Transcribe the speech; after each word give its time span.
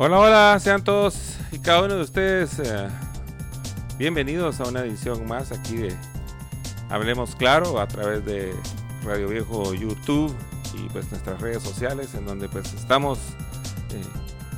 Hola, 0.00 0.20
hola, 0.20 0.60
sean 0.60 0.84
todos 0.84 1.38
y 1.50 1.58
cada 1.58 1.82
uno 1.82 1.96
de 1.96 2.02
ustedes 2.02 2.60
eh, 2.60 2.88
bienvenidos 3.98 4.60
a 4.60 4.68
una 4.68 4.82
edición 4.82 5.26
más 5.26 5.50
aquí 5.50 5.74
de 5.74 5.96
Hablemos 6.88 7.34
Claro 7.34 7.80
a 7.80 7.88
través 7.88 8.24
de 8.24 8.54
Radio 9.02 9.26
Viejo 9.28 9.74
YouTube 9.74 10.32
y 10.72 10.88
pues 10.90 11.10
nuestras 11.10 11.40
redes 11.40 11.64
sociales 11.64 12.14
en 12.14 12.26
donde 12.26 12.48
pues 12.48 12.72
estamos 12.74 13.18
eh, 13.90 14.00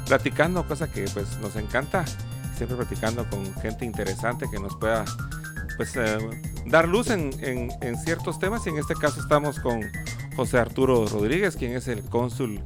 platicando, 0.06 0.68
cosa 0.68 0.92
que 0.92 1.06
pues 1.14 1.38
nos 1.38 1.57
encanta, 1.57 2.04
siempre 2.59 2.77
platicando 2.77 3.27
con 3.30 3.54
gente 3.62 3.86
interesante 3.86 4.45
que 4.50 4.59
nos 4.59 4.77
pueda 4.77 5.07
pues 5.79 5.96
eh, 5.96 6.18
dar 6.66 6.86
luz 6.86 7.09
en, 7.09 7.30
en, 7.41 7.96
ciertos 7.96 8.38
temas. 8.38 8.66
Y 8.66 8.68
en 8.68 8.77
este 8.77 8.95
caso 8.95 9.22
estamos 9.22 9.59
con 9.59 9.80
José 10.36 10.59
Arturo 10.59 11.07
Rodríguez, 11.07 11.56
quien 11.56 11.72
es 11.72 11.88
el 11.88 12.02
cónsul 12.02 12.60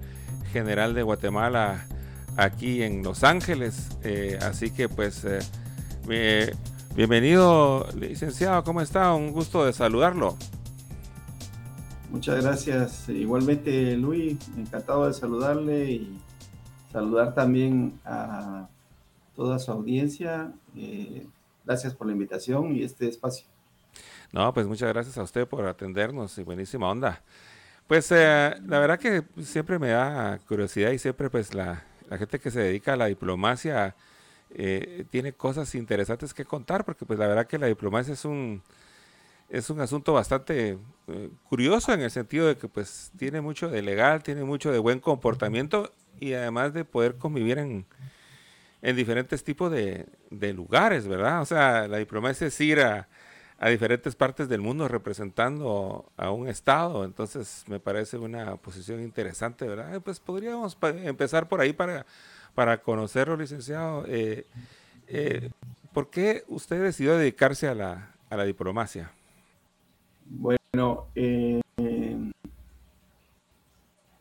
general 0.53 0.95
de 0.95 1.05
Guatemala 1.05 1.87
aquí 2.37 2.83
en 2.83 3.03
Los 3.03 3.25
Ángeles. 3.25 3.89
Eh, 4.03 4.39
así 4.43 4.71
que 4.71 4.89
pues 4.89 5.27
bienvenido 6.95 7.89
licenciado, 7.99 8.63
¿cómo 8.65 8.81
está? 8.81 9.15
Un 9.15 9.33
gusto 9.33 9.65
de 9.65 9.73
saludarlo. 9.73 10.37
Muchas 12.15 12.45
gracias. 12.45 13.09
Igualmente, 13.09 13.97
Luis, 13.97 14.39
encantado 14.57 15.07
de 15.09 15.13
saludarle 15.13 15.91
y 15.91 16.21
saludar 16.93 17.35
también 17.35 17.99
a 18.05 18.69
toda 19.35 19.59
su 19.59 19.73
audiencia. 19.73 20.53
Eh, 20.77 21.27
gracias 21.65 21.93
por 21.93 22.07
la 22.07 22.13
invitación 22.13 22.77
y 22.77 22.85
este 22.85 23.09
espacio. 23.09 23.47
No, 24.31 24.55
pues 24.55 24.69
muchas 24.69 24.93
gracias 24.93 25.19
a 25.19 25.25
usted 25.25 25.49
por 25.49 25.67
atendernos 25.67 26.39
y 26.39 26.45
buenísima 26.45 26.89
onda. 26.89 27.21
Pues 27.89 28.13
eh, 28.13 28.55
la 28.65 28.79
verdad 28.79 29.01
que 29.01 29.25
siempre 29.43 29.81
me 29.81 29.89
da 29.89 30.39
curiosidad 30.47 30.93
y 30.93 31.01
siempre 31.01 31.29
pues 31.31 31.53
la, 31.53 31.83
gente 32.11 32.39
que 32.39 32.51
se 32.51 32.61
dedica 32.61 32.93
a 32.93 32.97
la 32.97 33.07
diplomacia 33.07 33.95
eh, 34.51 35.05
tiene 35.11 35.33
cosas 35.33 35.75
interesantes 35.75 36.33
que 36.35 36.45
contar 36.45 36.85
porque 36.85 37.05
pues 37.05 37.19
la 37.19 37.27
verdad 37.27 37.47
que 37.47 37.59
la 37.59 37.67
diplomacia 37.67 38.15
es 38.15 38.25
un, 38.25 38.63
es 39.49 39.71
un 39.71 39.81
asunto 39.81 40.13
bastante 40.13 40.79
eh, 41.09 41.31
curioso 41.49 41.93
en 41.93 42.03
el 42.03 42.11
sentido 42.11 42.47
de 42.47 42.57
que 42.57 42.69
pues 42.69 43.11
tiene 43.19 43.41
mucho 43.41 43.69
de 43.69 43.83
legal, 43.83 44.23
tiene 44.23 44.45
mucho 44.45 44.71
de 44.71 44.79
buen 44.79 45.01
comportamiento 45.01 45.93
y 46.21 46.35
además 46.35 46.73
de 46.73 46.85
poder 46.85 47.17
convivir 47.17 47.59
en, 47.59 47.87
en 48.83 48.97
diferentes 48.97 49.43
tipos 49.43 49.73
de, 49.73 50.07
de, 50.31 50.53
lugares, 50.53 51.09
¿verdad? 51.09 51.41
O 51.43 51.47
sea, 51.47 51.89
la 51.89 51.99
diplomacia 51.99 52.47
es 52.47 52.61
ir 52.61 52.81
a, 52.81 53.09
a, 53.59 53.69
diferentes 53.69 54.15
partes 54.15 54.49
del 54.49 54.61
mundo 54.61 54.89
representando 54.89 56.11
a 56.17 56.31
un 56.31 56.49
estado, 56.49 57.05
entonces 57.05 57.65
me 57.69 57.81
parece 57.81 58.19
una 58.19 58.57
posición 58.57 59.03
interesante, 59.03 59.67
¿verdad? 59.67 60.01
Pues 60.03 60.21
podríamos 60.21 60.77
empezar 60.83 61.49
por 61.49 61.61
ahí 61.61 61.73
para, 61.73 62.07
para 62.55 62.83
conocerlo, 62.83 63.37
licenciado. 63.37 64.05
Eh, 64.07 64.47
eh, 65.09 65.51
¿Por 65.93 66.11
qué 66.11 66.45
usted 66.49 66.83
decidió 66.83 67.17
dedicarse 67.17 67.69
a 67.69 67.75
la, 67.75 68.15
a 68.29 68.37
la 68.37 68.45
diplomacia? 68.45 69.13
Bueno, 70.27 71.07
eh, 71.15 71.61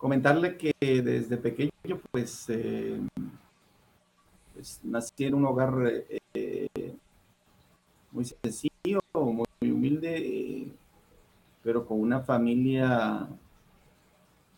comentarle 0.04 0.58
que 0.58 0.74
desde 0.82 1.38
pequeño, 1.38 1.72
pues, 2.12 2.46
eh, 2.50 3.00
pues 4.54 4.82
nací 4.84 5.24
en 5.24 5.34
un 5.34 5.46
hogar 5.46 5.74
eh, 6.34 6.98
muy 8.14 8.26
sencillo, 8.26 9.00
muy, 9.14 9.46
humilde, 9.72 10.72
pero 11.64 11.86
con 11.86 12.00
una 12.00 12.22
familia 12.22 13.28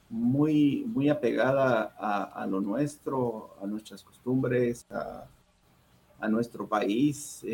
muy, 0.10 0.84
muy 0.88 1.10
apegada 1.10 1.96
a, 1.98 2.46
lo 2.48 2.60
nuestro, 2.60 3.56
a 3.62 3.66
nuestras 3.66 4.04
costumbres, 4.04 4.86
a, 4.92 5.28
nuestro 6.28 6.68
país. 6.68 7.46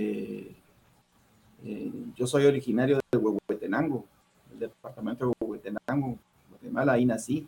yo 2.16 2.26
soy 2.26 2.46
originario 2.46 3.00
de 3.12 3.18
Huehuetenango, 3.18 4.06
el 4.52 4.60
departamento 4.60 5.28
de 5.28 5.34
Huehuetenango, 5.40 6.18
Guatemala, 6.50 6.94
ahí 6.94 7.06
nací, 7.06 7.48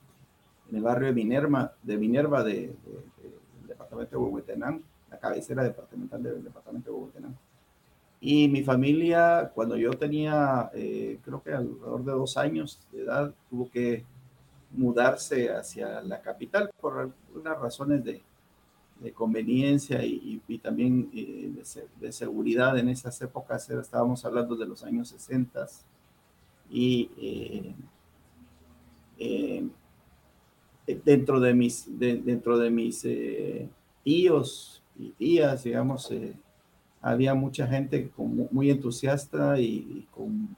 en 0.70 0.76
el 0.76 0.84
barrio 0.84 1.08
de 1.08 1.14
Minerva, 1.14 1.74
de 1.82 1.98
Minerva 1.98 2.44
de, 2.44 2.76
del 2.86 3.68
departamento 3.68 4.18
de 4.18 4.24
Huehuetenango, 4.24 4.82
la 5.10 5.18
cabecera 5.18 5.64
departamental 5.64 6.22
del 6.22 6.44
departamento 6.44 6.92
de 6.92 6.98
Huehuetenango. 6.98 7.38
Y 8.26 8.48
mi 8.48 8.64
familia, 8.64 9.52
cuando 9.54 9.76
yo 9.76 9.92
tenía, 9.92 10.72
eh, 10.74 11.20
creo 11.26 11.44
que 11.44 11.52
alrededor 11.52 12.06
de 12.06 12.12
dos 12.14 12.38
años 12.38 12.80
de 12.94 13.02
edad, 13.02 13.34
tuvo 13.50 13.70
que 13.70 14.06
mudarse 14.72 15.52
hacia 15.52 16.02
la 16.02 16.22
capital 16.22 16.72
por 16.80 17.00
algunas 17.00 17.60
razones 17.60 18.02
de, 18.06 18.22
de 19.02 19.12
conveniencia 19.12 20.06
y, 20.06 20.42
y, 20.48 20.58
también 20.60 21.12
eh, 21.14 21.52
de, 21.54 21.88
de, 22.00 22.12
seguridad 22.14 22.78
en 22.78 22.88
esas 22.88 23.22
épocas. 23.22 23.70
Estábamos 23.70 24.24
hablando 24.24 24.56
de 24.56 24.68
los 24.68 24.86
años 24.86 25.10
60 25.10 25.68
y 26.70 27.12
eh, 27.20 27.76
eh, 30.88 31.00
dentro 31.04 31.40
de 31.40 31.54
mis, 31.54 31.88
dentro 32.00 32.58
de 32.58 32.70
mis 32.70 33.04
eh, 33.06 33.70
tíos 34.04 34.82
y 34.98 35.10
tías, 35.12 35.64
digamos, 35.64 36.12
había 37.04 37.36
mucha 37.36 37.68
gente 37.68 38.10
muy 38.18 38.72
entusiasta 38.72 39.60
y, 39.60 40.08
con 40.10 40.56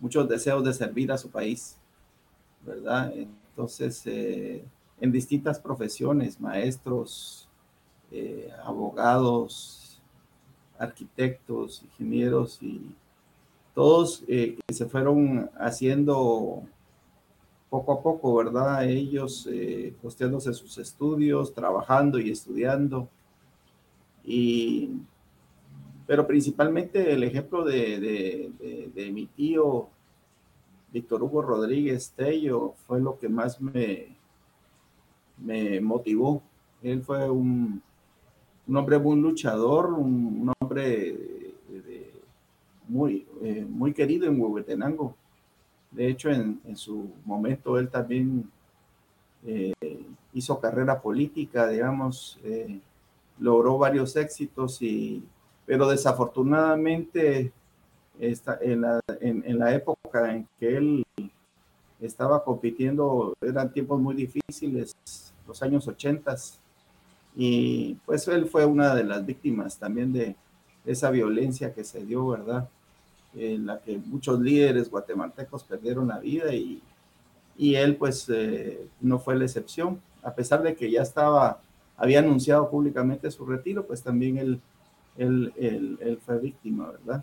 muchos 0.00 0.28
deseos 0.28 0.64
de 0.64 0.72
servir 0.72 1.12
a 1.12 1.18
su 1.18 1.30
país, 1.30 1.76
¿verdad? 2.66 3.12
Entonces, 3.14 4.02
en 4.06 5.12
distintas 5.12 5.60
profesiones, 5.60 6.40
maestros, 6.40 7.48
abogados, 8.64 9.88
arquitectos, 10.78 11.82
ingenieros 11.82 12.62
y 12.62 12.94
todos 13.74 14.24
eh, 14.26 14.58
se 14.72 14.86
fueron 14.86 15.50
haciendo 15.58 16.62
poco 17.70 17.92
a 17.92 18.02
poco, 18.02 18.34
¿verdad? 18.36 18.88
Ellos 18.88 19.48
eh, 19.50 19.94
costeándose 20.02 20.54
sus 20.54 20.78
estudios, 20.78 21.52
trabajando 21.52 22.18
y 22.18 22.30
estudiando. 22.30 23.08
Y, 24.24 24.90
pero 26.08 26.26
principalmente 26.26 27.12
el 27.12 27.22
ejemplo 27.22 27.62
de, 27.64 28.50
de, 28.94 29.12
mi 29.12 29.26
tío 29.26 29.88
Víctor 30.90 31.22
Hugo 31.22 31.42
Rodríguez 31.42 32.14
Tello 32.16 32.72
fue 32.86 32.98
lo 32.98 33.18
que 33.18 33.28
más 33.28 33.60
me, 33.60 34.16
me 35.36 35.82
motivó. 35.82 36.42
Él 36.82 37.02
fue 37.02 37.28
un, 37.28 37.82
un 38.66 38.76
hombre 38.78 38.98
muy 38.98 39.20
luchador, 39.20 39.92
un, 39.92 40.50
hombre 40.58 41.14
muy, 42.88 43.26
eh, 43.42 43.66
muy 43.68 43.92
querido 43.92 44.26
en 44.28 44.40
Huehuetenango. 44.40 45.14
De 45.90 46.08
hecho, 46.08 46.30
en, 46.30 46.58
su 46.74 47.10
momento 47.26 47.78
él 47.78 47.90
también 47.90 48.50
eh, 49.44 49.74
hizo 50.32 50.58
carrera 50.58 51.02
política, 51.02 51.68
digamos, 51.68 52.40
eh, 52.44 52.80
logró 53.38 53.76
varios 53.76 54.16
éxitos, 54.16 54.80
y, 54.80 55.22
pero 55.68 55.86
desafortunadamente 55.86 57.52
esta, 58.18 58.58
en, 58.62 58.80
la, 58.80 59.00
en, 59.20 59.58
la 59.58 59.74
época 59.74 60.34
en 60.34 60.48
que 60.58 60.78
él 60.78 61.04
estaba 62.00 62.42
compitiendo, 62.42 63.34
eran 63.42 63.70
tiempos 63.70 64.00
muy 64.00 64.14
difíciles, 64.14 64.96
los 65.46 65.62
años 65.62 65.86
80, 65.86 66.34
y 67.36 67.94
pues 68.06 68.26
él 68.28 68.46
fue 68.46 68.64
una 68.64 68.94
de 68.94 69.04
las 69.04 69.26
víctimas 69.26 69.76
también 69.78 70.10
de 70.10 70.36
esa 70.86 71.10
violencia 71.10 71.74
que 71.74 71.84
se 71.84 72.02
dio, 72.02 72.28
¿verdad? 72.28 72.66
en 73.34 73.66
la 73.66 73.78
que 73.78 73.98
muchos 73.98 74.40
líderes 74.40 74.90
guatemaltecos 74.90 75.64
perdieron 75.64 76.08
la 76.08 76.18
vida 76.18 76.50
y, 76.54 76.80
y 77.58 77.74
él 77.74 77.96
pues 77.96 78.26
eh, 78.30 78.88
no 79.02 79.18
fue 79.18 79.36
la 79.36 79.44
excepción, 79.44 80.00
a 80.22 80.32
pesar 80.32 80.62
de 80.62 80.74
que 80.74 80.90
ya 80.90 81.02
estaba, 81.02 81.60
había 81.98 82.20
anunciado 82.20 82.70
públicamente 82.70 83.30
su 83.30 83.44
retiro, 83.44 83.86
pues 83.86 84.02
también 84.02 84.38
él, 84.38 84.62
él, 85.18 85.52
él, 85.56 86.18
fue 86.24 86.38
víctima, 86.38 86.92
¿verdad? 86.92 87.22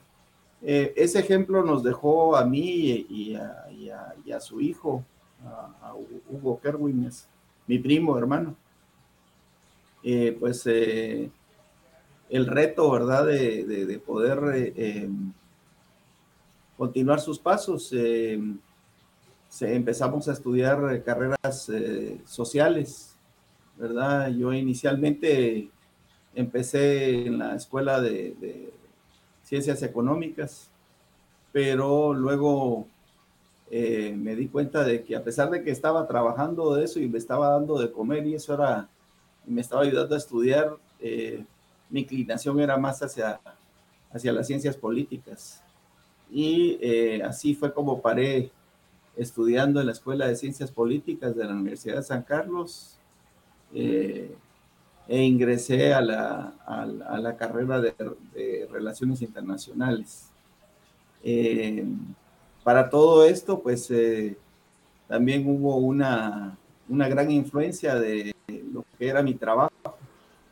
Eh, 0.62 0.94
ese 0.96 1.20
ejemplo 1.20 1.64
nos 1.64 1.84
dejó 1.84 2.36
a 2.36 2.46
mí 2.46 3.06
y 3.10 3.36
a, 3.36 3.66
y 4.26 4.32
a, 4.32 4.40
su 4.40 4.62
hijo, 4.62 5.04
a, 5.44 5.94
Hugo 6.30 6.60
Kerwin, 6.60 7.10
mi 7.68 7.80
primo, 7.80 8.18
hermano. 8.18 8.56
Eh, 10.04 10.38
pues 10.40 10.68
el 10.68 11.32
reto, 12.30 12.92
¿verdad? 12.92 13.26
De, 13.26 13.66
de, 13.66 13.86
de 13.86 14.00
poder 14.00 14.74
continuar 16.78 17.20
sus 17.20 17.40
pasos. 17.40 17.92
Eh, 19.62 19.74
empezamos 19.74 20.28
a 20.28 20.34
estudiar 20.34 20.94
eh, 20.94 21.04
carreras 21.04 21.70
eh, 21.70 22.20
sociales, 22.26 23.16
¿verdad? 23.78 24.30
Yo 24.30 24.54
inicialmente 24.54 25.70
empecé 26.36 27.26
en 27.26 27.40
la 27.40 27.56
escuela 27.56 28.02
de, 28.02 28.72
ciencias 29.44 29.82
económicas, 29.84 30.70
pero 31.52 32.14
luego 32.14 32.88
me 33.72 34.36
di 34.36 34.48
cuenta 34.48 34.84
de 34.84 35.04
que 35.04 35.16
a 35.16 35.24
pesar 35.24 35.50
de 35.50 35.64
que 35.64 35.72
estaba 35.72 36.08
trabajando 36.08 36.76
de 36.76 36.86
eso 36.86 37.00
y 37.00 37.08
me 37.08 37.18
estaba 37.18 37.50
dando 37.50 37.80
de 37.80 37.92
comer 37.92 38.26
y 38.26 38.36
eso 38.36 38.54
era 38.54 38.90
me 39.48 39.62
estaba 39.62 39.84
ayudando 39.84 40.16
a 40.16 40.18
estudiar, 40.18 40.76
eh, 41.00 41.44
mi 41.90 42.02
inclinación 42.02 42.60
era 42.60 42.78
más 42.78 43.02
hacia, 43.02 43.40
hacia 44.12 44.34
las 44.34 44.48
ciencias 44.48 44.76
políticas. 44.76 45.62
Y 46.32 46.78
eh, 46.82 47.22
así 47.24 47.54
fue 47.54 47.74
como 47.74 48.02
paré 48.02 48.52
estudiando 49.16 49.80
en 49.80 49.86
la 49.86 49.92
Escuela 49.92 50.28
de 50.28 50.36
Ciencias 50.36 50.72
Políticas 50.72 51.36
de 51.36 51.46
la 51.46 51.54
Universidad 51.54 51.98
de 51.98 52.04
San 52.04 52.24
Carlos 52.24 52.98
eh, 53.74 54.36
e 55.08 55.24
ingresé 55.24 55.94
a 55.94 56.02
la, 56.02 56.54
a, 56.66 56.86
la 56.86 57.38
carrera 57.38 57.80
de, 57.80 57.94
Relaciones 58.72 59.22
Internacionales. 59.22 60.30
para 62.64 62.90
todo 62.90 63.26
esto, 63.26 63.62
pues 63.62 63.92
también 65.08 65.48
hubo 65.48 65.78
una, 65.78 66.58
una 66.90 67.08
gran 67.08 67.32
influencia 67.32 67.96
de 67.96 68.34
lo 68.48 68.86
que 68.98 69.08
era 69.08 69.22
mi 69.22 69.34
trabajo 69.34 69.72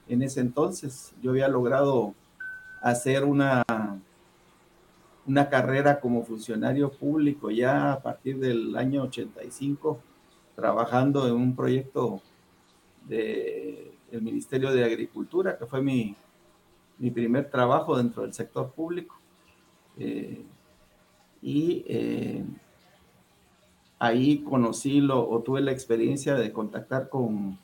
en 0.07 0.21
ese 0.21 0.41
entonces. 0.41 1.13
Yo 1.21 1.31
había 1.31 1.47
logrado 1.47 2.13
hacer 2.81 3.23
una, 3.23 3.63
una 5.25 5.49
carrera 5.49 5.99
como 5.99 6.23
funcionario 6.23 6.91
público 6.91 7.49
ya 7.49 7.93
a 7.93 7.99
partir 8.01 8.37
del 8.39 8.75
año 8.75 9.03
85, 9.03 9.99
trabajando 10.55 11.27
en 11.27 11.33
un 11.33 11.55
proyecto 11.55 12.21
del 14.13 14.21
Ministerio 14.21 14.71
de 14.71 14.85
Agricultura, 14.85 15.57
que 15.57 15.65
fue 15.65 15.81
mi, 15.81 16.15
primer 17.11 17.49
trabajo 17.49 17.97
dentro 17.97 18.21
del 18.21 18.31
sector 18.31 18.71
público. 18.71 19.15
Eh, 19.97 20.43
y 21.41 21.83
eh, 21.87 22.43
ahí 23.97 24.43
conocí 24.43 25.01
lo, 25.01 25.27
o 25.27 25.41
tuve 25.41 25.61
la 25.61 25.71
experiencia 25.71 26.35
de 26.35 26.53
contactar 26.53 27.09
con, 27.09 27.57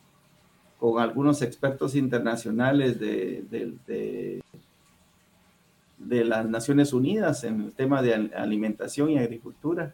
con 0.79 0.99
algunos 0.99 1.43
expertos 1.43 1.95
internacionales 1.95 2.99
de, 2.99 3.45
de, 3.51 4.41
de, 5.99 6.25
las 6.25 6.49
Naciones 6.49 6.93
Unidas 6.93 7.43
en 7.43 7.61
el 7.61 7.73
tema 7.73 8.01
de 8.01 8.31
alimentación 8.35 9.11
y 9.11 9.19
agricultura. 9.19 9.93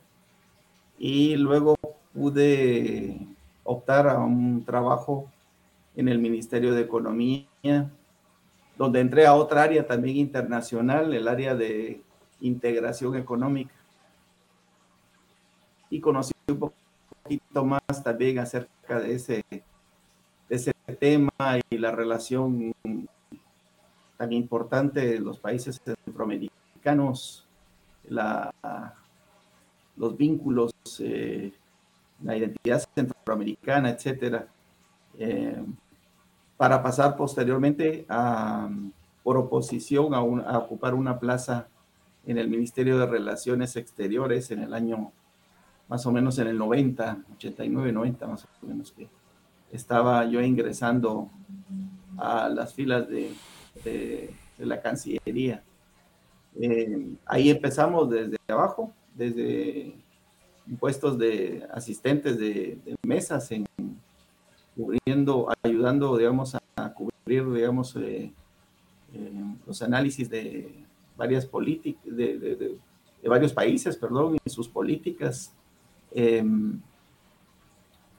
Y 0.97 1.35
luego 1.35 1.75
pude 2.13 3.19
optar 3.65 4.07
a 4.07 4.19
un 4.19 4.63
trabajo 4.63 5.29
en 5.95 6.07
el 6.09 6.19
Ministerio 6.19 6.73
de 6.73 6.81
Economía, 6.81 7.47
donde 8.77 8.99
entré 8.99 9.25
a 9.25 9.33
otra 9.35 9.63
área 9.63 9.87
también 9.87 10.17
internacional, 10.17 11.13
el 11.13 11.27
área 11.27 11.55
de 11.55 12.01
integración 12.41 13.15
económica. 13.15 13.73
Y 15.89 15.99
conocí 16.01 16.33
un 16.47 16.59
poquito 16.59 17.65
más 17.65 18.03
también 18.03 18.39
acerca 18.39 18.99
de 18.99 19.13
ese, 19.13 19.43
ese 20.49 20.73
tema 20.99 21.31
y 21.69 21.77
la 21.77 21.91
relación 21.91 22.73
tan 24.17 24.33
importante 24.33 25.05
de 25.05 25.19
los 25.19 25.39
países 25.39 25.81
centroamericanos, 25.83 27.47
la, 28.07 28.53
los 29.95 30.17
vínculos, 30.17 30.73
eh, 30.99 31.53
la 32.23 32.37
identidad 32.37 32.83
centroamericana, 32.93 33.89
etcétera, 33.89 34.47
eh, 35.17 35.63
para 36.57 36.81
pasar 36.81 37.15
posteriormente 37.15 38.05
a, 38.09 38.69
por 39.23 39.37
oposición 39.37 40.13
a, 40.13 40.21
ocupar 40.21 40.93
una 40.93 41.19
plaza 41.19 41.67
en 42.25 42.37
el 42.37 42.47
Ministerio 42.47 42.97
de 42.97 43.05
Relaciones 43.05 43.75
Exteriores 43.75 44.51
en 44.51 44.63
el 44.63 44.73
año 44.73 45.11
más 45.87 46.05
o 46.05 46.11
menos 46.11 46.39
en 46.39 46.47
el 46.47 46.57
90, 46.57 47.17
89, 47.35 47.91
90 47.91 48.27
más 48.27 48.45
o 48.45 48.65
menos 48.65 48.91
que 48.91 49.07
estaba 49.71 50.25
yo 50.25 50.41
ingresando 50.41 51.29
a 52.17 52.49
las 52.49 52.73
filas 52.73 53.07
de, 53.07 53.33
de, 53.83 54.33
la 54.57 54.81
Cancillería. 54.81 55.61
Eh, 56.59 57.15
ahí 57.25 57.49
empezamos 57.49 58.09
desde 58.09 58.37
abajo, 58.47 58.93
desde 59.13 59.95
puestos 60.79 61.17
de 61.17 61.67
asistentes 61.71 62.39
de, 62.39 62.79
mesas, 63.03 63.51
en, 63.51 63.65
cubriendo, 64.75 65.49
ayudando, 65.63 66.17
digamos, 66.17 66.55
a, 66.55 66.93
cubrir, 66.93 67.51
digamos, 67.51 67.95
eh, 67.95 68.31
eh, 69.13 69.55
los 69.65 69.81
análisis 69.81 70.29
de 70.29 70.83
varias 71.17 71.45
políticas, 71.45 72.03
de, 72.05 72.77
varios 73.23 73.53
países, 73.53 73.95
perdón, 73.97 74.37
y 74.43 74.49
sus 74.49 74.67
políticas 74.67 75.55
Em, 76.17 76.79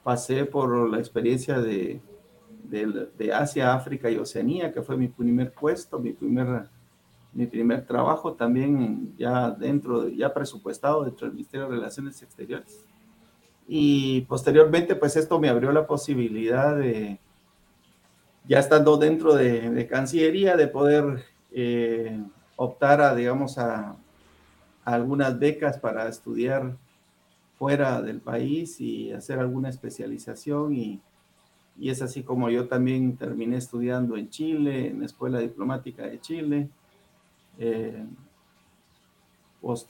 pasé 0.05 0.44
por 0.44 0.91
la 0.91 0.99
experiencia 0.99 1.58
de, 1.61 1.99
de, 2.64 3.32
Asia, 3.32 3.75
África 3.75 4.11
y 4.11 4.19
Oceanía, 4.19 4.70
que 4.70 4.82
fue 4.82 4.99
mi 4.99 5.09
primer 5.09 5.50
puesto, 5.50 5.99
mi 5.99 6.12
primer, 6.12 6.69
mi 7.32 7.47
primer 7.47 7.87
trabajo 7.87 8.35
también 8.35 9.17
ya 9.17 9.50
dentro, 9.50 10.09
ya 10.09 10.35
presupuestado 10.35 11.05
dentro 11.05 11.26
del 11.26 11.35
Ministerio 11.35 11.67
de 11.69 11.76
Relaciones 11.76 12.23
Exteriores. 12.23 12.86
Y 13.68 14.22
posteriormente, 14.22 14.94
pues 14.94 15.16
esto 15.16 15.38
me 15.40 15.48
abrió 15.48 15.72
la 15.72 15.86
posibilidad 15.86 16.76
de, 16.76 17.18
ya 18.48 18.58
estando 18.58 18.96
dentro 18.96 19.34
de, 19.34 19.86
Cancillería, 19.88 20.56
de 20.56 20.68
poder 20.68 21.24
eh, 21.52 22.22
optar 22.56 23.00
a, 23.00 23.14
digamos, 23.14 23.58
a, 23.58 23.96
algunas 24.84 25.36
becas 25.38 25.78
para 25.78 26.08
estudiar 26.08 26.76
fuera 27.58 28.00
del 28.02 28.20
país 28.20 28.80
y 28.80 29.10
hacer 29.10 29.40
alguna 29.40 29.68
especialización 29.68 30.74
y, 30.76 31.00
y, 31.76 31.90
es 31.90 32.02
así 32.02 32.22
como 32.22 32.50
yo 32.50 32.68
también 32.68 33.16
terminé 33.16 33.56
estudiando 33.56 34.16
en 34.16 34.30
Chile, 34.30 34.88
en 34.88 35.00
la 35.00 35.06
Escuela 35.06 35.40
Diplomática 35.40 36.04
de 36.04 36.20
Chile. 36.20 36.68
Eh, 37.58 38.04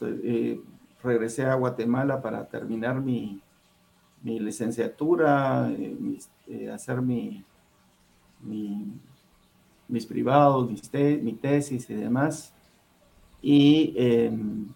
eh, 0.01 0.61
regresé 1.03 1.45
a 1.45 1.53
Guatemala 1.53 2.19
para 2.21 2.47
terminar 2.47 2.99
mi, 2.99 3.39
mi 4.27 4.39
licenciatura, 4.39 5.71
eh, 5.71 6.69
hacer 6.69 7.01
mi, 7.01 7.45
mis 9.87 10.05
privados, 10.05 10.69
mi 10.69 11.33
tesis 11.33 11.89
y 11.89 11.93
demás. 11.93 12.53
Y 13.41 13.93
em, 13.95 14.67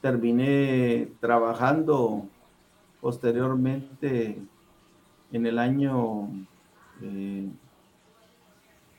terminé 0.00 1.12
trabajando 1.20 2.26
posteriormente 3.02 4.38
en 5.30 5.46
el 5.46 5.58
año 5.58 6.30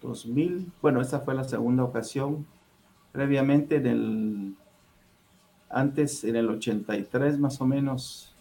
2000, 0.01 0.59
eh, 0.59 0.65
bueno, 0.83 1.01
esa 1.01 1.19
fue 1.21 1.33
la 1.33 1.45
segunda 1.45 1.83
ocasión, 1.83 2.45
previamente 3.11 3.81
antes 5.69 6.23
en 6.23 6.35
el 6.35 6.47
83 6.49 7.39
más 7.39 7.59
o 7.59 7.65
menos, 7.65 8.32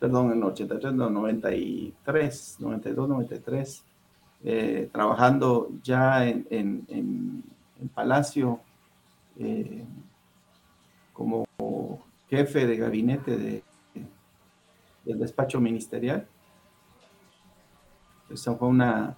perdón, 0.00 0.32
en 0.32 0.38
el 0.38 0.44
83, 0.44 0.94
no, 0.94 1.10
93, 1.10 2.56
92, 2.58 3.08
93, 3.08 3.84
trabajando 4.90 5.68
ya 5.82 6.26
en, 6.26 6.46
en, 6.50 7.44
Palacio 7.94 8.60
eh, 9.38 9.84
como 11.14 11.46
jefe 12.28 12.66
de 12.66 12.76
gabinete 12.76 13.36
de, 13.36 13.62
del 15.04 15.18
despacho 15.18 15.60
ministerial. 15.60 16.26
Esa 18.30 18.54
fue 18.54 18.68
una, 18.68 19.16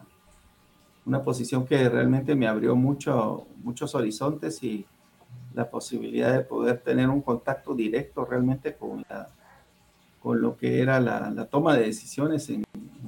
una 1.07 1.23
posición 1.23 1.67
que 1.67 1.89
realmente 1.89 2.35
me 2.35 2.47
abrió 2.47 2.77
mucho, 2.77 3.47
muchos 3.63 3.95
horizontes 3.95 4.63
y 4.63 4.87
la 5.55 5.69
posibilidad 5.69 6.33
de 6.33 6.45
poder 6.45 6.79
tener 6.79 7.09
un 7.09 7.21
contacto 7.21 7.75
directo 7.75 8.25
realmente 8.25 8.75
con, 8.75 9.05
con 10.23 10.41
lo 10.41 10.57
que 10.57 10.81
era 10.81 11.01
la, 11.01 11.47
toma 11.47 11.77
de 11.77 11.87
decisiones 11.87 12.49
en, 12.51 12.65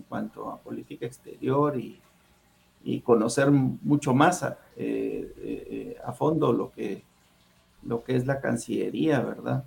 cuanto 0.09 0.51
a 0.51 0.59
política 0.59 1.07
exterior 1.07 1.79
y, 1.79 2.01
conocer 3.03 3.51
mucho 3.51 4.13
más 4.13 4.43
a, 4.43 4.59
eh, 4.77 5.33
eh, 5.39 5.97
a 6.05 6.13
fondo 6.13 6.53
lo 6.53 6.71
que, 6.71 7.03
lo 7.83 8.05
que 8.05 8.17
es 8.17 8.27
la 8.27 8.41
Cancillería, 8.41 9.21
¿verdad? 9.21 9.65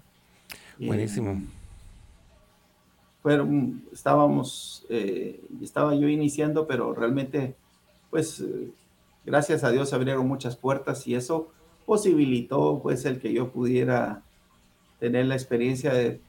Buenísimo. 0.79 1.41
fueron, 3.23 3.83
estábamos, 3.91 4.85
eh, 4.89 5.41
estaba 5.61 5.95
yo 5.95 6.07
iniciando, 6.07 6.67
pero 6.67 6.93
realmente, 6.93 7.55
pues, 8.09 8.39
eh, 8.39 8.69
gracias 9.25 9.63
a 9.63 9.71
Dios 9.71 9.93
abrieron 9.93 10.27
muchas 10.27 10.55
puertas 10.55 11.07
y 11.07 11.15
eso 11.15 11.49
posibilitó, 11.85 12.79
pues, 12.81 13.05
el 13.05 13.19
que 13.19 13.33
yo 13.33 13.49
pudiera 13.49 14.21
tener 14.99 15.25
la 15.25 15.35
experiencia 15.35 15.93
de, 15.93 16.21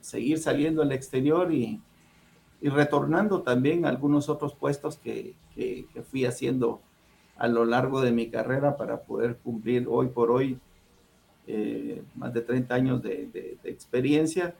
seguir 0.00 0.38
saliendo 0.38 0.82
al 0.82 0.92
exterior 0.92 1.52
y, 1.52 1.80
retornando 2.62 3.40
también 3.40 3.86
a 3.86 3.88
algunos 3.88 4.28
otros 4.28 4.54
puestos 4.54 4.98
que, 4.98 5.34
que 5.56 6.02
fui 6.10 6.26
haciendo 6.26 6.82
a 7.38 7.48
lo 7.48 7.64
largo 7.64 8.02
de 8.02 8.12
mi 8.12 8.28
carrera 8.28 8.76
para 8.76 9.00
poder 9.00 9.38
cumplir 9.38 9.86
hoy 9.88 10.08
por 10.08 10.30
hoy 10.30 10.60
eh, 11.46 12.02
más 12.14 12.32
de 12.32 12.42
30 12.42 12.74
años 12.74 13.02
de, 13.02 13.56
experiencia 13.64 14.54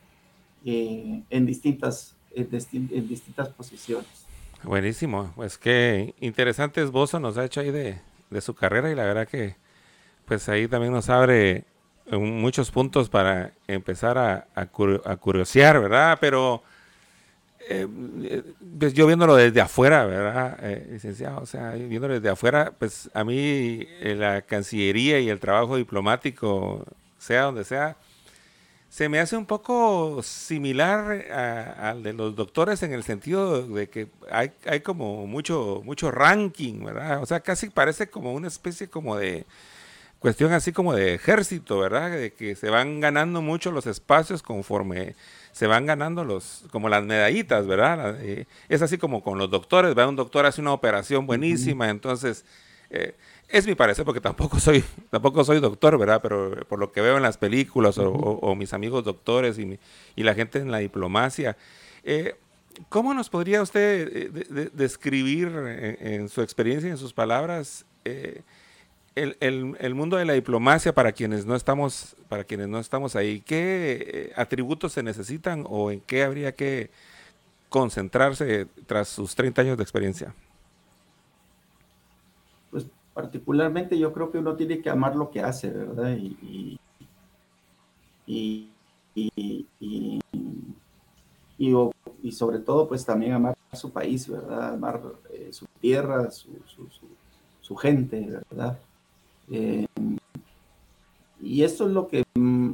eh, 0.64 1.22
en 1.30 1.46
distintas 1.46 2.16
en, 2.34 2.48
distintas 3.06 3.48
posiciones. 3.50 4.26
Buenísimo, 4.64 5.30
pues 5.36 5.58
qué 5.58 6.14
interesante 6.20 6.82
esbozo 6.82 7.20
nos 7.20 7.36
ha 7.36 7.44
hecho 7.44 7.60
ahí 7.60 7.70
de, 7.70 8.00
de 8.30 8.40
su 8.40 8.54
carrera 8.54 8.90
y 8.90 8.94
la 8.94 9.04
verdad 9.04 9.28
que 9.28 9.56
pues 10.24 10.48
ahí 10.48 10.66
también 10.68 10.92
nos 10.92 11.10
abre 11.10 11.64
muchos 12.18 12.70
puntos 12.70 13.08
para 13.08 13.52
empezar 13.66 14.18
a, 14.18 14.46
a, 14.54 14.66
curiosear, 14.66 15.80
¿verdad? 15.80 16.18
Pero 16.20 16.62
eh, 17.68 17.86
pues 18.78 18.94
yo 18.94 19.06
viéndolo 19.06 19.36
desde 19.36 19.60
afuera, 19.60 20.04
¿verdad, 20.06 20.58
eh, 20.62 20.88
licenciado? 20.90 21.40
O 21.40 21.46
sea, 21.46 21.70
viéndolo 21.72 22.14
desde 22.14 22.28
afuera, 22.30 22.72
pues 22.76 23.10
a 23.14 23.22
mí 23.22 23.86
eh, 24.00 24.16
la 24.18 24.42
Cancillería 24.42 25.20
y 25.20 25.28
el 25.28 25.38
trabajo 25.38 25.76
diplomático, 25.76 26.84
sea 27.18 27.42
donde 27.42 27.64
sea, 27.64 27.96
se 28.88 29.08
me 29.08 29.20
hace 29.20 29.36
un 29.36 29.46
poco 29.46 30.20
similar 30.24 31.30
al 31.78 32.02
de 32.02 32.12
los 32.12 32.34
doctores 32.34 32.82
en 32.82 32.92
el 32.92 33.04
sentido 33.04 33.62
de 33.62 33.88
que 33.88 34.08
hay, 34.32 34.50
hay 34.66 34.80
como 34.80 35.28
mucho, 35.28 35.80
mucho 35.84 36.10
ranking, 36.10 36.84
¿verdad? 36.84 37.22
O 37.22 37.26
sea, 37.26 37.38
casi 37.38 37.70
parece 37.70 38.10
como 38.10 38.34
una 38.34 38.48
especie 38.48 38.88
como 38.88 39.16
de 39.16 39.46
cuestión 40.20 40.52
así 40.52 40.72
como 40.72 40.94
de 40.94 41.14
ejército, 41.14 41.78
¿verdad? 41.78 42.10
De 42.12 42.32
que 42.32 42.54
se 42.54 42.70
van 42.70 43.00
ganando 43.00 43.42
mucho 43.42 43.72
los 43.72 43.86
espacios 43.86 44.42
conforme 44.42 45.16
se 45.52 45.66
van 45.66 45.86
ganando 45.86 46.24
los, 46.24 46.64
como 46.70 46.88
las 46.88 47.02
medallitas, 47.04 47.66
¿verdad? 47.66 48.18
Eh, 48.22 48.46
es 48.68 48.82
así 48.82 48.98
como 48.98 49.22
con 49.22 49.38
los 49.38 49.50
doctores, 49.50 49.94
¿verdad? 49.94 50.10
Un 50.10 50.16
doctor 50.16 50.46
hace 50.46 50.60
una 50.60 50.72
operación 50.72 51.26
buenísima, 51.26 51.88
entonces, 51.88 52.44
eh, 52.90 53.16
es 53.48 53.66
mi 53.66 53.74
parecer, 53.74 54.04
porque 54.04 54.20
tampoco 54.20 54.60
soy, 54.60 54.84
tampoco 55.10 55.42
soy 55.42 55.58
doctor, 55.58 55.98
¿verdad? 55.98 56.20
Pero 56.22 56.64
por 56.68 56.78
lo 56.78 56.92
que 56.92 57.00
veo 57.00 57.16
en 57.16 57.22
las 57.22 57.38
películas 57.38 57.96
o, 57.98 58.54
mis 58.54 58.72
amigos 58.74 59.04
doctores 59.04 59.58
y, 59.58 59.78
y, 60.14 60.22
la 60.22 60.34
gente 60.34 60.58
en 60.58 60.70
la 60.70 60.78
diplomacia, 60.78 61.56
eh, 62.04 62.36
¿cómo 62.90 63.14
nos 63.14 63.30
podría 63.30 63.62
usted 63.62 64.30
describir 64.72 65.48
en, 66.00 66.28
su 66.28 66.42
experiencia 66.42 66.88
y 66.88 66.92
en 66.92 66.98
sus 66.98 67.14
palabras 67.14 67.86
el, 69.40 69.76
el, 69.78 69.94
mundo 69.94 70.16
de 70.16 70.24
la 70.24 70.32
diplomacia 70.32 70.94
para 70.94 71.12
quienes 71.12 71.46
no 71.46 71.54
estamos, 71.54 72.16
para 72.28 72.44
quienes 72.44 72.68
no 72.68 72.78
estamos 72.78 73.16
ahí, 73.16 73.40
¿qué 73.40 74.06
eh, 74.06 74.32
atributos 74.36 74.92
se 74.92 75.02
necesitan 75.02 75.64
o 75.68 75.90
en 75.90 76.00
qué 76.00 76.22
habría 76.22 76.54
que 76.54 76.90
concentrarse 77.68 78.66
tras 78.86 79.08
sus 79.08 79.34
30 79.34 79.62
años 79.62 79.76
de 79.76 79.82
experiencia? 79.82 80.34
Pues 82.70 82.86
particularmente 83.12 83.98
yo 83.98 84.12
creo 84.12 84.30
que 84.30 84.38
uno 84.38 84.56
tiene 84.56 84.80
que 84.80 84.90
amar 84.90 85.14
lo 85.16 85.30
que 85.30 85.40
hace, 85.40 85.70
¿verdad? 85.70 86.16
Y, 86.16 86.78
y, 88.26 88.70
y, 89.14 89.66
y 92.22 92.32
sobre 92.32 92.58
todo 92.58 92.88
pues 92.88 93.04
también 93.04 93.32
amar 93.32 93.56
su 93.72 93.92
país, 93.92 94.28
¿verdad? 94.28 94.74
Amar 94.74 95.00
eh, 95.30 95.50
su 95.52 95.66
tierra, 95.80 96.30
su, 96.30 96.48
su, 96.66 96.88
su 97.60 97.76
gente, 97.76 98.40
¿verdad? 98.50 98.78
Eh, 99.50 99.86
y 101.40 101.62
esto 101.64 101.86
es 101.86 101.92
lo 101.92 102.06
que 102.06 102.22
mm, 102.34 102.72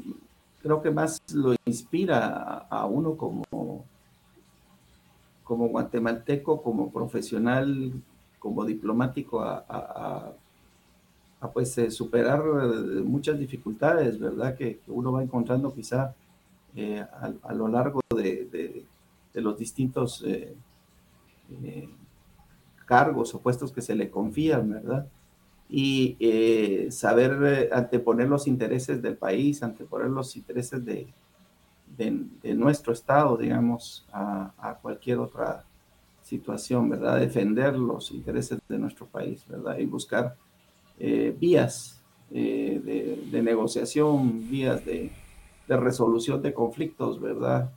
creo 0.63 0.83
que 0.83 0.91
más 0.91 1.23
lo 1.33 1.55
inspira 1.65 2.67
a, 2.69 2.87
uno 2.87 3.17
como, 3.17 3.85
como 5.43 5.69
guatemalteco, 5.69 6.63
como 6.63 6.91
profesional, 6.93 7.93
como 8.39 8.65
diplomático 8.65 9.41
a, 9.41 10.33
pues 11.55 11.79
eh, 11.79 11.93
superar 11.93 12.41
eh, 12.41 13.03
muchas 13.05 13.39
dificultades, 13.39 14.19
¿verdad? 14.19 14.57
Que, 14.57 14.81
uno 14.89 15.13
va 15.13 15.23
encontrando 15.23 15.73
quizá 15.73 16.15
a, 17.43 17.55
lo 17.55 17.69
largo 17.69 18.01
de, 18.15 18.85
los 19.35 19.57
distintos 19.57 20.25
cargos 22.85 23.35
o 23.35 23.41
puestos 23.41 23.73
que 23.73 23.81
se 23.81 23.95
le 23.95 24.11
confían, 24.11 24.71
¿verdad? 24.71 25.07
Y 25.69 26.17
eh, 26.21 26.91
saber 26.91 27.39
eh, 27.45 27.69
anteponer 27.73 28.29
los 28.29 28.47
intereses 28.47 29.03
del 29.03 29.17
país, 29.17 29.63
anteponer 29.63 30.09
los 30.09 30.37
intereses 30.37 30.85
de, 30.85 31.09
de, 31.97 32.55
nuestro 32.55 32.93
Estado, 32.93 33.37
digamos, 33.37 34.07
a, 34.13 34.79
cualquier 34.81 35.19
otra 35.19 35.65
situación, 36.23 36.89
¿verdad? 36.89 37.19
Defender 37.19 37.77
los 37.77 38.11
intereses 38.13 38.59
de 38.69 38.79
nuestro 38.79 39.07
país, 39.07 39.45
¿verdad? 39.49 39.79
Y 39.79 39.87
buscar 39.87 40.37
eh, 40.99 41.35
vías 41.39 42.01
de, 42.31 43.41
negociación, 43.43 44.49
vías 44.49 44.85
de, 44.85 45.11
resolución 45.69 46.43
de 46.43 46.53
conflictos, 46.55 47.21
¿verdad? 47.21 47.71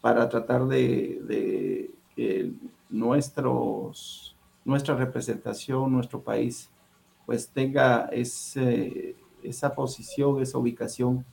para 0.00 0.28
tratar 0.28 0.66
de 0.66 1.90
que 2.14 2.52
nuestros 2.88 4.36
nuestra 4.64 4.94
representación, 4.94 5.92
nuestro 5.92 6.20
país, 6.20 6.70
pues 7.26 7.48
tenga 7.48 8.06
ese, 8.12 9.16
esa 9.42 9.74
posición, 9.74 10.40
esa 10.40 10.58
ubicación 10.58 11.24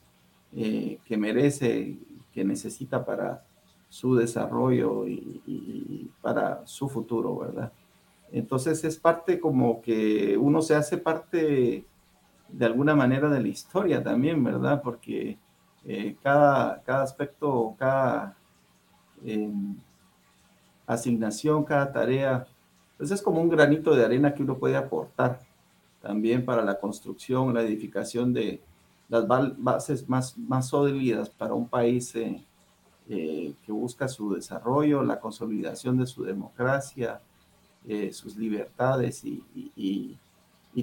eh, 0.56 1.00
que 1.06 1.18
merece, 1.18 1.98
que 2.34 2.44
necesita 2.44 3.04
para 3.06 3.44
su 3.90 4.16
desarrollo 4.16 5.08
y, 5.08 6.12
para 6.22 6.66
su 6.66 6.90
futuro, 6.90 7.38
¿verdad? 7.38 7.72
Entonces 8.32 8.84
es 8.84 8.98
parte 8.98 9.40
como 9.40 9.82
que 9.82 10.38
uno 10.38 10.62
se 10.62 10.76
hace 10.76 10.98
parte 10.98 11.86
de 12.50 12.66
alguna 12.66 12.96
manera 12.96 13.30
de 13.30 13.42
la 13.42 13.48
historia 13.48 14.04
también, 14.04 14.44
¿verdad? 14.44 14.82
Porque 14.82 15.38
eh, 15.86 16.18
cada, 16.22 16.82
cada 16.84 17.04
aspecto, 17.04 17.76
cada 17.80 18.36
em, 19.24 19.76
asignación, 20.86 21.64
cada 21.64 21.92
tarea 21.92 22.46
pues 22.98 23.12
es 23.12 23.22
como 23.22 23.42
un 23.42 23.50
granito 23.50 23.96
de 23.96 24.04
arena 24.04 24.34
que 24.34 24.44
uno 24.44 24.58
puede 24.58 24.76
aportar 24.76 25.40
también 26.02 26.46
para 26.46 26.64
la 26.64 26.80
construcción, 26.80 27.54
la 27.54 27.62
edificación 27.62 28.34
de 28.34 28.62
las 29.10 29.26
bases 29.28 30.08
más, 30.10 30.38
más 30.38 30.68
sólidas 30.68 31.30
para 31.30 31.54
un 31.54 31.68
país 31.68 32.14
eh, 32.16 32.44
eh, 33.10 33.54
que 33.66 33.72
busca 33.72 34.08
su 34.08 34.34
desarrollo, 34.34 35.04
la 35.04 35.20
consolidación 35.20 35.98
de 35.98 36.06
su 36.06 36.24
democracia, 36.24 37.22
eh, 37.88 38.12
sus 38.12 38.36
libertades 38.36 39.24
y, 39.24 39.44
y, 39.76 40.18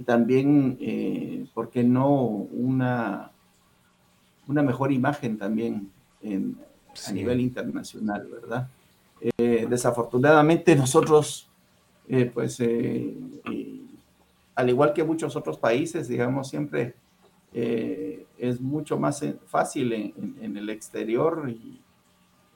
también, 0.00 1.49
¿por 1.54 1.71
qué 1.71 1.85
no?, 1.85 2.11
una, 2.11 3.30
una 4.49 4.62
mejor 4.62 4.90
imagen 4.90 5.38
también 5.38 5.88
a 7.06 7.12
nivel 7.12 7.40
internacional, 7.40 8.26
¿verdad? 8.26 8.68
desafortunadamente 9.38 10.75
nosotros 10.75 11.49
eh, 12.08 12.30
pues 12.32 12.61
eh, 12.61 13.16
al 14.54 14.68
igual 14.68 14.92
que 14.92 15.04
muchos 15.04 15.37
otros 15.37 15.58
países, 15.58 16.08
digamos, 16.08 16.49
siempre 16.49 16.94
eh, 17.52 18.26
es 18.38 18.61
mucho 18.61 18.99
más 18.99 19.25
fácil 19.46 19.92
en, 19.92 20.56
el 20.56 20.68
exterior 20.70 21.52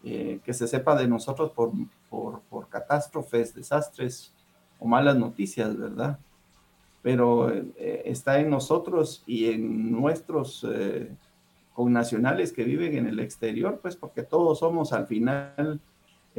que 0.03 0.55
se 0.55 0.69
sepa 0.69 0.97
de 0.97 1.09
nosotros 1.09 1.51
por, 1.51 1.73
por, 2.09 2.41
por, 2.43 2.69
catástrofes, 2.69 3.55
desastres 3.55 4.33
o 4.79 4.87
malas 4.87 5.17
noticias, 5.17 5.77
¿verdad? 5.77 6.19
Pero 7.03 7.53
está 7.77 8.41
en 8.41 8.49
nosotros 8.51 9.23
y 9.27 9.51
en 9.51 9.91
nuestros 9.93 10.67
connacionales 11.75 12.53
que 12.53 12.65
viven 12.65 12.97
en 12.97 13.07
el 13.07 13.21
exterior, 13.21 13.81
pues 13.83 13.97
porque 13.97 14.23
todos 14.23 14.61
somos 14.61 14.93
al 14.93 15.07
final 15.07 15.81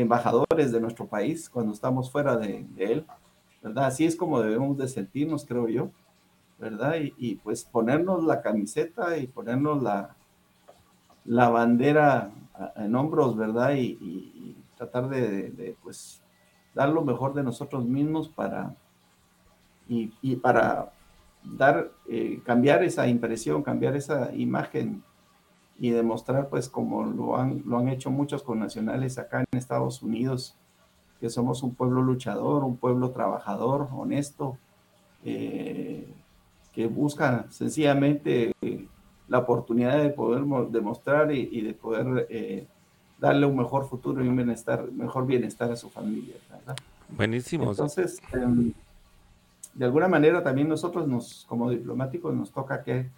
embajadores 0.01 0.71
de 0.71 0.79
nuestro 0.79 1.07
país 1.07 1.49
cuando 1.49 1.73
estamos 1.73 2.09
fuera 2.09 2.37
de, 2.37 2.65
él, 2.77 3.05
¿verdad? 3.61 3.85
Así 3.85 4.05
es 4.05 4.15
como 4.15 4.41
debemos 4.41 4.77
de 4.77 4.87
sentirnos, 4.87 5.45
creo 5.45 5.67
yo, 5.67 5.91
¿verdad? 6.57 6.95
Y, 7.17 7.35
pues 7.35 7.65
ponernos 7.65 8.23
la 8.23 8.41
camiseta 8.41 9.17
y 9.17 9.27
ponernos 9.27 9.83
la, 9.83 10.15
la 11.25 11.49
bandera 11.49 12.31
en 12.77 12.95
hombros, 12.95 13.35
¿verdad? 13.35 13.73
Y, 13.75 14.55
tratar 14.77 15.09
de, 15.09 15.75
pues, 15.83 16.21
dar 16.73 16.87
lo 16.87 17.03
mejor 17.03 17.33
de 17.33 17.43
nosotros 17.43 17.83
mismos 17.83 18.29
para, 18.29 18.73
y, 19.89 20.35
para 20.37 20.93
dar, 21.43 21.91
eh, 22.07 22.41
cambiar 22.45 22.83
esa 22.83 23.05
impresión, 23.05 23.61
cambiar 23.61 23.97
esa 23.97 24.33
imagen 24.33 25.03
y 25.79 25.91
demostrar, 25.91 26.49
pues 26.49 26.67
como 26.67 27.05
lo 27.05 27.37
han, 27.37 27.63
lo 27.65 27.77
han 27.77 27.87
hecho 27.87 28.11
muchos 28.11 28.43
connacionales 28.43 29.17
acá 29.17 29.39
en 29.39 29.57
Estados 29.57 30.01
Unidos, 30.01 30.55
que 31.19 31.29
somos 31.29 31.63
un 31.63 31.73
pueblo 31.73 32.01
luchador, 32.01 32.63
un 32.63 32.77
pueblo 32.77 33.11
trabajador, 33.11 33.87
honesto, 33.95 34.57
eh, 35.23 36.07
que 36.73 36.87
busca 36.87 37.45
sencillamente 37.49 38.53
la 39.27 39.39
oportunidad 39.39 40.01
de 40.01 40.09
poder 40.09 40.43
demostrar 40.69 41.31
y, 41.31 41.61
de 41.61 41.73
poder 41.73 42.27
eh, 42.29 42.67
darle 43.19 43.45
un 43.45 43.57
mejor 43.57 43.87
futuro 43.87 44.23
y 44.23 44.27
un 44.27 44.35
bienestar, 44.35 44.91
mejor 44.91 45.25
bienestar 45.25 45.71
a 45.71 45.75
su 45.75 45.89
familia. 45.89 46.35
Buenísimo. 47.09 47.69
Entonces, 47.71 48.21
em, 48.33 48.73
de 49.73 49.85
alguna 49.85 50.07
manera 50.07 50.43
también 50.43 50.67
nosotros 50.67 51.07
nos, 51.07 51.45
como 51.47 51.69
diplomáticos, 51.69 52.33
nos 52.33 52.51
toca 52.51 52.83
que 52.83 53.09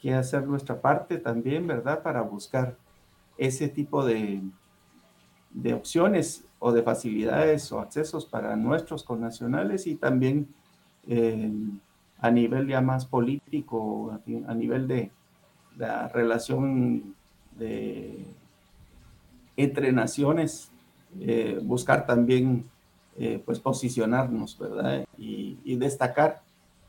que 0.00 0.14
hacer 0.14 0.46
nuestra 0.46 0.80
parte 0.80 1.18
también, 1.18 1.66
¿verdad? 1.66 2.02
Para 2.02 2.22
buscar 2.22 2.76
ese 3.36 3.68
tipo 3.68 4.04
de, 4.04 4.42
de 5.50 5.74
opciones 5.74 6.44
o 6.58 6.72
de 6.72 6.82
facilidades 6.82 7.70
o 7.72 7.80
accesos 7.80 8.26
para 8.26 8.56
nuestros 8.56 9.04
connacionales 9.04 9.86
y 9.86 9.94
también 9.94 10.48
eh, 11.06 11.52
a 12.18 12.30
nivel 12.30 12.66
ya 12.66 12.80
más 12.80 13.06
político, 13.06 14.20
a, 14.46 14.54
nivel 14.54 14.88
de 14.88 15.10
la 15.76 16.08
relación 16.08 17.14
de, 17.56 18.24
entre 19.56 19.92
naciones, 19.92 20.70
eh, 21.20 21.60
buscar 21.62 22.06
también 22.06 22.64
eh, 23.16 23.40
pues 23.44 23.60
posicionarnos, 23.60 24.58
¿verdad? 24.58 25.06
Y, 25.16 25.58
y, 25.64 25.76
destacar 25.76 26.42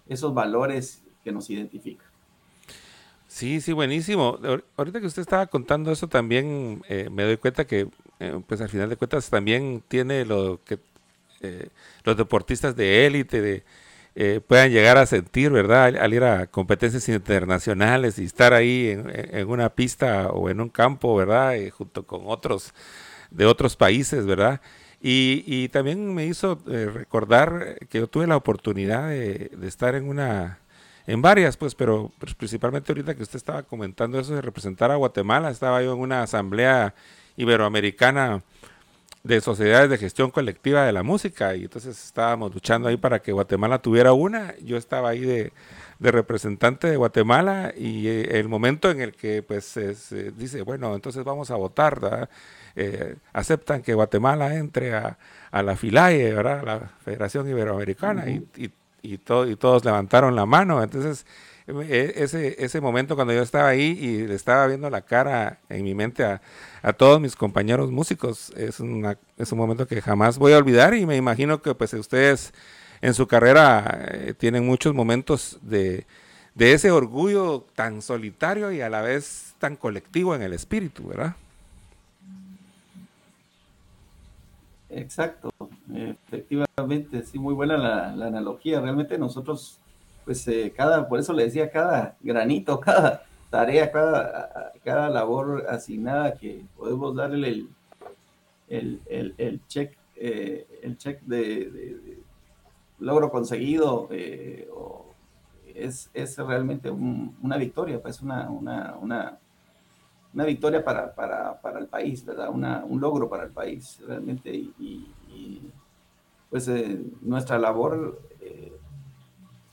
esos 0.08 0.34
valores 0.34 1.04
que 1.24 1.32
nos 1.32 1.50
identifican. 1.50 2.09
Sí, 3.30 3.62
sí, 3.62 3.72
buenísimo. 3.72 4.38
Ahorita 4.76 5.00
que 5.00 5.06
usted 5.06 5.22
estaba 5.22 5.48
contando 5.48 5.92
eso 5.92 6.10
también 6.10 6.82
me 7.12 7.24
doy 7.24 7.38
cuenta 7.38 7.66
que 7.66 7.88
eh, 8.20 8.38
pues 8.46 8.60
al 8.60 8.70
final 8.70 8.90
de 8.90 8.98
cuentas 8.98 9.30
también 9.30 9.82
tiene 9.88 10.26
lo 10.26 10.60
que 10.66 10.80
eh, 11.42 11.70
los 12.04 12.18
deportistas 12.18 12.76
de 12.76 13.06
élite 13.08 13.42
de, 13.42 13.64
eh, 14.16 14.42
puedan 14.46 14.72
llegar 14.72 14.98
a 14.98 15.06
sentir, 15.06 15.52
¿verdad? 15.52 15.96
Al, 15.98 16.14
ir 16.14 16.24
a 16.24 16.48
competencias 16.48 17.08
internacionales 17.08 18.20
y 18.20 18.26
estar 18.26 18.54
ahí 18.54 18.90
en, 18.90 19.50
una 19.50 19.70
pista 19.70 20.30
o 20.32 20.50
en 20.50 20.60
un 20.60 20.70
campo, 20.70 21.16
¿verdad? 21.16 21.56
junto 21.72 22.06
con 22.06 22.24
otros 22.26 22.74
de 23.32 23.46
otros 23.46 23.76
países, 23.78 24.26
¿verdad? 24.26 24.62
Y, 25.02 25.70
también 25.70 26.14
me 26.14 26.26
hizo 26.26 26.60
recordar 26.66 27.78
que 27.90 28.00
yo 28.00 28.08
tuve 28.08 28.28
la 28.28 28.36
oportunidad 28.38 29.10
de, 29.10 29.52
estar 29.64 29.96
en 29.96 30.10
una, 30.10 30.60
en 31.10 31.24
varias, 31.24 31.58
pues, 31.58 31.74
pero 31.74 32.12
pues, 32.20 32.36
principalmente 32.36 32.92
ahorita 32.92 33.16
que 33.16 33.24
usted 33.24 33.38
estaba 33.38 33.64
comentando 33.64 34.20
eso 34.20 34.36
de 34.36 34.44
representar 34.44 34.92
a 34.92 34.96
Guatemala, 34.96 35.50
estaba 35.50 35.82
yo 35.82 35.94
en 35.94 36.00
una 36.00 36.22
asamblea 36.22 36.94
Iberoamericana 37.36 38.44
de 39.24 39.42
Sociedades 39.42 39.90
de 39.90 39.98
Gestión 39.98 40.30
Colectiva 40.30 40.86
de 40.86 40.92
la 40.92 41.02
Música 41.02 41.56
y 41.56 41.64
entonces 41.64 42.06
estábamos 42.06 42.54
luchando 42.54 42.90
ahí 42.90 42.98
para 42.98 43.24
que 43.24 43.32
Guatemala 43.32 43.80
tuviera 43.82 44.14
una. 44.14 44.54
Yo 44.60 44.78
estaba 44.78 45.10
ahí 45.10 45.22
de, 45.22 45.52
representante 46.00 46.88
de 46.88 46.96
Guatemala 46.96 47.74
y 47.76 48.08
eh, 48.08 48.40
el 48.40 48.48
momento 48.48 48.92
en 48.92 49.02
el 49.02 49.14
que 49.14 49.42
pues 49.42 49.66
se, 49.66 50.32
dice, 50.34 50.62
bueno, 50.62 50.94
entonces 50.94 51.24
vamos 51.24 51.50
a 51.50 51.56
votar, 51.56 52.30
eh, 52.76 53.16
aceptan 53.34 53.82
que 53.82 53.96
Guatemala 53.96 54.56
entre 54.58 54.94
a, 54.94 55.18
la 55.52 55.76
FILAE, 55.76 56.36
¿verdad? 56.36 56.64
la 56.64 56.80
Federación 57.04 57.50
Iberoamericana 57.50 58.30
y, 58.30 58.46
y, 58.56 58.70
y 59.02 59.18
todos 59.18 59.86
levantaron 59.86 60.36
la 60.36 60.46
mano. 60.46 60.82
Entonces 60.84 61.26
e, 61.70 62.14
ese, 62.16 62.56
ese 62.64 62.82
momento 62.82 63.16
cuando 63.16 63.34
yo 63.34 63.42
estaba 63.42 63.70
ahí 63.70 63.98
y 64.00 64.26
le 64.26 64.34
estaba 64.34 64.66
viendo 64.68 64.90
la 64.90 65.02
cara 65.02 65.60
en 65.70 65.84
mi 65.84 65.94
mente 65.94 66.24
a, 66.24 66.42
todos 66.94 67.22
mis 67.22 67.36
compañeros 67.36 67.92
músicos, 67.92 68.52
es, 68.56 68.80
una, 68.80 69.18
es 69.38 69.52
un 69.52 69.58
momento 69.58 69.86
que 69.86 70.02
jamás 70.02 70.38
voy 70.38 70.54
a 70.54 70.58
olvidar 70.58 70.94
y 70.96 71.06
me 71.06 71.16
imagino 71.16 71.62
que 71.62 71.76
pues 71.76 71.94
ustedes 71.94 72.54
en 73.02 73.14
su 73.14 73.28
carrera 73.28 74.08
eh, 74.12 74.34
tienen 74.36 74.66
muchos 74.66 74.96
momentos 74.96 75.60
de, 75.62 76.06
de 76.56 76.74
ese 76.74 76.90
orgullo 76.90 77.66
tan 77.76 78.02
solitario 78.02 78.72
y 78.72 78.82
a 78.82 78.90
la 78.90 79.02
vez 79.02 79.54
tan 79.60 79.76
colectivo 79.76 80.36
en 80.36 80.42
el 80.42 80.54
espíritu, 80.54 81.08
¿verdad? 81.10 81.36
Exacto, 84.90 85.52
efectivamente, 85.94 87.24
sí, 87.24 87.38
muy 87.38 87.54
buena 87.54 87.78
la, 87.78 88.16
la, 88.16 88.26
analogía. 88.28 88.82
Realmente 88.82 89.18
nosotros 89.18 89.80
pues 90.30 90.48
eh, 90.48 90.72
cada, 90.76 91.10
por 91.10 91.20
eso 91.20 91.34
le 91.34 91.46
decía, 91.46 91.72
cada 91.72 92.16
granito, 92.22 92.80
cada 92.82 93.24
tarea, 93.50 93.92
cada, 93.92 94.74
cada 94.84 95.10
labor 95.10 95.66
asignada 95.68 96.36
que 96.36 96.64
podemos 96.78 97.16
darle 97.16 97.50
el, 97.50 97.70
el, 98.68 99.02
el, 99.08 99.34
el 99.40 99.68
check, 99.68 99.98
eh, 100.16 100.68
el 100.84 100.98
check 100.98 101.22
de, 101.22 102.20
logro 103.00 103.32
conseguido, 103.32 104.08
eh, 104.12 104.70
es, 105.74 106.12
es, 106.14 106.38
realmente 106.38 106.92
una 106.92 107.58
victoria, 107.58 108.00
pues 108.00 108.22
una, 108.22 108.52
una, 108.52 108.98
una, 109.02 109.40
una 110.34 110.46
victoria 110.46 110.84
para, 110.84 111.14
para, 111.14 111.60
para, 111.62 111.80
el 111.80 111.88
país, 111.88 112.24
¿verdad? 112.26 112.50
Una, 112.50 112.86
un 112.86 113.02
logro 113.02 113.30
para 113.30 113.44
el 113.44 113.52
país, 113.52 114.00
realmente. 114.06 114.52
Y, 114.54 115.08
pues 116.50 116.68
nuestra 117.22 117.60
labor 117.60 118.20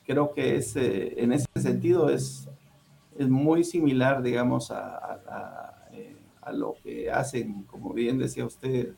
creo 0.07 0.33
que 0.33 0.57
es, 0.57 0.77
eh, 0.77 1.15
en 1.21 1.33
ese 1.33 1.47
sentido 1.57 2.09
es, 2.09 2.49
es 3.19 3.29
muy 3.29 3.65
similar, 3.65 4.23
digamos, 4.23 4.71
a, 4.71 5.83
eh, 5.93 6.17
a, 6.43 6.53
lo 6.53 6.77
que 6.83 7.11
hacen, 7.11 7.65
como 7.65 7.93
bien 7.93 8.19
decía 8.19 8.45
usted, 8.45 8.93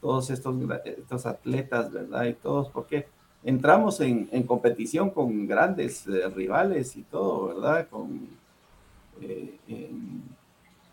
todos 0.00 0.30
estos, 0.30 0.56
estos 0.84 1.26
atletas, 1.26 1.92
¿verdad? 1.92 2.24
Y 2.24 2.34
todos, 2.34 2.70
porque 2.70 3.06
entramos 3.44 4.00
en, 4.00 4.28
en 4.32 4.44
competición 4.44 5.10
con 5.10 5.46
grandes 5.46 6.06
eh, 6.06 6.28
rivales 6.28 6.96
y 6.96 7.02
todo, 7.02 7.48
¿verdad? 7.48 7.88
Con, 7.88 8.38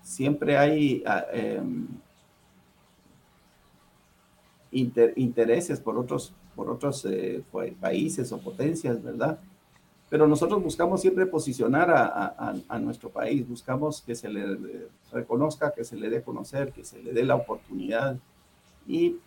siempre 0.05 0.55
hay 0.55 1.03
ah, 1.07 1.25
em, 1.33 1.87
intereses 4.71 5.79
por 5.79 5.97
otros 5.97 6.31
por 6.55 6.69
otros 6.69 7.05
eh, 7.05 7.43
países 7.81 8.31
o 8.31 8.39
potencias, 8.39 9.03
¿verdad? 9.03 9.39
Pero 10.09 10.27
nosotros 10.27 10.63
buscamos 10.63 11.01
siempre 11.01 11.25
posicionar 11.25 11.89
a, 11.89 12.79
nuestro 12.79 13.09
país, 13.09 13.47
buscamos 13.47 14.01
que 14.01 14.15
se 14.15 14.29
le 14.29 14.87
reconozca, 15.11 15.73
que 15.73 15.83
se 15.83 15.97
le 15.97 16.09
dé 16.09 16.21
conocer, 16.21 16.71
que 16.71 16.85
se 16.85 17.01
le 17.01 17.11
dé 17.11 17.23
la 17.23 17.35
oportunidad 17.35 18.17
y 18.87 19.17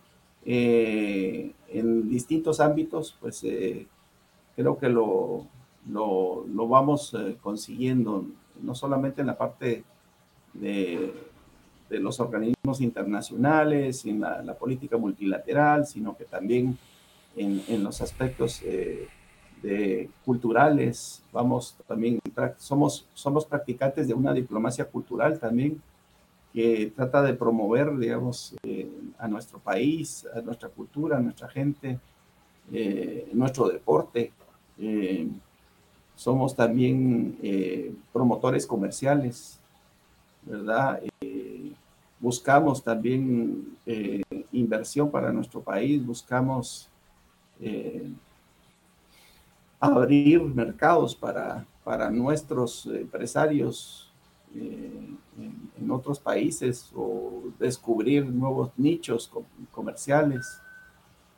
eh, 0.46 1.52
en 1.68 2.08
distintos 2.08 2.60
ámbitos, 2.60 3.16
pues 3.20 3.42
eh, 3.42 3.86
creo 4.54 4.78
que 4.78 4.88
lo, 4.88 5.46
lo, 5.90 6.68
vamos 6.68 7.14
consiguiendo, 7.42 8.24
no 8.62 8.74
solamente 8.74 9.20
en 9.20 9.26
la 9.26 9.36
parte 9.36 9.84
de, 10.54 11.12
los 11.90 12.20
organismos 12.20 12.80
internacionales, 12.80 14.04
en 14.04 14.20
la, 14.20 14.54
política 14.58 14.96
multilateral, 14.96 15.86
sino 15.86 16.16
que 16.16 16.24
también 16.24 16.76
en, 17.36 17.82
los 17.82 18.00
aspectos 18.02 18.62
eh, 19.62 20.08
culturales, 20.24 21.22
vamos 21.32 21.76
también, 21.86 22.20
somos, 22.58 23.06
somos 23.14 23.44
practicantes 23.44 24.06
de 24.06 24.14
una 24.14 24.32
diplomacia 24.32 24.84
cultural 24.84 25.38
también 25.38 25.82
que 26.52 26.92
trata 26.94 27.22
de 27.22 27.34
promover, 27.34 27.96
digamos, 27.98 28.54
eh, 28.62 28.88
a 29.18 29.26
nuestro 29.26 29.58
país, 29.58 30.26
a 30.34 30.40
nuestra 30.40 30.68
cultura, 30.68 31.18
a 31.18 31.20
nuestra 31.20 31.48
gente, 31.48 31.98
eh, 32.72 33.28
nuestro 33.32 33.68
deporte. 33.68 34.32
somos 36.14 36.54
también 36.54 37.36
promotores 38.12 38.66
comerciales, 38.66 39.58
¿verdad? 40.48 41.00
buscamos 42.20 42.82
también 42.82 43.76
inversión 44.52 45.10
para 45.10 45.32
nuestro 45.32 45.60
país, 45.60 46.04
buscamos 46.04 46.88
eh, 47.60 48.10
abrir 49.80 50.42
mercados 50.42 51.14
para, 51.14 51.64
para 51.84 52.10
nuestros 52.10 52.86
empresarios 52.86 54.10
eh, 54.54 55.14
en, 55.80 55.90
otros 55.90 56.18
países 56.18 56.90
o 56.94 57.44
descubrir 57.58 58.26
nuevos 58.26 58.70
nichos 58.76 59.30
comerciales, 59.70 60.60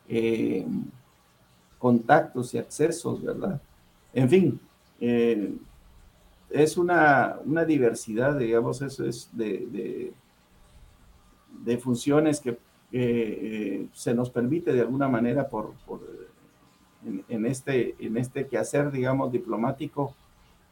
eh, 0.09 0.67
contactos 1.79 2.53
y 2.55 2.59
accesos, 2.59 3.23
¿verdad? 3.23 3.61
En 4.13 4.29
fin, 4.29 4.61
es 6.51 6.77
una, 6.77 7.39
una, 7.45 7.65
diversidad, 7.65 8.37
digamos, 8.39 8.83
eso 8.83 9.05
es 9.05 9.29
de, 9.33 9.67
de, 9.67 10.13
de 11.65 11.79
funciones 11.79 12.41
que 12.41 12.59
eh, 12.93 13.87
se 13.93 14.15
nos 14.15 14.31
permite 14.31 14.73
de 14.73 14.81
alguna 14.81 15.09
manera 15.09 15.49
por, 15.49 15.75
en, 17.29 17.47
este, 17.47 17.95
en 17.99 18.17
este 18.17 18.47
quehacer, 18.47 18.91
digamos, 18.91 19.31
diplomático, 19.33 20.15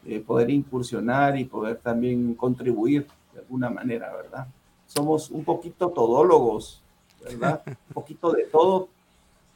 eh, 0.05 0.21
poder 0.21 0.51
incursionar 0.51 1.39
y 1.39 1.45
poder 1.45 1.79
también 1.79 2.35
contribuir 2.35 3.07
de 3.33 3.41
alguna 3.41 3.71
manera, 3.71 4.13
¿verdad? 4.15 4.47
Somos 4.87 5.31
un 5.31 5.45
poquito 5.45 5.91
todólogos, 5.91 6.83
¿verdad? 7.23 7.63
Un 7.67 7.77
poquito 7.95 8.33
de 8.33 8.45
todo, 8.45 8.89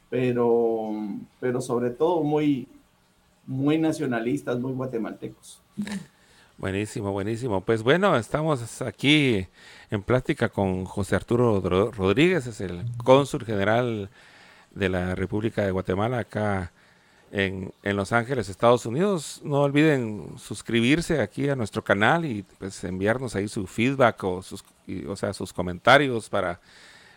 pero, 0.08 0.92
pero 1.40 1.61
sobre 1.61 1.90
todo 1.90 2.22
muy, 2.22 2.68
muy 3.46 3.78
nacionalistas, 3.78 4.58
muy 4.58 4.72
guatemaltecos. 4.72 5.61
Buenísimo, 6.62 7.11
buenísimo. 7.11 7.61
Pues 7.62 7.83
bueno, 7.83 8.16
estamos 8.16 8.83
aquí 8.83 9.48
en 9.90 10.01
plática 10.05 10.48
con 10.48 10.85
José 10.85 11.16
Arturo 11.16 11.61
Rodríguez, 11.90 12.46
es 12.46 12.61
el 12.61 12.85
cónsul 13.03 13.44
general 13.44 14.11
de 14.70 14.88
la 14.88 15.16
República 15.16 15.64
de 15.64 15.72
Guatemala 15.72 16.20
acá 16.20 16.70
en, 17.33 17.72
Los 17.83 18.12
Ángeles, 18.12 18.48
Estados 18.48 18.87
Unidos. 18.87 19.40
No 19.42 19.62
olviden 19.62 20.35
suscribirse 20.38 21.20
aquí 21.20 21.48
a 21.48 21.57
nuestro 21.57 21.83
canal 21.83 22.25
y 22.25 22.44
pues 22.61 22.85
enviarnos 22.85 23.35
ahí 23.35 23.48
su 23.48 23.66
feedback 23.66 24.22
o 24.22 24.40
sus, 24.40 24.64
o 25.09 25.16
sea, 25.16 25.33
sus 25.33 25.53
comentarios 25.53 26.29
para 26.29 26.61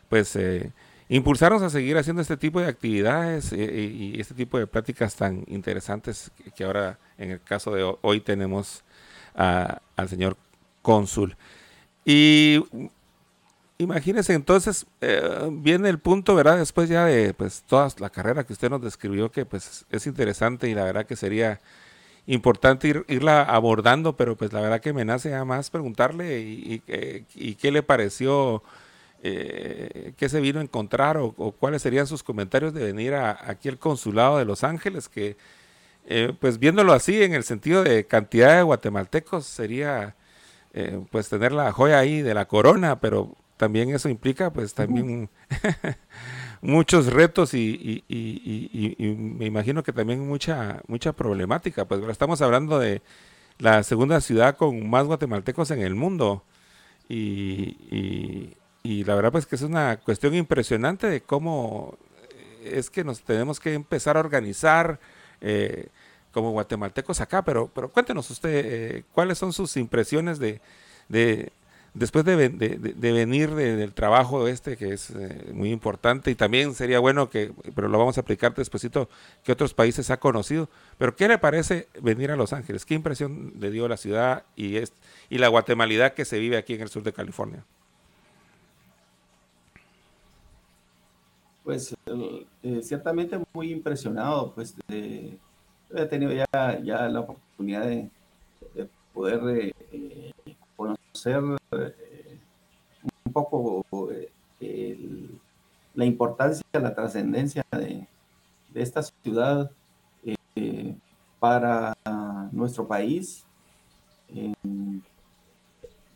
pues 0.09 0.35
eh, 0.37 0.71
impulsarnos 1.07 1.61
a 1.61 1.69
seguir 1.69 1.99
haciendo 1.99 2.23
este 2.23 2.35
tipo 2.35 2.61
de 2.61 2.67
actividades 2.67 3.53
y, 3.53 4.19
este 4.19 4.33
tipo 4.33 4.57
de 4.57 4.65
pláticas 4.65 5.15
tan 5.15 5.43
interesantes 5.45 6.31
que, 6.55 6.63
ahora 6.63 6.97
en 7.19 7.29
el 7.29 7.41
caso 7.43 7.69
de 7.75 7.95
hoy 8.01 8.21
tenemos 8.21 8.83
al 9.35 10.09
señor 10.09 10.37
cónsul. 10.81 11.35
Y 12.05 12.63
imagínense 13.77 14.33
entonces, 14.33 14.85
eh, 15.01 15.49
viene 15.51 15.89
el 15.89 15.99
punto, 15.99 16.35
¿verdad? 16.35 16.57
Después 16.57 16.89
ya 16.89 17.05
de 17.05 17.33
pues 17.33 17.63
toda 17.67 17.89
la 17.99 18.09
carrera 18.09 18.45
que 18.45 18.53
usted 18.53 18.69
nos 18.69 18.81
describió, 18.81 19.31
que 19.31 19.45
pues 19.45 19.85
es 19.89 20.07
interesante 20.07 20.69
y 20.69 20.75
la 20.75 20.83
verdad 20.83 21.05
que 21.05 21.15
sería 21.15 21.59
importante 22.27 23.03
irla 23.07 23.43
abordando, 23.43 24.15
pero 24.15 24.35
pues 24.35 24.53
la 24.53 24.61
verdad 24.61 24.81
que 24.81 24.93
me 24.93 25.05
nace 25.05 25.43
más 25.45 25.69
preguntarle 25.69 26.41
y, 26.41 26.79
qué 26.79 27.71
le 27.71 27.83
pareció, 27.83 28.63
eh, 29.21 30.13
qué 30.17 30.29
se 30.29 30.39
vino 30.41 30.59
a 30.59 30.63
encontrar 30.63 31.17
o, 31.17 31.31
cuáles 31.51 31.81
serían 31.81 32.07
sus 32.07 32.23
comentarios 32.23 32.73
de 32.73 32.83
venir 32.83 33.13
aquí 33.15 33.69
al 33.69 33.77
consulado 33.77 34.37
de 34.37 34.45
Los 34.45 34.63
Ángeles, 34.63 35.09
que 35.09 35.37
eh, 36.07 36.33
pues 36.39 36.59
viéndolo 36.59 36.93
así 36.93 37.23
en 37.23 37.33
el 37.33 37.43
sentido 37.43 37.83
de 37.83 38.05
cantidad 38.05 38.55
de 38.55 38.63
guatemaltecos 38.63 39.45
sería 39.45 40.15
eh, 40.73 41.03
pues 41.11 41.29
tener 41.29 41.51
la 41.51 41.71
joya 41.71 41.99
ahí 41.99 42.21
de 42.21 42.33
la 42.33 42.45
corona, 42.45 42.99
pero 42.99 43.35
también 43.57 43.89
eso 43.89 44.09
implica 44.09 44.51
pues 44.51 44.73
también 44.73 45.29
muchos 46.61 47.07
retos 47.07 47.53
y, 47.53 48.03
me 49.07 49.45
imagino 49.45 49.83
que 49.83 49.93
también 49.93 50.27
mucha, 50.27 50.81
mucha 50.87 51.13
problemática. 51.13 51.85
Pues 51.85 52.01
estamos 52.09 52.41
hablando 52.41 52.77
de 52.79 53.01
la 53.57 53.83
segunda 53.83 54.21
ciudad 54.21 54.57
con 54.57 54.89
más 54.89 55.05
guatemaltecos 55.05 55.71
en 55.71 55.81
el 55.81 55.95
mundo. 55.95 56.43
Y, 57.07 58.53
la 58.83 59.15
verdad 59.15 59.31
pues 59.31 59.45
que 59.45 59.55
es 59.55 59.61
una 59.61 59.97
cuestión 59.97 60.35
impresionante 60.35 61.07
de 61.07 61.21
cómo 61.21 61.97
es 62.63 62.89
que 62.89 63.03
nos 63.03 63.21
tenemos 63.21 63.59
que 63.59 63.73
empezar 63.73 64.17
a 64.17 64.19
organizar 64.19 64.99
eh, 65.41 65.87
como 66.31 66.51
guatemaltecos 66.51 67.21
acá. 67.21 67.43
Pero, 67.43 67.69
pero 67.73 67.89
cuéntenos 67.89 68.29
usted, 68.29 68.49
eh, 68.65 69.03
¿cuáles 69.13 69.37
son 69.37 69.53
sus 69.53 69.77
impresiones 69.77 70.39
de 70.39 70.61
después 71.95 72.25
de, 72.25 72.35
venir 72.35 73.55
del 73.55 73.93
trabajo 73.93 74.47
este, 74.47 74.77
que 74.77 74.93
es 74.93 75.09
eh, 75.11 75.51
muy 75.53 75.71
importante, 75.71 76.29
y 76.29 76.35
también 76.35 76.75
sería 76.75 76.99
bueno 76.99 77.29
que, 77.29 77.51
pero 77.73 77.87
lo 77.87 77.97
vamos 77.97 78.17
a 78.17 78.21
aplicar 78.21 78.53
despuesito, 78.53 79.09
que 79.43 79.53
otros 79.53 79.73
países 79.73 80.11
ha 80.11 80.17
conocido, 80.17 80.69
pero 80.97 81.15
¿qué 81.15 81.27
le 81.27 81.37
parece 81.37 81.87
venir 82.01 82.31
a 82.31 82.35
Los 82.35 82.53
Ángeles? 82.53 82.85
¿Qué 82.85 82.93
impresión 82.93 83.53
le 83.59 83.71
dio 83.71 83.87
la 83.87 83.97
ciudad 83.97 84.43
y, 84.55 84.75
es, 84.75 84.93
y 85.29 85.37
la 85.39 85.47
guatemalidad 85.47 86.13
que 86.13 86.25
se 86.25 86.37
vive 86.37 86.57
aquí 86.57 86.73
en 86.73 86.81
el 86.81 86.89
sur 86.89 87.01
de 87.01 87.13
California? 87.13 87.63
Pues 91.65 91.95
eh, 92.61 92.81
ciertamente 92.83 93.43
muy 93.51 93.71
impresionado, 93.71 94.53
pues 94.53 94.75
he 94.87 96.05
tenido 96.07 96.31
ya, 96.31 97.09
la 97.09 97.21
oportunidad 97.21 97.87
de, 97.87 98.07
poder 99.11 99.73
eh, 99.91 100.31
conocer 100.75 101.41
eh, 101.71 102.39
un 103.25 103.33
poco 103.33 103.83
la 105.95 106.05
importancia, 106.05 106.63
la 106.73 106.93
trascendencia 106.93 107.65
de, 107.71 108.07
esta 108.75 109.01
ciudad 109.01 109.71
para 111.39 111.97
nuestro 112.51 112.87
país. 112.87 113.43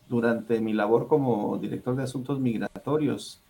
durante 0.08 0.60
mi 0.60 0.74
labor 0.74 1.08
como 1.08 1.58
director 1.58 1.96
de 1.96 2.04
asuntos 2.04 2.40
migratorios, 2.40 3.42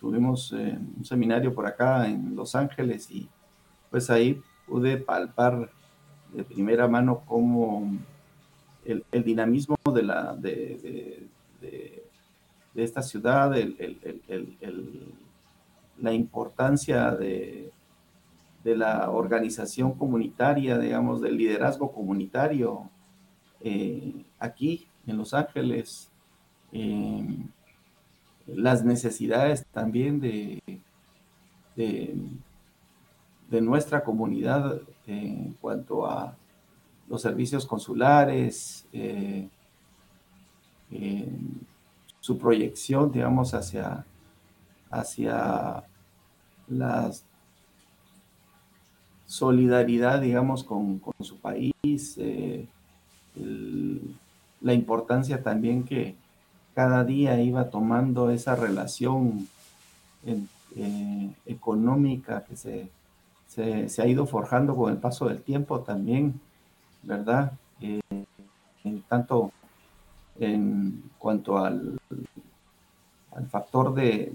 tuvimos 0.00 0.52
un 0.52 1.04
seminario 1.04 1.54
por 1.54 1.66
acá 1.66 2.08
en 2.08 2.34
Los 2.34 2.54
Ángeles 2.54 3.10
y 3.10 3.28
pues 3.90 4.10
ahí 4.10 4.42
pude 4.66 4.96
palpar 4.96 5.70
de 6.32 6.44
primera 6.44 6.88
mano 6.88 7.22
cómo 7.24 7.90
el, 8.84 9.24
dinamismo 9.24 9.76
de, 9.92 10.02
la, 10.02 10.34
de, 10.36 11.28
esta 12.74 13.02
ciudad, 13.02 13.54
la 15.98 16.12
importancia 16.12 17.10
de, 17.12 17.72
la 18.64 19.10
organización 19.10 19.92
comunitaria, 19.92 20.76
digamos, 20.76 21.20
del 21.20 21.36
liderazgo 21.36 21.92
comunitario 21.92 22.90
eh, 23.60 24.24
aquí 24.40 24.88
en 25.06 25.16
Los 25.16 25.32
Ángeles, 25.34 26.10
eh, 26.72 27.24
las 28.46 28.84
necesidades 28.84 29.66
también 29.72 30.20
de, 30.20 30.62
de, 31.76 32.16
nuestra 33.60 34.04
comunidad 34.04 34.80
en 35.06 35.54
cuanto 35.60 36.06
a 36.06 36.36
los 37.08 37.22
servicios 37.22 37.66
consulares, 37.66 38.86
eh, 38.92 39.48
su 42.20 42.38
proyección, 42.38 43.12
digamos, 43.12 43.54
hacia, 43.54 44.04
hacia 44.90 45.84
la 46.68 47.10
solidaridad, 49.26 50.20
digamos, 50.20 50.64
con, 50.64 51.00
su 51.20 51.38
país, 51.38 52.16
eh, 52.18 52.66
la 54.60 54.72
importancia 54.72 55.42
también 55.42 55.84
que 55.84 56.16
cada 56.76 57.02
día 57.04 57.40
iba 57.40 57.70
tomando 57.70 58.30
esa 58.30 58.54
relación 58.54 59.48
eh, 60.26 61.30
económica 61.46 62.44
que 62.44 62.54
se, 62.54 62.90
se, 63.48 64.02
ha 64.02 64.06
ido 64.06 64.26
forjando 64.26 64.76
con 64.76 64.92
el 64.92 64.98
paso 64.98 65.26
del 65.26 65.40
tiempo 65.40 65.80
también 65.80 66.38
¿verdad? 67.02 67.52
Eh, 67.80 68.00
tanto 69.08 69.52
en 70.38 71.02
cuanto 71.18 71.56
al, 71.58 71.98
al 73.34 73.46
factor 73.46 73.94
de, 73.94 74.30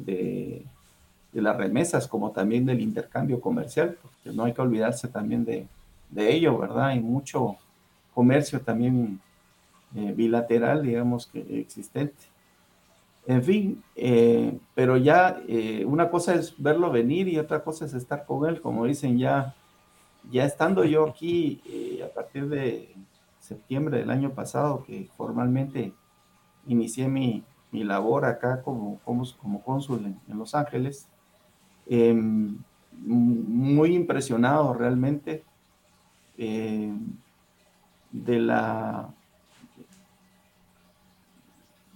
de, 1.32 1.42
las 1.42 1.56
remesas 1.56 2.08
como 2.08 2.32
también 2.32 2.66
del 2.66 2.82
intercambio 2.82 3.40
comercial, 3.40 3.98
porque 4.02 4.36
no 4.36 4.46
hay 4.46 4.54
que 4.54 4.62
olvidarse 4.62 5.08
también 5.08 5.46
de, 5.46 5.68
ello, 6.16 6.58
¿verdad? 6.58 6.88
Hay 6.88 7.00
mucho 7.00 7.56
comercio 8.14 8.60
también 8.62 9.20
eh, 9.96 10.14
bilateral, 10.16 10.84
digamos 10.84 11.28
que 11.28 11.62
existente. 11.62 12.31
En 13.28 13.44
fin, 13.44 13.84
eh, 13.96 14.58
pero 14.74 14.98
ya 14.98 15.42
una 15.86 16.10
cosa 16.10 16.34
es 16.34 16.56
verlo 16.58 16.92
venir 16.92 17.28
y 17.28 17.38
otra 17.38 17.64
cosa 17.64 17.86
es 17.86 17.94
estar 17.94 18.26
con 18.26 18.50
él, 18.50 18.62
como 18.62 18.86
dicen 18.86 19.18
ya 19.18 19.56
ya 20.30 20.46
estando 20.46 20.84
yo 20.84 21.08
aquí 21.08 21.62
eh, 21.66 22.04
a 22.04 22.14
partir 22.14 22.48
de 22.48 22.94
septiembre 23.40 23.98
del 23.98 24.12
año 24.12 24.32
pasado, 24.32 24.84
que 24.84 25.10
formalmente 25.18 25.94
inicié 26.68 27.08
mi, 27.08 27.44
labor 27.72 28.26
acá 28.26 28.62
como, 28.62 29.00
como, 29.06 29.24
como 29.42 29.64
cónsul 29.64 30.06
en, 30.06 30.38
Los 30.38 30.54
Ángeles, 30.54 31.08
em, 31.88 32.58
muy 33.04 33.96
impresionado 33.96 34.74
realmente 34.74 35.44
de 36.38 38.40
la 38.40 39.10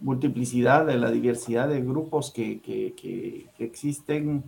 multiplicidad, 0.05 0.85
de 0.85 0.99
la 0.99 1.09
diversidad 1.09 1.67
de 1.67 1.81
grupos 1.81 2.31
que, 2.31 3.49
existen 3.57 4.43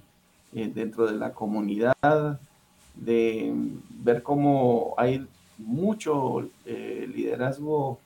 eh, 0.54 0.72
dentro 0.74 1.08
de 1.08 1.14
la 1.18 1.34
comunidad, 1.34 2.40
de 2.94 3.54
ver 4.04 4.22
cómo 4.22 4.94
hay 4.98 5.26
mucho 5.58 6.48
eh, 6.64 7.10
liderazgo 7.12 7.98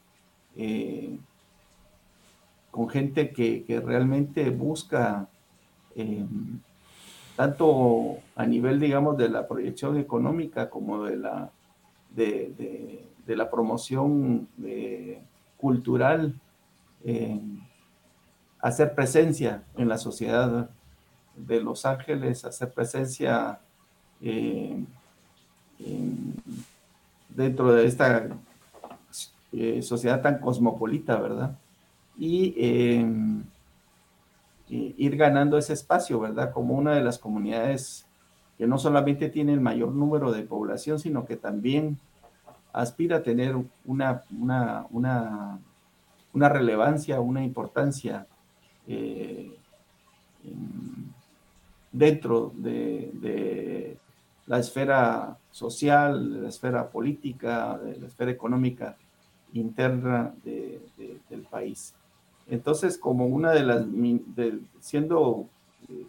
eh, 0.55 1.17
con 2.71 2.87
gente 2.87 3.31
que, 3.31 3.83
realmente 3.85 4.49
busca 4.49 5.27
tanto 7.35 8.19
a 8.37 8.45
nivel, 8.45 8.79
digamos, 8.79 9.17
de 9.17 9.27
la 9.27 9.45
proyección 9.45 9.97
económica 9.97 10.69
como 10.69 11.03
de 11.03 11.17
la, 11.17 11.49
de, 12.15 13.03
la 13.27 13.51
promoción 13.51 14.47
cultural, 15.57 16.33
hacer 18.59 18.93
presencia 18.93 19.63
en 19.75 19.89
la 19.89 19.97
sociedad 19.97 20.69
de 21.35 21.61
Los 21.61 21.85
Ángeles, 21.85 22.45
hacer 22.45 22.71
presencia 22.71 23.59
eh, 24.21 24.83
dentro 27.29 27.73
de 27.73 27.85
esta 27.85 28.27
eh, 29.51 29.81
sociedad 29.81 30.21
tan 30.21 30.39
cosmopolita, 30.39 31.19
¿verdad? 31.19 31.57
Y 32.17 32.53
em, 32.57 33.43
ir 34.69 35.17
ganando 35.17 35.57
ese 35.57 35.73
espacio, 35.73 36.19
¿verdad? 36.19 36.51
Como 36.53 36.75
una 36.75 36.93
de 36.93 37.01
las 37.01 37.17
comunidades 37.17 38.05
que 38.57 38.67
no 38.67 38.77
solamente 38.77 39.29
tiene 39.29 39.53
el 39.53 39.59
mayor 39.59 39.91
número 39.91 40.31
de 40.31 40.43
población, 40.43 40.99
sino 40.99 41.25
que 41.25 41.35
también 41.35 41.97
aspira 42.71 43.17
a 43.17 43.23
tener 43.23 43.55
una, 43.85 44.23
una, 44.91 45.59
relevancia, 46.49 47.19
una 47.19 47.43
importancia 47.43 48.27
eh, 48.87 49.57
dentro 51.91 52.51
de, 52.55 53.97
la 54.47 54.59
esfera 54.59 55.37
social, 55.51 56.33
de 56.33 56.41
la 56.41 56.49
esfera 56.49 56.89
política, 56.89 57.77
de 57.77 57.99
la 57.99 58.07
esfera 58.07 58.31
económica 58.31 58.97
interna 59.53 60.33
del 60.43 61.43
país. 61.49 61.93
Entonces, 62.49 62.97
como 62.97 63.27
una 63.27 63.51
de 63.51 63.63
las, 63.63 63.85
siendo, 64.79 65.47
eh, 65.87 66.05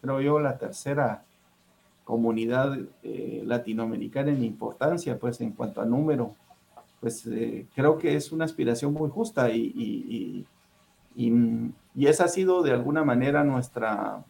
creo 0.00 0.20
yo, 0.20 0.40
la 0.40 0.58
tercera 0.58 1.22
comunidad 2.04 2.78
eh, 3.02 3.42
latinoamericana 3.44 4.30
en 4.30 4.44
importancia, 4.44 5.18
pues 5.18 5.40
en 5.40 5.52
cuanto 5.52 5.80
a 5.80 5.84
número, 5.84 6.34
pues 7.00 7.26
eh, 7.26 7.66
creo 7.74 7.98
que 7.98 8.16
es 8.16 8.32
una 8.32 8.44
aspiración 8.44 8.92
muy 8.92 9.10
justa 9.10 9.50
y, 9.50 10.46
y, 11.14 12.06
esa 12.06 12.24
ha 12.24 12.28
sido 12.28 12.62
de 12.62 12.72
alguna 12.72 13.04
manera 13.04 13.42
nuestra, 13.42 14.22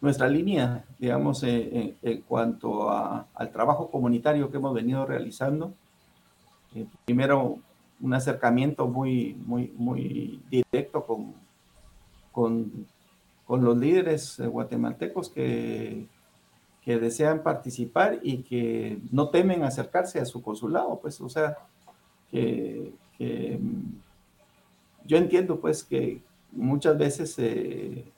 nuestra 0.00 0.28
línea, 0.28 0.84
digamos, 0.98 1.42
en 1.42 2.22
cuanto 2.28 2.88
al 2.90 3.50
trabajo 3.52 3.90
comunitario 3.90 4.50
que 4.50 4.56
hemos 4.56 4.72
venido 4.72 5.04
realizando. 5.04 5.74
primero, 7.04 7.58
un 8.00 8.14
acercamiento 8.14 8.86
muy, 8.86 9.34
muy, 9.44 9.72
muy 9.76 10.40
directo 10.48 11.04
con, 11.04 11.34
con, 12.30 12.86
con 13.44 13.64
los 13.64 13.76
líderes 13.76 14.40
guatemaltecos 14.40 15.28
que, 15.28 16.06
que 16.88 16.98
desean 16.98 17.42
participar 17.42 18.18
y 18.22 18.38
que 18.38 18.98
no 19.12 19.28
temen 19.28 19.62
acercarse 19.62 20.20
a 20.20 20.24
su 20.24 20.40
consulado, 20.40 20.98
pues, 21.02 21.20
o 21.20 21.28
sea, 21.28 21.58
que, 22.30 22.94
yo 25.04 25.18
entiendo, 25.18 25.60
pues, 25.60 25.84
que 25.84 26.22
muchas 26.50 26.96
veces 26.96 27.34
eh, 27.40 28.10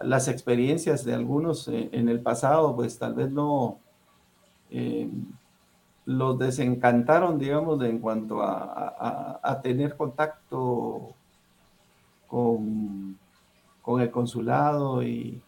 las 0.00 0.26
experiencias 0.26 1.04
de 1.04 1.14
algunos 1.14 1.68
eh, 1.68 1.88
en 1.92 2.08
el 2.08 2.18
pasado, 2.18 2.74
pues, 2.74 2.98
tal 2.98 3.14
vez 3.14 3.30
no... 3.30 3.78
Eh, 4.72 5.08
los 6.04 6.36
desencantaron, 6.36 7.38
digamos, 7.38 7.80
en 7.84 8.00
cuanto 8.00 8.42
a, 8.42 9.60
tener 9.62 9.96
contacto 9.96 11.14
con, 12.26 13.16
con, 13.82 14.00
el 14.00 14.10
consulado 14.10 15.04
y 15.04 15.40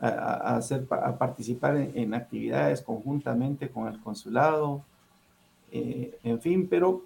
a, 0.00 0.56
hacer, 0.56 0.86
a 0.90 1.16
participar 1.16 1.76
en, 1.76 2.14
actividades 2.14 2.82
conjuntamente 2.82 3.68
con 3.68 3.88
el 3.88 4.00
consulado, 4.00 4.82
eh, 5.70 6.18
en 6.22 6.40
fin, 6.40 6.66
pero 6.68 7.02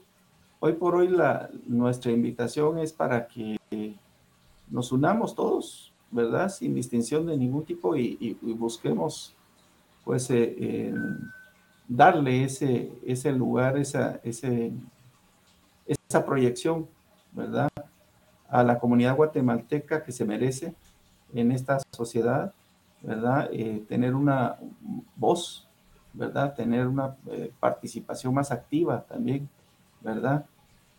hoy 0.60 0.74
por 0.74 0.94
hoy 0.94 1.08
la, 1.08 1.50
nuestra 1.66 2.12
invitación 2.12 2.78
es 2.78 2.92
para 2.92 3.26
que 3.26 3.58
nos 4.70 4.92
unamos 4.92 5.34
todos, 5.34 5.92
¿verdad? 6.10 6.48
Sin 6.48 6.74
distinción 6.74 7.26
de 7.26 7.36
ningún 7.36 7.64
tipo 7.64 7.96
y, 7.96 8.36
busquemos, 8.42 9.34
pues, 10.04 10.30
eh, 10.30 10.94
darle 11.88 12.44
ese, 12.44 12.90
ese 13.04 13.32
lugar, 13.32 13.76
esa, 13.76 14.20
ese, 14.22 14.72
esa 15.86 16.24
proyección, 16.24 16.86
¿verdad? 17.32 17.68
A 18.48 18.62
la 18.62 18.78
comunidad 18.78 19.16
guatemalteca 19.16 20.02
que 20.02 20.12
se 20.12 20.24
merece 20.24 20.74
en 21.34 21.52
esta 21.52 21.78
sociedad, 21.90 22.52
¿verdad? 23.02 23.48
Eh, 23.52 23.84
tener 23.88 24.14
una 24.14 24.56
voz, 25.16 25.68
¿verdad? 26.12 26.54
Tener 26.54 26.86
una 26.86 27.16
eh, 27.26 27.52
participación 27.58 28.34
más 28.34 28.50
activa 28.50 29.02
también, 29.02 29.48
¿verdad? 30.00 30.46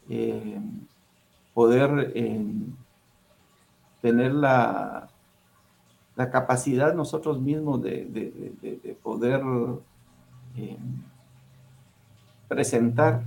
Eh, 0.10 0.60
poder 1.54 2.12
tener 4.02 4.34
la, 4.34 5.08
la 6.16 6.30
capacidad 6.32 6.94
nosotros 6.94 7.40
mismos 7.40 7.82
de, 7.82 8.06
de 8.06 8.98
poder 9.02 9.42
eh, 10.56 10.78
presentar 12.48 13.24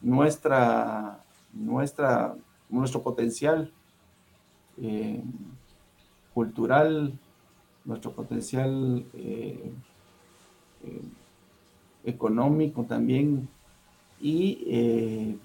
nuestra, 0.00 1.20
nuestra, 1.52 2.34
nuestro 2.68 3.02
potencial 3.02 3.70
cultural, 6.34 7.12
nuestro 7.84 8.12
potencial 8.12 9.04
económico 12.04 12.84
también 12.84 13.48
y 14.20 15.38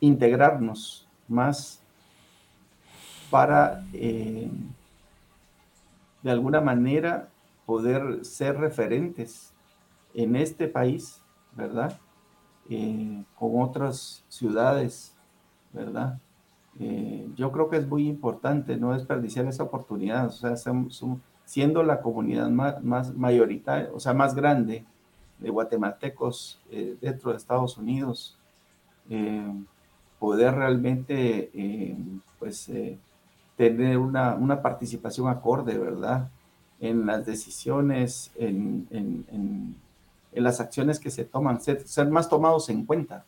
integrarnos 0.00 1.06
más 1.28 1.80
para 3.30 3.84
de 6.22 6.30
alguna 6.30 6.60
manera 6.60 7.28
poder 7.66 8.24
ser 8.24 8.58
referentes 8.58 9.52
en 10.14 10.36
este 10.36 10.68
país, 10.68 11.20
¿verdad? 11.52 11.98
Eh, 12.68 13.24
con 13.38 13.60
otras 13.62 14.24
ciudades, 14.28 15.14
¿verdad? 15.72 16.18
Eh, 16.80 17.28
yo 17.36 17.52
creo 17.52 17.68
que 17.68 17.76
es 17.76 17.86
muy 17.86 18.08
importante 18.08 18.76
no 18.76 18.94
desperdiciar 18.94 19.46
esa 19.46 19.64
oportunidad, 19.64 20.26
o 20.26 20.30
sea, 20.30 20.54
siendo 21.44 21.82
la 21.82 22.00
comunidad 22.00 22.48
más, 22.50 23.14
mayoritaria, 23.14 23.90
o 23.92 24.00
sea, 24.00 24.14
más 24.14 24.34
grande 24.34 24.84
de 25.38 25.50
guatemaltecos 25.50 26.60
eh, 26.70 26.96
dentro 27.00 27.30
de 27.30 27.36
Estados 27.36 27.76
Unidos, 27.76 28.38
poder 30.18 30.54
realmente, 30.54 31.96
pues, 32.38 32.70
tener 33.56 33.98
una, 33.98 34.62
participación 34.62 35.28
acorde, 35.28 35.76
¿verdad? 35.76 36.30
en 36.82 37.06
las 37.06 37.24
decisiones, 37.24 38.32
en, 38.36 39.76
las 40.32 40.60
acciones 40.60 40.98
que 40.98 41.10
se 41.10 41.24
toman, 41.24 41.60
ser, 41.60 42.08
más 42.10 42.28
tomados 42.28 42.68
en 42.70 42.84
cuenta. 42.84 43.24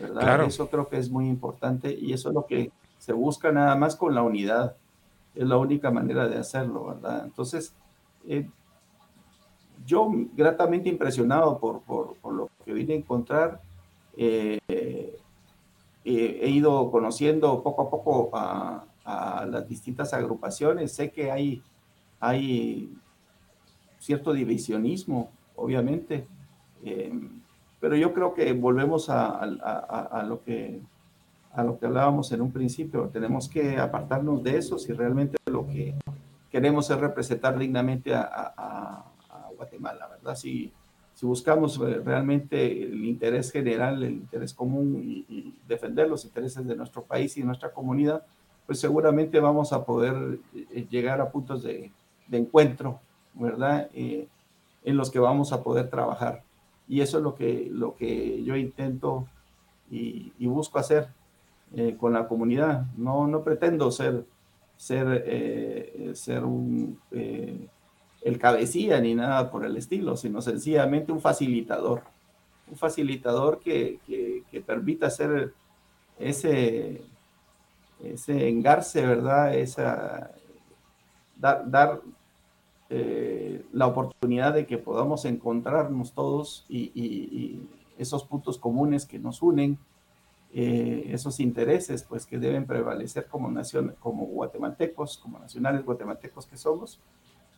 ¿Verdad? 0.00 0.44
Eso 0.44 0.68
creo 0.68 0.88
que 0.88 0.98
es 0.98 1.10
muy 1.10 1.28
importante 1.28 1.92
y 1.92 2.12
eso 2.12 2.28
es 2.28 2.34
lo 2.34 2.46
que 2.46 2.70
se 2.98 3.12
busca 3.12 3.52
nada 3.52 3.74
más 3.76 3.96
con 3.96 4.14
la 4.14 4.22
unidad. 4.22 4.76
Es 5.34 5.46
la 5.46 5.58
única 5.58 5.90
manera 5.90 6.28
de 6.28 6.38
hacerlo, 6.38 6.86
¿verdad? 6.86 7.24
Entonces, 7.24 7.74
eh, 8.26 8.48
yo 9.86 10.10
gratamente 10.34 10.88
impresionado 10.88 11.58
por, 11.58 11.80
por, 11.82 12.16
por, 12.16 12.34
lo 12.34 12.50
que 12.64 12.72
vine 12.72 12.94
a 12.94 12.96
encontrar. 12.96 13.60
Eh, 14.16 14.58
eh, 14.68 15.18
he 16.04 16.48
ido 16.48 16.90
conociendo 16.90 17.62
poco 17.62 17.82
a 17.82 17.90
poco 17.90 18.30
a, 18.34 18.84
a, 19.04 19.44
las 19.46 19.68
distintas 19.68 20.14
agrupaciones. 20.14 20.92
Sé 20.92 21.10
que 21.10 21.30
hay 21.30 21.62
hay 22.20 22.92
cierto 23.98 24.32
divisionismo, 24.32 25.30
obviamente, 25.54 26.26
eh, 26.84 27.12
pero 27.80 27.96
yo 27.96 28.12
creo 28.12 28.34
que 28.34 28.52
volvemos 28.52 29.08
a, 29.10 29.46
lo 30.26 30.42
que, 30.42 30.80
a 31.52 31.62
lo 31.62 31.78
que 31.78 31.86
hablábamos 31.86 32.32
en 32.32 32.40
un 32.40 32.52
principio. 32.52 33.08
Tenemos 33.12 33.48
que 33.48 33.78
apartarnos 33.78 34.42
de 34.42 34.58
eso 34.58 34.78
si 34.78 34.92
realmente 34.92 35.36
lo 35.46 35.66
que 35.66 35.94
queremos 36.50 36.90
es 36.90 36.98
representar 36.98 37.58
dignamente 37.58 38.14
a, 38.14 39.04
Guatemala, 39.56 40.06
¿verdad? 40.08 40.36
Si, 40.36 40.70
si 41.14 41.24
buscamos 41.24 41.78
realmente 41.78 42.82
el 42.82 43.06
interés 43.06 43.50
general, 43.50 44.02
el 44.02 44.12
interés 44.12 44.52
común 44.52 45.02
y, 45.02 45.54
defender 45.66 46.08
los 46.08 46.26
intereses 46.26 46.66
de 46.66 46.76
nuestro 46.76 47.02
país 47.02 47.38
y 47.38 47.42
nuestra 47.42 47.72
comunidad, 47.72 48.22
pues 48.66 48.78
seguramente 48.78 49.40
vamos 49.40 49.72
a 49.72 49.84
poder 49.84 50.38
eh, 50.54 50.86
llegar 50.90 51.22
a 51.22 51.30
puntos 51.30 51.62
de, 51.62 51.90
de 52.28 52.38
encuentro, 52.38 53.00
¿verdad? 53.34 53.88
Eh, 53.94 54.28
en 54.84 54.96
los 54.96 55.10
que 55.10 55.18
vamos 55.18 55.52
a 55.52 55.62
poder 55.62 55.88
trabajar. 55.88 56.42
Y 56.88 57.00
eso 57.00 57.18
es 57.18 57.22
lo 57.22 57.34
que, 57.34 57.68
lo 57.70 57.96
que 57.96 58.42
yo 58.44 58.56
intento 58.56 59.26
y, 59.90 60.32
busco 60.46 60.78
hacer 60.78 61.08
eh, 61.74 61.96
con 61.98 62.12
la 62.12 62.28
comunidad. 62.28 62.86
No, 62.96 63.26
no 63.26 63.42
pretendo 63.42 63.90
ser, 63.90 64.24
ser, 64.76 65.24
eh, 65.26 66.12
ser 66.14 66.44
un, 66.44 66.98
el 68.26 68.38
cabecilla 68.38 69.00
ni 69.00 69.14
nada 69.14 69.50
por 69.52 69.64
el 69.64 69.76
estilo, 69.76 70.16
sino 70.16 70.42
sencillamente 70.42 71.12
un 71.12 71.20
facilitador. 71.20 72.02
Un 72.68 72.76
facilitador 72.76 73.60
que, 73.60 74.00
que, 74.06 74.60
permita 74.60 75.06
hacer 75.06 75.54
ese, 76.18 77.02
ese 78.02 78.48
engarce, 78.48 79.06
¿verdad? 79.06 79.54
Esa, 79.54 80.32
dar, 81.36 82.00
eh, 82.88 83.64
la 83.72 83.86
oportunidad 83.86 84.54
de 84.54 84.66
que 84.66 84.78
podamos 84.78 85.24
encontrarnos 85.24 86.12
todos 86.12 86.64
y, 86.68 87.60
esos 87.98 88.24
puntos 88.24 88.58
comunes 88.58 89.06
que 89.06 89.18
nos 89.18 89.40
unen, 89.40 89.78
eh, 90.52 91.08
esos 91.12 91.40
intereses 91.40 92.02
pues 92.02 92.26
que 92.26 92.38
deben 92.38 92.66
prevalecer 92.66 93.26
como 93.26 93.50
nación, 93.50 93.96
como 94.00 94.26
guatemaltecos, 94.26 95.16
como 95.16 95.38
nacionales 95.38 95.82
guatemaltecos 95.84 96.46
que 96.46 96.58
somos, 96.58 97.00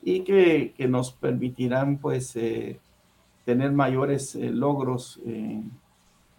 y 0.00 0.20
que, 0.20 0.74
nos 0.88 1.10
permitirán 1.10 1.98
pues 1.98 2.36
eh, 2.36 2.78
tener 3.44 3.72
mayores 3.72 4.36
logros 4.36 5.20
en 5.24 5.72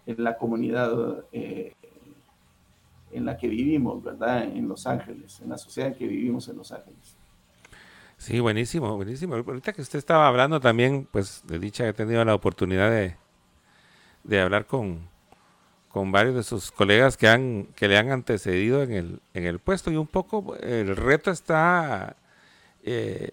la 0.06 0.38
comunidad 0.38 1.24
en 3.12 3.24
la 3.24 3.36
que 3.36 3.48
vivimos, 3.48 4.02
¿verdad? 4.02 4.44
En 4.44 4.66
Los 4.68 4.86
Ángeles, 4.86 5.40
en 5.40 5.50
la 5.50 5.58
sociedad 5.58 5.90
en 5.90 5.96
que 5.96 6.06
vivimos 6.06 6.48
en 6.48 6.56
Los 6.56 6.72
Ángeles. 6.72 7.16
Sí, 8.20 8.38
buenísimo, 8.38 8.96
buenísimo. 8.96 9.34
Ahorita 9.34 9.72
que 9.72 9.80
usted 9.80 9.98
estaba 9.98 10.28
hablando 10.28 10.60
también, 10.60 11.08
pues 11.10 11.40
de 11.46 11.58
dicha 11.58 11.88
he 11.88 11.94
tenido 11.94 12.22
la 12.24 12.34
oportunidad 12.34 12.90
de, 12.90 13.16
de 14.24 14.40
hablar 14.40 14.66
con, 14.66 15.08
con 15.88 16.12
varios 16.12 16.36
de 16.36 16.42
sus 16.44 16.72
colegas 16.72 17.16
que, 17.16 17.28
han, 17.28 17.66
que 17.76 17.88
le 17.88 17.98
han 17.98 18.10
antecedido 18.12 18.82
en 18.82 18.92
el, 18.92 19.20
en 19.34 19.46
el 19.46 19.60
puesto 19.60 19.90
y 19.90 19.96
un 19.96 20.06
poco 20.08 20.56
el 20.56 20.96
reto 20.96 21.30
está 21.30 22.16
eh, 22.84 23.32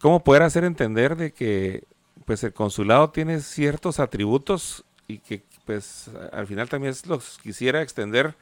cómo 0.00 0.24
poder 0.24 0.42
hacer 0.44 0.64
entender 0.64 1.16
de 1.16 1.32
que 1.32 1.84
pues 2.26 2.44
el 2.44 2.54
consulado 2.54 3.10
tiene 3.10 3.40
ciertos 3.40 4.00
atributos 4.00 4.84
y 5.08 5.18
que 5.18 5.44
pues 5.66 6.10
al 6.32 6.46
final 6.46 6.68
también 6.68 6.94
los 7.08 7.38
quisiera 7.38 7.82
extender, 7.82 8.36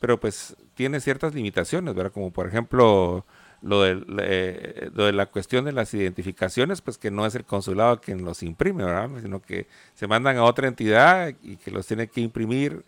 pero 0.00 0.20
pues 0.20 0.56
tiene 0.74 1.00
ciertas 1.00 1.34
limitaciones, 1.34 1.94
¿verdad? 1.94 2.12
Como 2.12 2.32
por 2.32 2.48
ejemplo 2.48 3.24
lo 3.62 3.82
de, 3.82 4.04
eh, 4.20 4.90
lo 4.94 5.06
de 5.06 5.12
la 5.12 5.26
cuestión 5.26 5.64
de 5.64 5.72
las 5.72 5.92
identificaciones, 5.94 6.80
pues 6.80 6.98
que 6.98 7.10
no 7.10 7.26
es 7.26 7.34
el 7.34 7.44
consulado 7.44 8.00
quien 8.00 8.24
los 8.24 8.42
imprime, 8.42 8.84
¿verdad? 8.84 9.10
Sino 9.20 9.42
que 9.42 9.66
se 9.94 10.06
mandan 10.06 10.36
a 10.36 10.44
otra 10.44 10.68
entidad 10.68 11.34
y 11.42 11.56
que 11.56 11.70
los 11.70 11.86
tiene 11.86 12.08
que 12.08 12.20
imprimir. 12.20 12.84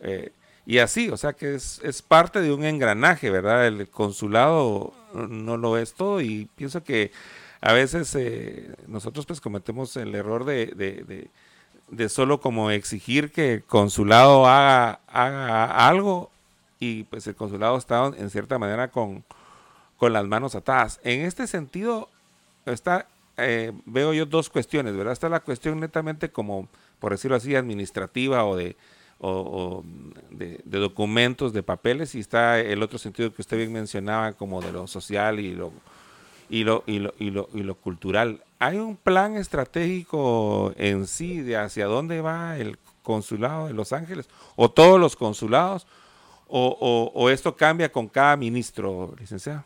Eh, 0.00 0.32
y 0.66 0.78
así, 0.78 1.10
o 1.10 1.16
sea 1.16 1.34
que 1.34 1.54
es, 1.54 1.80
es, 1.84 2.00
parte 2.00 2.40
de 2.40 2.52
un 2.52 2.64
engranaje, 2.64 3.30
¿verdad? 3.30 3.66
El 3.66 3.88
consulado 3.88 4.94
no 5.12 5.58
lo 5.58 5.76
es 5.76 5.92
todo 5.92 6.20
y 6.22 6.48
pienso 6.56 6.82
que 6.82 7.12
a 7.60 7.72
veces 7.72 8.14
eh, 8.14 8.74
nosotros 8.86 9.26
pues 9.26 9.40
cometemos 9.40 9.96
el 9.96 10.14
error 10.14 10.44
de, 10.44 10.66
de, 10.66 11.28
de, 11.88 12.08
solo 12.08 12.40
como 12.40 12.70
exigir 12.70 13.30
que 13.30 13.54
el 13.54 13.64
consulado 13.64 14.46
haga, 14.46 15.00
haga 15.06 15.86
algo 15.86 16.30
y 16.80 17.04
pues 17.04 17.26
el 17.26 17.34
consulado 17.34 17.76
está 17.76 18.06
en 18.16 18.30
cierta 18.30 18.58
manera 18.58 18.90
con, 18.90 19.24
con 19.96 20.12
las 20.12 20.26
manos 20.26 20.54
atadas. 20.54 21.00
En 21.04 21.20
este 21.22 21.46
sentido, 21.46 22.08
está, 22.66 23.06
eh, 23.36 23.72
veo 23.86 24.12
yo 24.12 24.26
dos 24.26 24.50
cuestiones, 24.50 24.96
¿verdad? 24.96 25.12
Está 25.12 25.28
la 25.28 25.40
cuestión 25.40 25.80
netamente 25.80 26.30
como, 26.30 26.68
por 26.98 27.12
decirlo 27.12 27.36
así, 27.36 27.54
administrativa 27.54 28.44
o 28.44 28.56
de, 28.56 28.76
o, 29.20 29.82
de, 30.30 30.60
documentos, 30.64 31.52
de 31.52 31.62
papeles, 31.62 32.14
y 32.14 32.20
está 32.20 32.60
el 32.60 32.82
otro 32.82 32.98
sentido 32.98 33.32
que 33.32 33.42
usted 33.42 33.56
bien 33.56 33.72
mencionaba 33.72 34.32
como 34.32 34.60
de 34.60 34.72
lo 34.72 34.86
social 34.86 35.40
y 35.40 35.54
lo, 35.54 35.72
y 36.50 36.64
lo, 36.64 36.84
y 36.86 36.98
lo, 36.98 37.14
y 37.18 37.30
lo, 37.30 37.48
y 37.54 37.62
lo 37.62 37.74
cultural. 37.74 38.42
¿Hay 38.58 38.78
un 38.78 38.96
plan 38.96 39.36
estratégico 39.36 40.72
en 40.76 41.06
sí 41.06 41.40
de 41.40 41.56
hacia 41.56 41.86
dónde 41.86 42.20
va 42.20 42.58
el 42.58 42.78
consulado 43.02 43.66
de 43.66 43.74
Los 43.74 43.92
Ángeles 43.92 44.28
o 44.56 44.70
todos 44.70 45.00
los 45.00 45.16
consulados? 45.16 45.86
¿O, 46.46 47.10
o 47.12 47.30
esto 47.30 47.56
cambia 47.56 47.90
con 47.90 48.06
cada 48.06 48.36
ministro, 48.36 49.12
licenciado? 49.18 49.64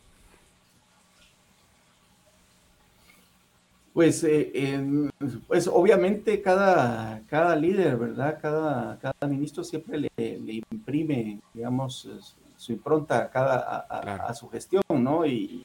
Pues, 3.92 4.22
eh, 4.24 5.10
pues 5.46 5.66
obviamente 5.66 6.40
cada, 6.42 7.22
cada 7.26 7.56
líder, 7.56 7.96
¿verdad? 7.96 8.38
Cada, 8.40 8.98
cada 8.98 9.28
ministro 9.28 9.64
siempre 9.64 9.98
le, 9.98 10.62
imprime, 10.70 11.40
digamos, 11.52 12.08
su 12.56 12.72
impronta 12.72 13.18
a, 13.18 13.30
cada, 13.30 13.78
a, 13.78 14.34
su 14.34 14.48
gestión, 14.48 14.82
¿no? 14.90 15.26
Y, 15.26 15.64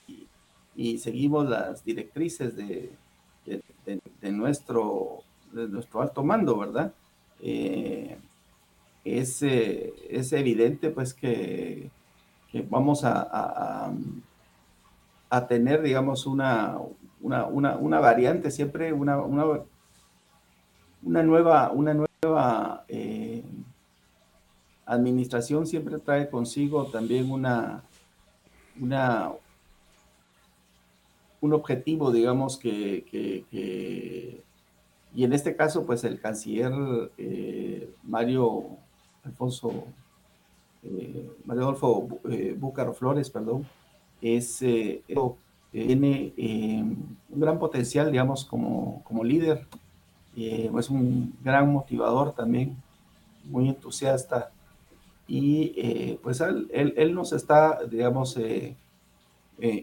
seguimos 0.97 1.47
las 1.47 1.85
directrices 1.85 2.55
de, 2.55 2.91
de, 3.45 4.31
nuestro, 4.31 5.19
de 5.51 5.67
nuestro 5.67 6.01
alto 6.01 6.23
mando, 6.23 6.57
¿verdad? 6.57 6.91
Eh, 7.41 8.17
es, 9.05 9.43
es, 9.43 10.33
evidente, 10.33 10.89
pues, 10.89 11.13
que, 11.13 11.91
que 12.51 12.61
vamos 12.61 13.03
a, 13.03 13.91
a 15.29 15.47
tener, 15.47 15.81
digamos, 15.81 16.25
una, 16.25 16.77
una, 17.23 17.45
una, 17.45 17.77
una 17.77 17.99
variante, 17.99 18.51
siempre 18.51 18.91
una, 18.91 19.17
una, 19.21 19.45
una 21.01 21.23
nueva, 21.23 21.71
una 21.71 21.93
nueva 21.93 22.85
eh, 22.89 23.43
administración 24.85 25.65
siempre 25.65 25.97
trae 25.99 26.29
consigo 26.29 26.85
también 26.87 27.31
una, 27.31 27.81
una, 28.79 29.31
un 31.39 31.53
objetivo, 31.53 32.11
digamos, 32.11 32.57
que, 32.57 33.05
y 35.15 35.23
en 35.23 35.33
este 35.33 35.55
caso, 35.55 35.85
pues 35.85 36.03
el 36.03 36.19
canciller 36.19 36.73
eh, 37.17 37.89
Mario 38.03 38.65
Alfonso, 39.23 39.85
eh, 40.83 41.31
Mario 41.45 41.63
Adolfo 41.63 42.19
Búcaro 42.57 42.93
Flores, 42.93 43.29
perdón, 43.29 43.65
es 44.21 44.61
tiene 45.73 46.33
eh, 46.37 46.83
un 46.83 47.39
gran 47.39 47.57
potencial, 47.57 48.11
digamos, 48.11 48.45
como, 48.45 49.01
como 49.03 49.23
líder. 49.23 49.65
Eh, 50.37 50.71
es 50.77 50.89
un 50.89 51.35
gran 51.43 51.73
motivador 51.73 52.31
también, 52.33 52.77
muy 53.45 53.69
entusiasta. 53.69 54.51
Y 55.27 55.73
eh, 55.75 56.19
pues 56.21 56.41
él, 56.41 56.69
él, 56.71 57.15
nos 57.15 57.33
está, 57.33 57.79
digamos, 57.89 58.37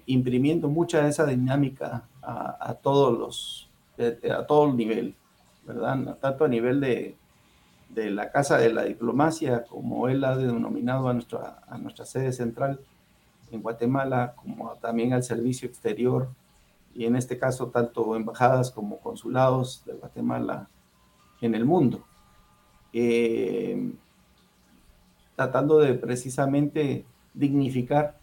imprimiendo 0.07 0.69
mucha 0.69 1.03
de 1.03 1.09
esa 1.09 1.27
dinámica 1.27 2.05
a, 2.23 2.75
todos 2.81 3.19
los, 3.19 3.69
a 4.31 4.47
todo 4.47 4.69
el 4.69 4.77
nivel, 4.77 5.15
¿verdad? 5.67 6.19
Tanto 6.21 6.45
a 6.45 6.49
nivel 6.49 6.81
de, 6.81 7.17
de 7.89 8.11
la 8.11 8.31
Casa 8.31 8.59
de 8.59 8.73
la 8.73 8.85
Diplomacia, 8.85 9.65
como 9.65 10.09
él 10.09 10.23
ha 10.23 10.37
denominado 10.37 11.09
a 11.09 11.15
nuestra, 11.15 11.63
a 11.67 11.79
nuestra 11.79 12.05
sede 12.05 12.33
central, 12.33 12.79
en 13.51 13.63
Guatemala, 13.63 14.35
como 14.37 14.73
también 14.75 15.13
al 15.13 15.23
servicio 15.23 15.69
exterior, 15.69 16.29
y 16.95 17.05
en 17.05 17.17
este 17.17 17.39
caso 17.39 17.69
tanto 17.69 18.17
embajadas 18.17 18.71
como 18.71 18.99
consulados 18.99 19.83
de 19.87 19.95
Guatemala 19.95 20.69
en 21.41 21.55
el 21.55 21.65
mundo. 21.65 22.05
Eh, 22.93 23.93
tratando 25.37 25.79
de 25.79 25.95
precisamente 25.95 27.05
dignificar 27.33 28.19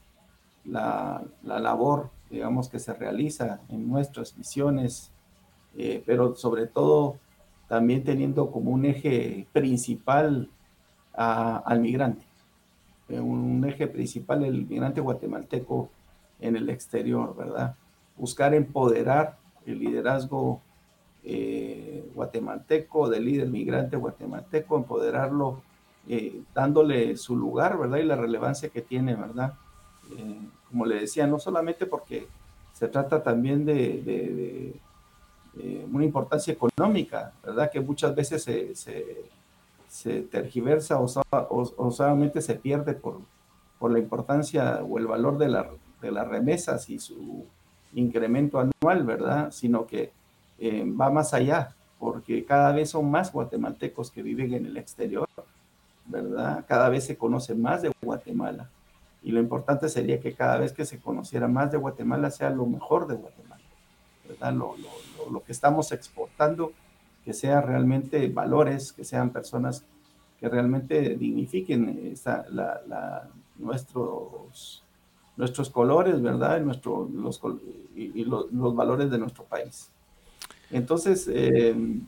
la, 0.65 1.23
labor, 1.43 2.11
digamos, 2.29 2.69
que 2.69 2.79
se 2.79 2.93
realiza 2.93 3.61
en 3.69 3.87
nuestras 3.87 4.37
misiones, 4.37 5.11
eh, 5.77 6.03
pero 6.05 6.35
sobre 6.35 6.67
todo 6.67 7.17
también 7.67 8.03
teniendo 8.03 8.51
como 8.51 8.71
un 8.71 8.85
eje 8.85 9.47
principal 9.53 10.49
al 11.13 11.79
migrante 11.79 12.26
un 13.09 13.65
eje 13.67 13.87
principal 13.87 14.43
el 14.43 14.65
migrante 14.65 15.01
guatemalteco 15.01 15.89
en 16.39 16.55
el 16.55 16.69
exterior, 16.69 17.35
¿verdad? 17.35 17.75
Buscar 18.17 18.53
empoderar 18.53 19.37
el 19.65 19.79
liderazgo 19.79 20.61
eh, 21.23 22.09
guatemalteco, 22.15 23.09
del 23.09 23.25
líder 23.25 23.47
migrante 23.47 23.97
guatemalteco, 23.97 24.77
empoderarlo, 24.77 25.61
eh, 26.07 26.41
dándole 26.53 27.17
su 27.17 27.35
lugar, 27.35 27.77
¿verdad? 27.77 27.97
Y 27.97 28.03
la 28.03 28.15
relevancia 28.15 28.69
que 28.69 28.81
tiene, 28.81 29.15
¿verdad? 29.15 29.53
Eh, 30.17 30.39
como 30.69 30.85
le 30.85 31.01
decía, 31.01 31.27
no 31.27 31.39
solamente 31.39 31.85
porque 31.85 32.27
se 32.73 32.87
trata 32.87 33.23
también 33.23 33.65
de, 33.65 34.73
una 35.91 36.05
importancia 36.05 36.53
económica, 36.53 37.33
¿verdad? 37.43 37.71
Que 37.71 37.79
muchas 37.79 38.13
veces 38.13 38.43
se 38.43 39.36
tergiversa 40.03 40.99
o, 40.99 41.91
solamente 41.91 42.41
se 42.41 42.55
pierde 42.55 42.93
por, 42.93 43.21
por 43.79 43.91
la 43.91 43.99
importancia 43.99 44.83
o 44.83 44.97
el 44.97 45.07
valor 45.07 45.37
de, 45.37 45.49
la, 45.49 45.69
de 46.01 46.11
las 46.11 46.27
remesas 46.27 46.89
y 46.89 46.99
su 46.99 47.45
incremento 47.93 48.59
anual, 48.59 49.03
¿verdad? 49.03 49.51
Sino 49.51 49.87
que 49.87 50.11
eh, 50.59 50.83
va 50.85 51.09
más 51.09 51.33
allá, 51.33 51.75
porque 51.99 52.45
cada 52.45 52.71
vez 52.71 52.91
son 52.91 53.09
más 53.09 53.31
guatemaltecos 53.31 54.11
que 54.11 54.21
viven 54.21 54.53
en 54.53 54.65
el 54.65 54.77
exterior, 54.77 55.27
¿verdad? 56.05 56.65
Cada 56.67 56.89
vez 56.89 57.05
se 57.05 57.17
conoce 57.17 57.55
más 57.55 57.81
de 57.81 57.91
Guatemala. 58.01 58.69
Y 59.23 59.31
lo 59.31 59.39
importante 59.39 59.89
sería 59.89 60.19
que 60.19 60.33
cada 60.33 60.57
vez 60.57 60.73
que 60.73 60.85
se 60.85 60.99
conociera 60.99 61.47
más 61.47 61.71
de 61.71 61.77
Guatemala 61.77 62.29
sea 62.29 62.49
lo 62.49 62.65
mejor 62.65 63.07
de 63.07 63.15
Guatemala, 63.15 63.63
¿verdad? 64.27 64.53
Lo, 64.53 64.75
lo, 64.77 65.31
lo 65.31 65.43
que 65.43 65.51
estamos 65.51 65.91
exportando 65.91 66.71
que 67.27 67.33
sean 67.33 67.67
realmente 67.67 68.25
valores, 68.29 68.93
que 68.93 69.03
sean 69.03 69.31
personas 69.31 69.83
que 70.39 70.47
realmente 70.47 71.17
dignifiquen 71.17 72.15
nuestros, 73.57 74.81
nuestros 75.35 75.69
colores, 75.69 76.21
¿verdad? 76.21 76.61
Nuestro, 76.61 77.09
los, 77.13 77.41
y, 77.93 78.23
los, 78.23 78.47
valores 78.73 79.11
de 79.11 79.17
nuestro 79.17 79.43
país. 79.43 79.91
Entonces, 80.71 81.29
em, 81.29 82.07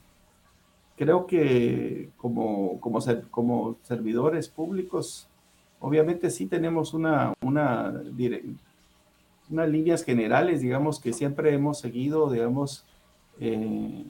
creo 0.95 1.27
que 1.27 2.11
como, 2.15 2.79
como, 2.79 2.99
como 3.29 3.75
servidores 3.83 4.47
públicos, 4.47 5.27
obviamente 5.81 6.29
sí 6.29 6.45
tenemos 6.45 6.93
una, 6.93 7.33
una, 7.41 8.01
unas 9.49 9.69
líneas 9.69 10.05
generales, 10.05 10.61
digamos, 10.61 11.01
que 11.01 11.11
siempre 11.11 11.53
hemos 11.53 11.77
seguido, 11.77 12.31
digamos, 12.31 12.85
eh, 13.41 14.05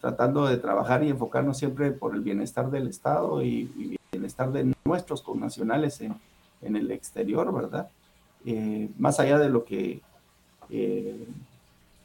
tratando 0.00 0.46
de 0.46 0.56
trabajar 0.56 1.02
y 1.02 1.10
enfocarnos 1.10 1.58
siempre 1.58 1.92
por 1.92 2.14
el 2.14 2.20
bienestar 2.20 2.70
del 2.70 2.88
Estado 2.88 3.42
y, 3.42 3.98
bienestar 4.12 4.52
de 4.52 4.74
nuestros 4.84 5.22
connacionales 5.22 6.00
en, 6.02 6.14
en 6.60 6.76
el 6.76 6.90
exterior, 6.90 7.52
¿verdad? 7.52 7.88
Eh, 8.44 8.90
más 8.98 9.20
allá 9.20 9.38
de 9.38 9.48
lo 9.48 9.64
que 9.64 10.00
eh, 10.70 11.26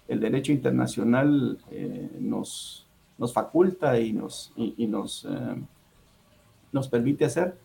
el 0.07 0.19
derecho 0.19 0.51
internacional 0.51 1.57
eh, 1.71 2.09
nos, 2.19 2.85
nos 3.17 3.33
faculta 3.33 3.99
y 3.99 4.13
nos, 4.13 4.53
y, 4.55 4.87
nos, 4.87 5.27
nos 6.71 6.87
permite 6.87 7.25
hacer, 7.25 7.57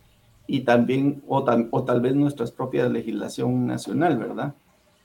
y 0.47 0.61
también, 0.61 1.23
o, 1.29 1.45
o, 1.71 1.85
tal 1.85 2.01
vez 2.01 2.15
nuestra 2.15 2.47
propia 2.47 2.89
legislación 2.89 3.67
nacional, 3.67 4.19
¿verdad? 4.19 4.55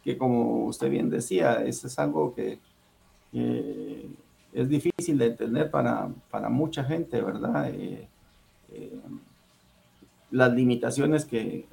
Que 0.04 0.18
como 0.18 0.66
usted 0.66 0.90
bien 0.90 1.10
decía, 1.10 1.64
eso 1.64 1.88
es 1.88 2.00
algo 2.00 2.34
que 2.34 2.60
es 4.54 4.70
difícil 4.70 5.18
de 5.18 5.28
entender 5.28 5.70
para, 5.70 6.10
para 6.32 6.50
mucha 6.50 6.84
gente, 6.84 7.22
¿verdad? 7.22 7.72
las 10.30 10.54
limitaciones 10.54 11.26
que, 11.26 11.66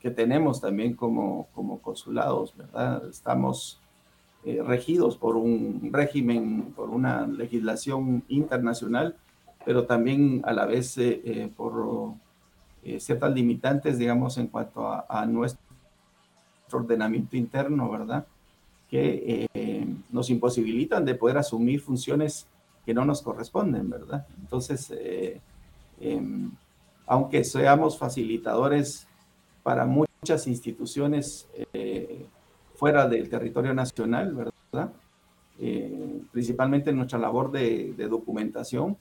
que, 0.00 0.10
tenemos 0.10 0.60
también 0.60 0.94
como, 0.94 1.48
como 1.54 1.78
consulados, 1.80 2.56
¿verdad? 2.56 3.08
Estamos 3.08 3.80
eh, 4.44 4.62
regidos 4.62 5.18
por 5.18 5.36
un 5.36 5.90
régimen, 5.92 6.72
por 6.74 6.88
una 6.90 7.26
legislación 7.26 8.24
internacional, 8.28 9.16
pero 9.64 9.84
también 9.84 10.40
a 10.44 10.52
la 10.52 10.64
vez 10.64 10.96
eh, 10.96 11.20
eh, 11.24 11.52
por 11.54 12.14
ciertas 12.98 13.34
limitantes, 13.34 13.98
digamos, 13.98 14.38
en 14.38 14.46
cuanto 14.46 14.88
a, 14.88 15.26
nuestro 15.26 15.60
ordenamiento 16.72 17.36
interno, 17.36 17.90
¿verdad? 17.90 18.26
Que 18.90 19.46
nos 20.10 20.30
imposibilitan 20.30 21.04
de 21.04 21.14
poder 21.14 21.38
asumir 21.38 21.80
funciones 21.80 22.48
que 22.84 22.92
no 22.92 23.04
nos 23.04 23.22
corresponden, 23.22 23.88
¿verdad? 23.88 24.26
Entonces, 24.40 24.92
em, 26.00 26.50
aunque 27.06 27.44
seamos 27.44 27.96
facilitadores 27.96 29.06
para 29.62 29.86
muchas 29.86 30.46
instituciones 30.46 31.48
eh, 31.72 32.26
fuera 32.74 33.08
del 33.08 33.28
territorio 33.28 33.74
nacional, 33.74 34.34
¿verdad? 34.34 34.92
Eh, 35.58 36.22
principalmente 36.32 36.90
en 36.90 36.96
nuestra 36.96 37.18
labor 37.18 37.50
de, 37.50 37.94
documentación, 38.08 38.96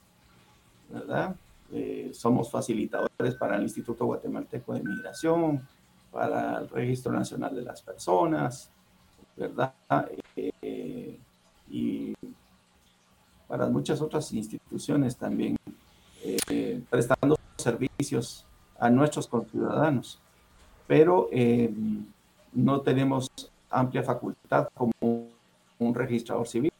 ¿verdad? 0.89 1.35
Eh, 1.71 2.09
somos 2.13 2.51
facilitadores 2.51 3.35
para 3.35 3.55
el 3.55 3.63
Instituto 3.63 4.05
Guatemalteco 4.05 4.73
de 4.73 4.83
Migración, 4.83 5.65
para 6.11 6.59
el 6.59 6.69
Registro 6.69 7.13
Nacional 7.13 7.55
de 7.55 7.61
las 7.61 7.81
Personas, 7.81 8.71
¿verdad? 9.39 9.73
y 11.71 12.13
para 13.47 13.67
muchas 13.67 14.01
otras 14.01 14.31
instituciones 14.33 15.15
también, 15.15 15.55
prestando 16.89 17.37
servicios 17.57 18.45
a 18.79 18.89
nuestros 18.89 19.27
conciudadanos, 19.27 20.19
pero 20.87 21.29
eh, 21.31 21.71
no 22.53 22.81
tenemos 22.81 23.29
amplia 23.69 24.03
facultad 24.03 24.67
como 24.73 24.93
un 25.01 25.93
registrador 25.93 26.47
civil, 26.47 26.71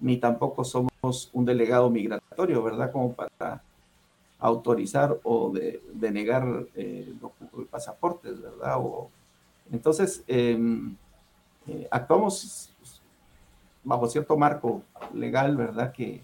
ni 0.00 0.16
tampoco 0.16 0.64
somos 0.64 1.30
un 1.32 1.44
delegado 1.44 1.88
migratorio, 1.90 2.62
¿verdad? 2.62 2.90
Como 2.90 3.12
para 3.12 3.62
autorizar 4.38 5.18
o 5.22 5.50
de, 5.50 5.80
denegar 5.94 6.66
eh, 6.74 7.14
pasaportes, 7.70 8.40
¿verdad? 8.40 8.76
O, 8.78 9.10
entonces, 9.72 10.22
em, 10.26 10.96
eh, 11.68 11.88
actuamos 11.90 12.70
bajo 13.84 14.08
cierto 14.08 14.36
marco 14.36 14.82
legal, 15.14 15.56
¿verdad? 15.56 15.92
Que, 15.92 16.20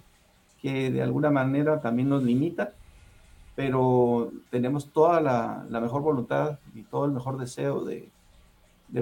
que 0.61 0.91
de 0.91 1.03
alguna 1.03 1.31
manera 1.31 1.81
también 1.81 2.09
nos 2.09 2.23
limita 2.23 2.73
pero 3.55 4.33
tenemos 4.51 4.91
toda 4.93 5.21
la, 5.21 5.81
mejor 5.81 6.03
voluntad 6.03 6.59
y 6.75 6.83
todo 6.83 7.05
el 7.05 7.13
mejor 7.13 7.39
deseo 7.39 7.85
de, 7.85 8.09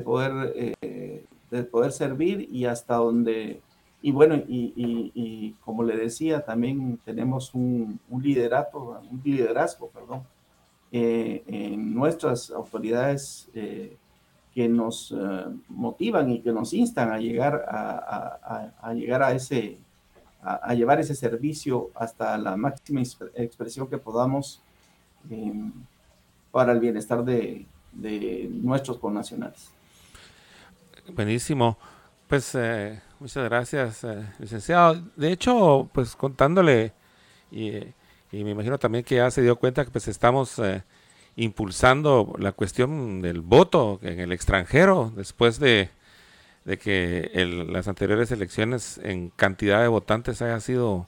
poder, 0.00 0.52
eh, 0.56 1.24
de 1.50 1.62
poder 1.64 1.92
servir 1.92 2.48
y 2.50 2.64
hasta 2.64 2.96
donde, 2.96 3.60
y 4.02 4.10
bueno, 4.10 4.34
y, 4.36 5.54
como 5.64 5.84
le 5.84 5.96
decía, 5.96 6.44
también 6.44 6.98
tenemos 7.04 7.54
un, 7.54 8.00
liderato, 8.20 9.00
un 9.10 9.20
liderazgo, 9.24 9.88
perdón, 9.88 10.22
eh, 10.92 11.44
en 11.46 11.94
nuestras 11.94 12.50
autoridades 12.50 13.48
eh, 13.54 13.96
que 14.54 14.68
nos 14.68 15.14
motivan 15.68 16.30
y 16.30 16.40
que 16.40 16.52
nos 16.52 16.72
instan 16.72 17.12
a 17.12 17.18
llegar 17.18 17.64
a 17.68 18.92
llegar 18.94 19.22
a 19.22 19.32
ese 19.32 19.78
a, 20.42 20.74
llevar 20.74 21.00
ese 21.00 21.14
servicio 21.14 21.90
hasta 21.94 22.36
la 22.38 22.56
máxima 22.56 23.02
expresión 23.34 23.88
que 23.88 23.98
podamos 23.98 24.60
em, 25.30 25.72
para 26.50 26.72
el 26.72 26.80
bienestar 26.80 27.24
de, 27.24 27.66
nuestros 28.50 28.98
connacionales. 28.98 29.70
Buenísimo. 31.12 31.76
Pues 32.28 32.54
eh, 32.54 33.00
muchas 33.18 33.44
gracias, 33.44 34.04
eh, 34.04 34.24
licenciado. 34.38 35.02
De 35.16 35.32
hecho, 35.32 35.88
pues 35.92 36.14
contándole, 36.14 36.92
y, 37.50 37.72
me 38.30 38.50
imagino 38.50 38.78
también 38.78 39.02
que 39.02 39.16
ya 39.16 39.30
se 39.30 39.42
dio 39.42 39.56
cuenta 39.56 39.84
que 39.84 39.90
pues 39.90 40.06
estamos 40.06 40.56
eh, 40.60 40.84
impulsando 41.42 42.34
la 42.38 42.52
cuestión 42.52 43.22
del 43.22 43.40
voto 43.40 43.98
en 44.02 44.20
el 44.20 44.32
extranjero 44.32 45.12
después 45.14 45.58
de 45.58 45.90
de 46.64 46.78
que 46.78 47.30
las 47.68 47.88
anteriores 47.88 48.30
elecciones 48.30 49.00
en 49.02 49.30
cantidad 49.30 49.80
de 49.80 49.88
votantes 49.88 50.42
haya 50.42 50.60
sido, 50.60 51.06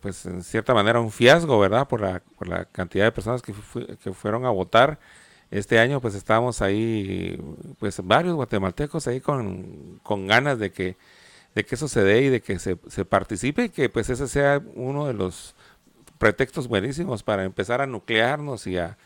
pues 0.00 0.24
en 0.26 0.42
cierta 0.42 0.74
manera, 0.74 1.00
un 1.00 1.10
fiasco, 1.10 1.58
¿verdad? 1.58 1.88
Por 1.88 2.00
la, 2.00 2.22
por 2.38 2.48
la 2.48 2.64
cantidad 2.66 3.04
de 3.04 3.12
personas 3.12 3.42
que, 3.42 3.52
que 4.02 4.12
fueron 4.12 4.46
a 4.46 4.50
votar. 4.50 4.98
Este 5.50 5.78
año 5.78 6.00
pues 6.00 6.14
estábamos 6.14 6.60
ahí, 6.62 7.40
pues 7.78 8.00
varios 8.02 8.34
guatemaltecos 8.34 9.06
ahí 9.06 9.20
con, 9.20 10.00
con 10.02 10.26
ganas 10.26 10.58
de 10.58 10.72
que, 10.72 10.96
de 11.54 11.64
que 11.64 11.74
eso 11.76 11.88
se 11.88 12.02
dé 12.02 12.22
y 12.22 12.28
de 12.30 12.40
que 12.40 12.58
se, 12.58 12.78
se 12.88 13.04
participe 13.04 13.64
y 13.64 13.68
que 13.68 13.88
pues 13.88 14.10
ese 14.10 14.26
sea 14.26 14.60
uno 14.74 15.06
de 15.06 15.14
los 15.14 15.54
pretextos 16.18 16.68
buenísimos 16.68 17.22
para 17.22 17.44
empezar 17.44 17.80
a 17.80 17.86
nuclearnos 17.86 18.66
y 18.66 18.78
a, 18.78 18.96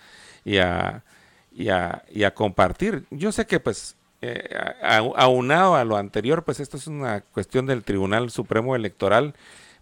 y 0.45 0.59
a, 0.59 1.05
y 1.53 1.69
a, 1.69 2.05
y 2.11 2.25
a 2.25 2.35
compartir. 2.35 3.07
Yo 3.11 3.33
sé 3.33 3.47
que 3.47 3.61
pues 3.61 3.97
eh, 4.23 4.51
aunado 4.83 5.77
a 5.77 5.85
lo 5.85 5.97
anterior, 5.97 6.45
pues 6.45 6.61
esto 6.61 6.77
es 6.77 6.87
una 6.87 7.23
cuestión 7.23 7.67
del 7.67 7.85
Tribunal 7.85 8.31
Supremo 8.31 8.77
Electoral, 8.77 9.35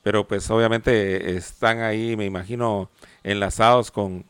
pero 0.03 0.29
pues 0.29 0.49
obviamente 0.51 1.37
están 1.37 1.81
ahí, 1.81 2.17
me 2.17 2.25
imagino, 2.25 2.89
enlazados 3.25 3.91
con, 3.91 4.25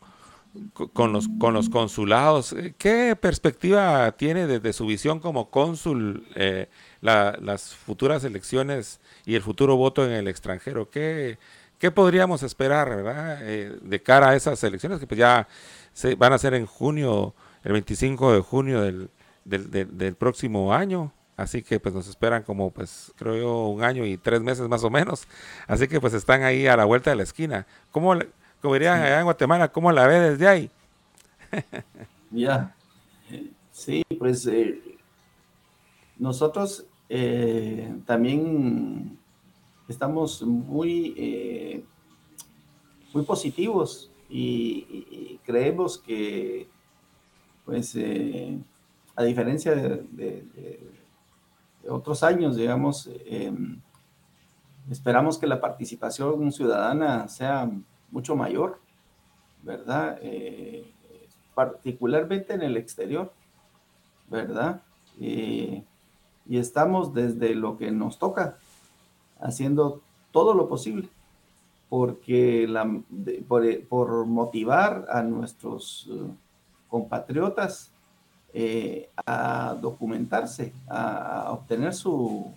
con, 0.95 1.13
los, 1.13 1.29
con 1.39 1.53
los 1.53 1.69
consulados. 1.69 2.55
¿Qué 2.79 3.17
perspectiva 3.21 4.11
tiene 4.13 4.47
desde 4.47 4.73
su 4.73 4.87
visión 4.87 5.21
como 5.21 5.51
cónsul 5.51 6.27
eh, 6.35 6.69
las 7.01 7.75
futuras 7.75 8.25
elecciones 8.25 9.01
y 9.27 9.35
el 9.35 9.43
futuro 9.43 9.77
voto 9.77 10.07
en 10.07 10.13
el 10.13 10.27
extranjero? 10.27 10.89
¿Qué, 10.89 11.39
qué 11.79 11.91
podríamos 11.91 12.43
esperar 12.43 12.89
¿verdad? 12.89 13.39
Eh, 13.43 13.79
de 13.83 14.03
cara 14.03 14.31
a 14.31 14.37
esas 14.37 14.63
elecciones 14.65 14.99
que 14.99 15.07
pues 15.07 15.19
ya 15.19 15.49
se, 15.93 16.15
van 16.15 16.33
a 16.33 16.39
ser 16.39 16.55
en 16.55 16.67
junio, 16.67 17.35
el 17.65 17.73
25 17.73 18.33
de 18.33 18.41
junio 18.41 18.83
del 18.83 19.11
del, 19.49 20.15
próximo 20.15 20.75
año. 20.75 21.13
Así 21.37 21.63
que 21.63 21.79
pues 21.79 21.95
nos 21.95 22.09
esperan 22.09 22.43
como 22.43 22.71
pues 22.71 23.13
creo 23.17 23.37
yo 23.37 23.67
un 23.69 23.85
año 23.85 24.05
y 24.05 24.17
tres 24.17 24.41
meses 24.43 24.69
más 24.69 24.83
o 24.83 24.91
menos. 24.91 25.27
Así 25.67 25.87
que 25.87 26.01
pues 26.01 26.15
están 26.15 26.43
ahí 26.43 26.67
a 26.67 26.77
la 26.77 26.85
vuelta 26.85 27.11
de 27.11 27.17
la 27.17 27.23
esquina. 27.23 27.67
¿Cómo, 27.93 28.15
como 28.61 28.75
dirían 28.75 29.01
allá 29.01 29.19
en 29.19 29.25
Guatemala, 29.25 29.69
cómo 29.69 29.93
la 29.93 30.07
ve 30.07 30.19
desde 30.19 30.49
ahí? 30.49 30.71
ya, 32.31 32.75
sí, 33.71 34.05
pues 34.19 34.47
eh, 34.47 34.81
nosotros 36.19 36.85
eh, 37.09 37.95
también 38.05 39.17
estamos 39.89 40.43
muy, 40.43 41.15
eh, 41.17 41.85
muy 43.15 43.25
positivos 43.25 44.11
y, 44.29 45.41
creemos 45.45 45.97
que 45.97 46.69
pues 47.65 47.97
a 49.17 49.23
diferencia 49.23 49.75
de, 49.75 50.79
otros 51.89 52.23
años, 52.23 52.57
digamos, 52.57 53.09
em, 53.25 53.81
esperamos 54.91 55.39
que 55.39 55.47
la 55.47 55.61
participación 55.61 56.53
ciudadana 56.53 57.29
sea 57.29 57.71
mucho 58.11 58.37
mayor, 58.37 58.79
¿verdad? 59.63 60.19
Eh, 60.21 60.93
particularmente 61.55 62.53
en 62.53 62.63
el 62.63 62.77
exterior, 62.77 63.33
¿verdad? 64.29 64.83
y 66.49 66.57
estamos 66.57 67.13
desde 67.13 67.55
lo 67.55 67.77
que 67.77 67.91
nos 67.91 68.19
toca, 68.19 68.59
haciendo 69.41 70.01
todo 70.33 70.55
lo 70.55 70.69
posible, 70.69 71.09
porque 71.89 72.67
la, 72.69 73.01
por, 73.49 74.27
motivar 74.27 75.07
a 75.11 75.23
nuestros 75.23 76.09
eh, 76.11 76.21
compatriotas 76.89 77.91
eh, 78.53 79.11
a 79.27 79.77
documentarse, 79.81 80.73
a, 80.89 81.51
obtener 81.53 81.95
su, 81.95 82.53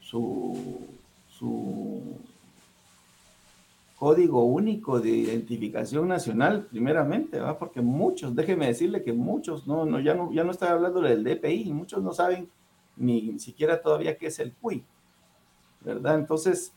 su, 0.00 0.56
código 3.98 4.44
único 4.44 5.00
de 5.00 5.10
identificación 5.10 6.08
nacional, 6.08 6.66
primeramente, 6.68 7.38
¿va? 7.38 7.56
porque 7.56 7.80
muchos, 7.80 8.34
déjeme 8.34 8.66
decirle 8.66 9.04
que 9.04 9.12
muchos, 9.12 9.66
no, 9.66 9.84
no, 9.84 10.00
ya, 10.00 10.14
no, 10.14 10.32
ya 10.32 10.42
no 10.42 10.50
estoy 10.50 10.68
hablando 10.68 11.00
del 11.00 11.22
DPI, 11.22 11.72
muchos 11.72 12.02
no 12.02 12.12
saben 12.12 12.48
ni 12.96 13.38
siquiera 13.38 13.80
todavía 13.80 14.16
qué 14.16 14.26
es 14.26 14.38
el 14.40 14.52
CUI, 14.54 14.84
¿verdad? 15.84 16.16
Entonces, 16.16 16.72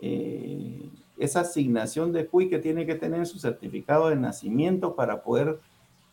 eh, 0.00 0.88
esa 1.18 1.40
asignación 1.40 2.12
de 2.12 2.26
CUI 2.26 2.48
que 2.48 2.58
tiene 2.58 2.86
que 2.86 2.94
tener 2.94 3.26
su 3.26 3.38
certificado 3.38 4.08
de 4.08 4.16
nacimiento 4.16 4.94
para 4.94 5.22
poder 5.22 5.60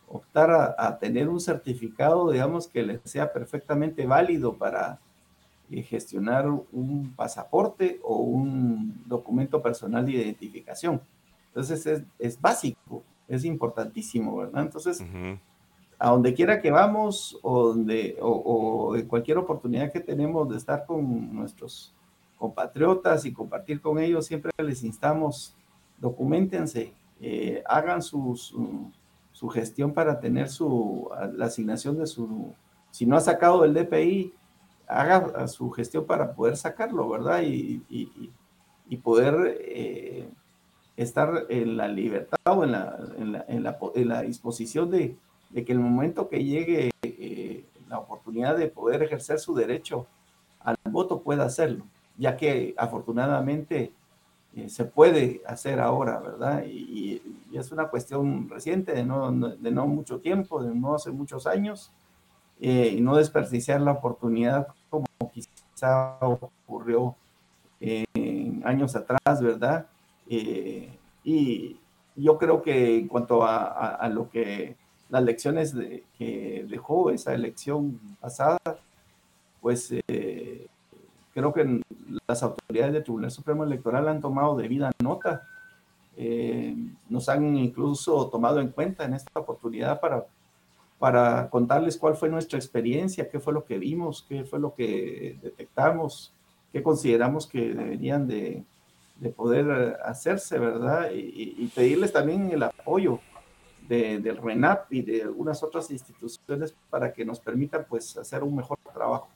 optar 0.09 0.75
a, 0.77 0.97
tener 0.99 1.27
un 1.27 1.39
certificado, 1.39 2.31
digamos, 2.31 2.67
que 2.67 2.83
le 2.83 2.99
sea 3.03 3.31
perfectamente 3.31 4.05
válido 4.05 4.53
para 4.53 4.99
eh, 5.69 5.81
gestionar 5.81 6.47
un 6.49 7.13
pasaporte 7.15 7.99
o 8.03 8.17
un 8.17 9.03
documento 9.05 9.61
personal 9.61 10.05
de 10.05 10.13
identificación. 10.13 11.01
Entonces 11.47 12.03
es, 12.19 12.39
básico, 12.39 13.03
es 13.27 13.43
importantísimo, 13.43 14.37
¿verdad? 14.37 14.63
Entonces, 14.63 15.03
a 15.99 16.11
donde 16.11 16.33
quiera 16.33 16.61
que 16.61 16.71
vamos 16.71 17.37
o, 17.41 17.69
donde, 17.69 18.17
o, 18.21 18.95
en 18.95 19.07
cualquier 19.07 19.37
oportunidad 19.37 19.91
que 19.91 19.99
tenemos 19.99 20.47
de 20.49 20.57
estar 20.57 20.85
con 20.85 21.35
nuestros 21.35 21.93
compatriotas 22.37 23.25
y 23.25 23.33
compartir 23.33 23.81
con 23.81 23.99
ellos, 23.99 24.25
siempre 24.25 24.51
les 24.57 24.83
instamos, 24.83 25.55
documentense, 25.97 26.93
eh, 27.19 27.63
hagan 27.67 28.01
sus, 28.01 28.53
su, 29.31 29.49
gestión 29.49 29.93
para 29.93 30.19
tener 30.19 30.49
su, 30.49 31.09
la 31.33 31.45
asignación 31.45 31.97
de 31.97 32.05
su, 32.05 32.53
si 32.91 33.05
no 33.05 33.17
ha 33.17 33.21
sacado 33.21 33.63
el 33.63 33.73
DPI, 33.73 34.33
haga 34.87 35.47
su 35.47 35.69
gestión 35.71 36.05
para 36.05 36.33
poder 36.33 36.55
sacarlo, 36.57 37.09
¿verdad? 37.09 37.41
Y, 37.43 37.83
y, 37.89 38.97
poder 39.03 39.57
eh, 39.61 40.29
estar 40.95 41.45
en 41.49 41.77
la 41.77 41.87
libertad 41.87 42.37
o 42.45 42.63
en 42.63 42.71
la, 42.71 42.97
en 43.17 43.31
la, 43.63 43.77
en 43.95 44.07
la, 44.07 44.21
disposición 44.21 44.89
de, 44.89 45.15
de 45.49 45.65
que 45.65 45.71
el 45.71 45.79
momento 45.79 46.29
que 46.29 46.43
llegue 46.43 46.91
eh, 47.03 47.65
la 47.87 47.99
oportunidad 47.99 48.57
de 48.57 48.67
poder 48.67 49.03
ejercer 49.03 49.39
su 49.39 49.55
derecho 49.55 50.07
al 50.59 50.75
voto 50.89 51.21
pueda 51.21 51.45
hacerlo, 51.45 51.85
ya 52.17 52.35
que 52.35 52.73
afortunadamente 52.77 53.93
eh, 54.55 54.69
se 54.69 54.85
puede 54.85 55.41
hacer 55.45 55.79
ahora, 55.79 56.19
¿verdad? 56.19 56.63
Y, 56.65 57.21
es 57.53 57.71
una 57.71 57.87
cuestión 57.87 58.49
reciente, 58.49 58.93
de 58.93 59.03
no, 59.03 59.31
de 59.31 59.71
no 59.71 59.87
mucho 59.87 60.19
tiempo, 60.19 60.61
de 60.61 60.75
no 60.75 60.93
hace 60.93 61.09
muchos 61.11 61.47
años, 61.47 61.91
eh, 62.59 62.93
y 62.95 63.01
no 63.01 63.15
desperdiciar 63.15 63.81
la 63.81 63.93
oportunidad 63.93 64.67
como 64.91 65.07
quizá 65.33 66.17
ocurrió 66.19 67.15
en 67.79 68.61
años 68.65 68.95
atrás, 68.95 69.41
¿verdad? 69.41 69.87
y 71.23 71.79
yo 72.15 72.37
creo 72.37 72.61
que 72.61 72.99
en 72.99 73.07
cuanto 73.07 73.43
a 73.43 74.07
lo 74.09 74.29
que 74.29 74.75
las 75.09 75.23
lecciones 75.23 75.73
que 76.17 76.65
dejó 76.69 77.11
esa 77.11 77.33
elección 77.33 77.99
pasada, 78.19 78.59
pues 79.61 79.93
eh, 80.07 80.67
creo 81.37 81.53
que 81.53 81.81
las 82.27 82.41
autoridades 82.41 82.93
del 82.93 83.03
Tribunal 83.03 83.29
Supremo 83.29 83.63
Electoral 83.63 84.07
han 84.07 84.21
tomado 84.21 84.55
debida 84.55 84.91
nota. 85.03 85.47
Eh, 86.15 86.75
nos 87.09 87.29
han 87.29 87.55
incluso 87.55 88.27
tomado 88.29 88.59
en 88.59 88.69
cuenta 88.69 89.05
en 89.05 89.13
esta 89.13 89.39
oportunidad 89.39 90.01
para, 90.01 90.25
para 90.97 91.47
contarles 91.51 91.95
cuál 91.95 92.15
fue 92.15 92.27
nuestra 92.27 92.57
experiencia, 92.57 93.29
qué 93.29 93.39
fue 93.39 93.53
lo 93.53 93.63
que 93.65 93.77
vimos, 93.77 94.25
qué 94.27 94.45
fue 94.45 94.57
lo 94.57 94.73
que 94.73 95.37
detectamos, 95.39 96.33
qué 96.73 96.81
consideramos 96.81 97.45
que 97.45 97.71
deberían 97.71 98.27
de, 98.27 98.63
de 99.17 99.29
poder 99.29 99.99
hacerse, 100.03 100.57
¿verdad? 100.57 101.11
Y, 101.11 101.53
y 101.55 101.67
pedirles 101.67 102.11
también 102.13 102.49
el 102.49 102.63
apoyo 102.63 103.19
del 103.87 104.37
RENAP 104.37 104.91
y 104.91 105.03
de 105.03 105.21
algunas 105.21 105.61
otras 105.61 105.91
instituciones 105.91 106.73
para 106.89 107.13
que 107.13 107.23
nos 107.23 107.39
permitan 107.39 107.85
pues 107.87 108.17
hacer 108.17 108.41
un 108.41 108.55
mejor 108.55 108.79
trabajo. 108.91 109.29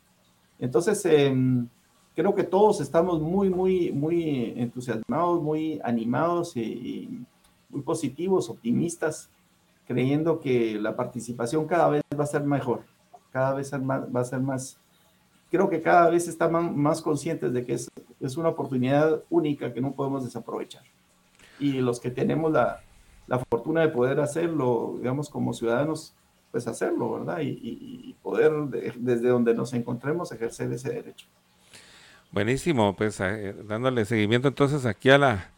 Entonces, 0.60 1.06
em, 1.06 1.70
creo 2.16 2.36
que 2.36 2.44
todos 2.44 2.82
estamos 2.82 3.22
muy, 3.22 3.50
muy, 3.50 3.92
muy 3.92 4.54
entusiasmados, 4.58 5.42
muy 5.42 5.80
animados 5.84 6.56
y, 6.58 7.26
muy 7.70 7.82
positivos, 7.82 8.50
optimistas, 8.50 9.30
creyendo 9.88 10.40
que 10.40 10.80
la 10.80 10.96
participación 10.96 11.66
cada 11.68 11.90
vez 11.90 12.02
va 12.18 12.24
a 12.24 12.28
ser 12.28 12.44
mejor, 12.44 12.84
cada 13.32 13.54
vez 13.54 13.72
va 13.74 14.20
a 14.20 14.26
ser 14.26 14.42
más, 14.42 14.78
creo 15.50 15.70
que 15.70 15.82
cada 15.82 16.10
vez 16.10 16.28
están 16.28 16.78
más 16.78 17.02
conscientes 17.02 17.54
de 17.54 17.66
que 17.66 17.74
es, 17.74 17.90
es 18.20 18.38
una 18.38 18.50
oportunidad 18.50 19.24
única 19.30 19.74
que 19.74 19.82
no 19.82 19.94
podemos 19.94 20.24
desaprovechar. 20.24 20.84
Y 21.60 21.74
los 21.74 22.00
que 22.00 22.12
tenemos 22.12 22.52
la, 22.52 22.82
la 23.28 23.40
fortuna 23.40 23.82
de 23.82 23.90
poder 23.90 24.20
hacerlo, 24.20 24.96
digamos, 24.98 25.30
como 25.30 25.54
ciudadanos, 25.54 26.14
pues 26.52 26.68
hacerlo, 26.68 27.12
¿verdad? 27.14 27.40
Y, 27.42 28.16
poder 28.22 28.52
desde 28.98 29.30
donde 29.30 29.54
nos 29.54 29.74
encontremos 29.74 30.32
ejercer 30.32 30.72
ese 30.74 30.92
derecho. 30.92 31.28
Buenísimo, 32.32 32.96
pues 32.96 33.20
eh, 33.20 33.54
dándole 33.66 34.06
seguimiento 34.06 34.48
entonces 34.48 34.86
aquí 34.86 35.10
a 35.10 35.18
la 35.18 35.50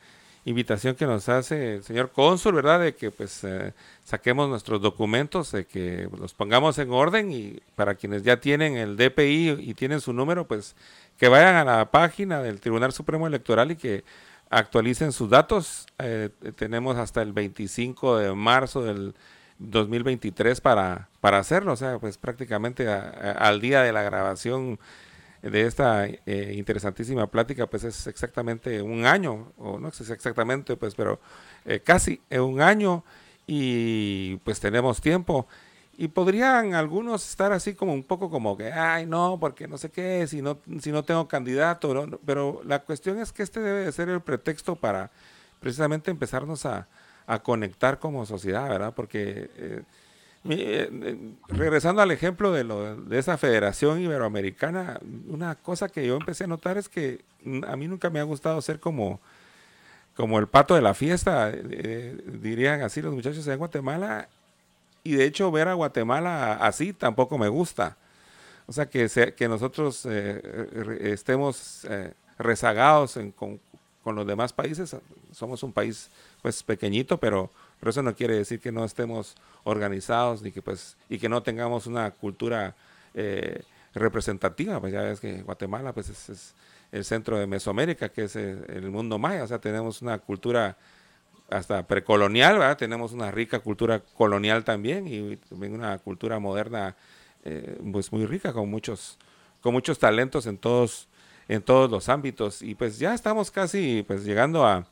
invitación 0.44 0.96
que 0.96 1.06
nos 1.06 1.30
hace 1.30 1.76
el 1.76 1.84
señor 1.84 2.12
cónsul, 2.12 2.56
¿verdad? 2.56 2.80
De 2.80 2.96
que 2.96 3.12
pues 3.12 3.44
eh, 3.44 3.74
saquemos 4.04 4.50
nuestros 4.50 4.82
documentos, 4.82 5.52
de 5.52 5.66
que 5.66 6.10
los 6.18 6.34
pongamos 6.34 6.80
en 6.80 6.92
orden 6.92 7.32
y 7.32 7.60
para 7.76 7.94
quienes 7.94 8.24
ya 8.24 8.40
tienen 8.40 8.76
el 8.76 8.98
DPI 8.98 9.58
y 9.60 9.74
tienen 9.76 10.02
su 10.02 10.14
número, 10.14 10.48
pues 10.48 10.76
que 11.20 11.28
vayan 11.28 11.56
a 11.58 11.64
la 11.64 11.92
página 11.92 12.42
del 12.42 12.60
Tribunal 12.60 12.92
Supremo 12.92 13.28
Electoral 13.28 13.70
y 13.70 13.76
que 13.76 14.04
actualicen 14.50 15.12
sus 15.12 15.30
datos. 15.30 15.86
Eh, 16.00 16.30
tenemos 16.56 16.98
hasta 16.98 17.22
el 17.22 17.34
25 17.34 18.18
de 18.18 18.34
marzo 18.34 18.82
del 18.84 19.14
2023 19.60 20.60
para, 20.60 21.08
para 21.22 21.38
hacerlo, 21.38 21.74
o 21.74 21.78
sea, 21.78 22.00
pues 22.00 22.18
prácticamente 22.18 22.88
al 22.90 23.62
día 23.62 23.84
de 23.84 23.94
la 23.94 24.02
grabación 24.02 24.80
de 25.44 25.68
esta 25.68 26.08
eh, 26.08 26.54
interesantísima 26.58 27.28
plática, 27.28 27.68
pues 27.68 27.84
es 27.84 28.08
exactamente 28.08 28.82
un 28.82 29.06
año, 29.06 29.52
o 29.58 29.78
no 29.78 29.92
sé 29.92 30.12
exactamente, 30.12 30.78
pues, 30.78 30.96
pero 30.96 31.20
eh, 31.66 31.82
casi 31.82 32.22
un 32.32 32.62
año 32.62 33.04
y 33.46 34.38
pues 34.38 34.60
tenemos 34.60 35.02
tiempo. 35.02 35.48
Y 35.96 36.08
podrían 36.08 36.74
algunos 36.74 37.30
estar 37.30 37.52
así 37.52 37.76
como 37.76 37.94
un 37.94 38.04
poco 38.04 38.30
como 38.32 38.58
que, 38.58 38.72
ay, 38.72 39.06
no, 39.06 39.38
porque 39.40 39.68
no 39.68 39.78
sé 39.78 39.92
qué, 39.92 40.26
si 40.28 40.42
no, 40.42 40.58
si 40.80 40.92
no 40.92 41.04
tengo 41.04 41.28
candidato, 41.28 42.20
pero 42.26 42.62
la 42.66 42.80
cuestión 42.80 43.20
es 43.20 43.32
que 43.32 43.44
este 43.44 43.60
debe 43.60 43.86
de 43.86 43.92
ser 43.92 44.10
el 44.10 44.22
pretexto 44.22 44.76
para 44.76 45.12
precisamente 45.60 46.10
empezarnos 46.10 46.66
a, 46.66 46.88
conectar 47.44 48.00
como 48.00 48.26
sociedad, 48.26 48.68
¿verdad? 48.68 48.94
Porque 48.94 49.50
eh, 49.56 49.84
regresando 50.44 52.02
al 52.02 52.12
ejemplo 52.12 52.52
de, 52.52 52.64
lo, 52.64 52.96
de 52.98 53.20
esa 53.20 53.38
federación 53.38 54.02
iberoamericana, 54.02 55.00
una 55.28 55.56
cosa 55.56 55.90
que 55.90 56.06
yo 56.06 56.18
empecé 56.18 56.44
a 56.44 56.48
notar 56.48 56.78
es 56.78 56.90
que 56.90 57.22
a 57.68 57.76
mí 57.76 57.88
nunca 57.88 58.10
me 58.10 58.20
ha 58.20 58.24
gustado 58.24 58.62
ser 58.62 58.80
como, 58.80 59.22
como 60.16 60.40
el 60.40 60.48
pato 60.48 60.76
de 60.76 60.82
la 60.82 60.94
fiesta, 60.94 61.52
eh, 61.54 62.18
dirían 62.42 62.82
así 62.82 63.02
los 63.02 63.14
muchachos 63.14 63.48
en 63.48 63.58
Guatemala, 63.58 64.28
y 65.04 65.14
de 65.14 65.26
hecho 65.26 65.52
ver 65.52 65.68
a 65.68 65.74
Guatemala 65.74 66.54
así 66.54 66.94
tampoco 66.94 67.38
me 67.38 67.48
gusta. 67.48 67.98
O 68.66 68.72
sea, 68.72 68.86
que, 68.86 69.10
que 69.36 69.48
nosotros 69.50 70.06
eh, 70.10 71.00
estemos 71.02 71.86
eh, 71.90 72.14
rezagados 72.38 73.20
con, 73.36 73.60
los 74.06 74.28
demás 74.28 74.54
países. 74.54 74.96
Somos 75.32 75.64
un 75.64 75.74
país 75.74 76.10
pues 76.42 76.64
pequeñito, 76.64 77.18
pero, 77.18 77.50
pero, 77.84 77.90
eso 77.90 78.02
no 78.02 78.16
quiere 78.16 78.36
decir 78.36 78.60
que 78.62 78.72
no 78.72 78.86
estemos 78.86 79.36
organizados 79.64 80.42
ni 80.42 80.52
que, 80.52 80.62
pues, 80.62 80.98
y 81.10 81.20
que 81.20 81.28
no 81.28 81.44
tengamos 81.44 81.86
una 81.86 82.12
cultura 82.12 82.76
eh, 83.14 83.64
representativa. 83.94 84.80
Pues 84.80 84.94
ya 84.94 85.02
ves 85.02 85.20
que 85.20 85.42
Guatemala 85.42 85.94
pues, 85.94 86.10
es, 86.10 86.56
el 86.92 87.04
centro 87.04 87.38
de 87.38 87.48
Mesoamérica, 87.48 88.10
que 88.10 88.24
es 88.24 88.36
el 88.36 88.90
mundo 88.90 89.18
maya. 89.18 89.44
O 89.44 89.48
sea, 89.48 89.60
tenemos 89.60 90.02
una 90.02 90.20
cultura 90.20 90.78
hasta 91.50 91.86
precolonial. 91.86 92.78
Tenemos 92.78 93.12
una 93.12 93.32
rica 93.32 93.60
cultura 93.60 94.00
colonial 94.00 94.64
también 94.64 95.08
y 95.08 95.38
también 95.38 95.74
una 95.74 95.98
cultura 95.98 96.40
moderna 96.40 96.96
eh, 97.46 97.78
pues 97.92 98.12
muy 98.12 98.26
rica 98.26 98.54
con 98.54 98.70
muchos 98.70 99.18
con 99.60 99.74
muchos 99.74 100.00
talentos 100.00 100.46
en 100.46 100.58
todos 100.58 101.10
en 101.50 101.62
todos 101.62 101.92
los 101.92 102.08
ámbitos 102.08 102.62
y 102.62 102.74
pues 102.74 103.00
ya 103.00 103.14
estamos 103.14 103.52
casi 103.52 104.04
pues 104.08 104.24
llegando 104.24 104.66
a 104.66 104.86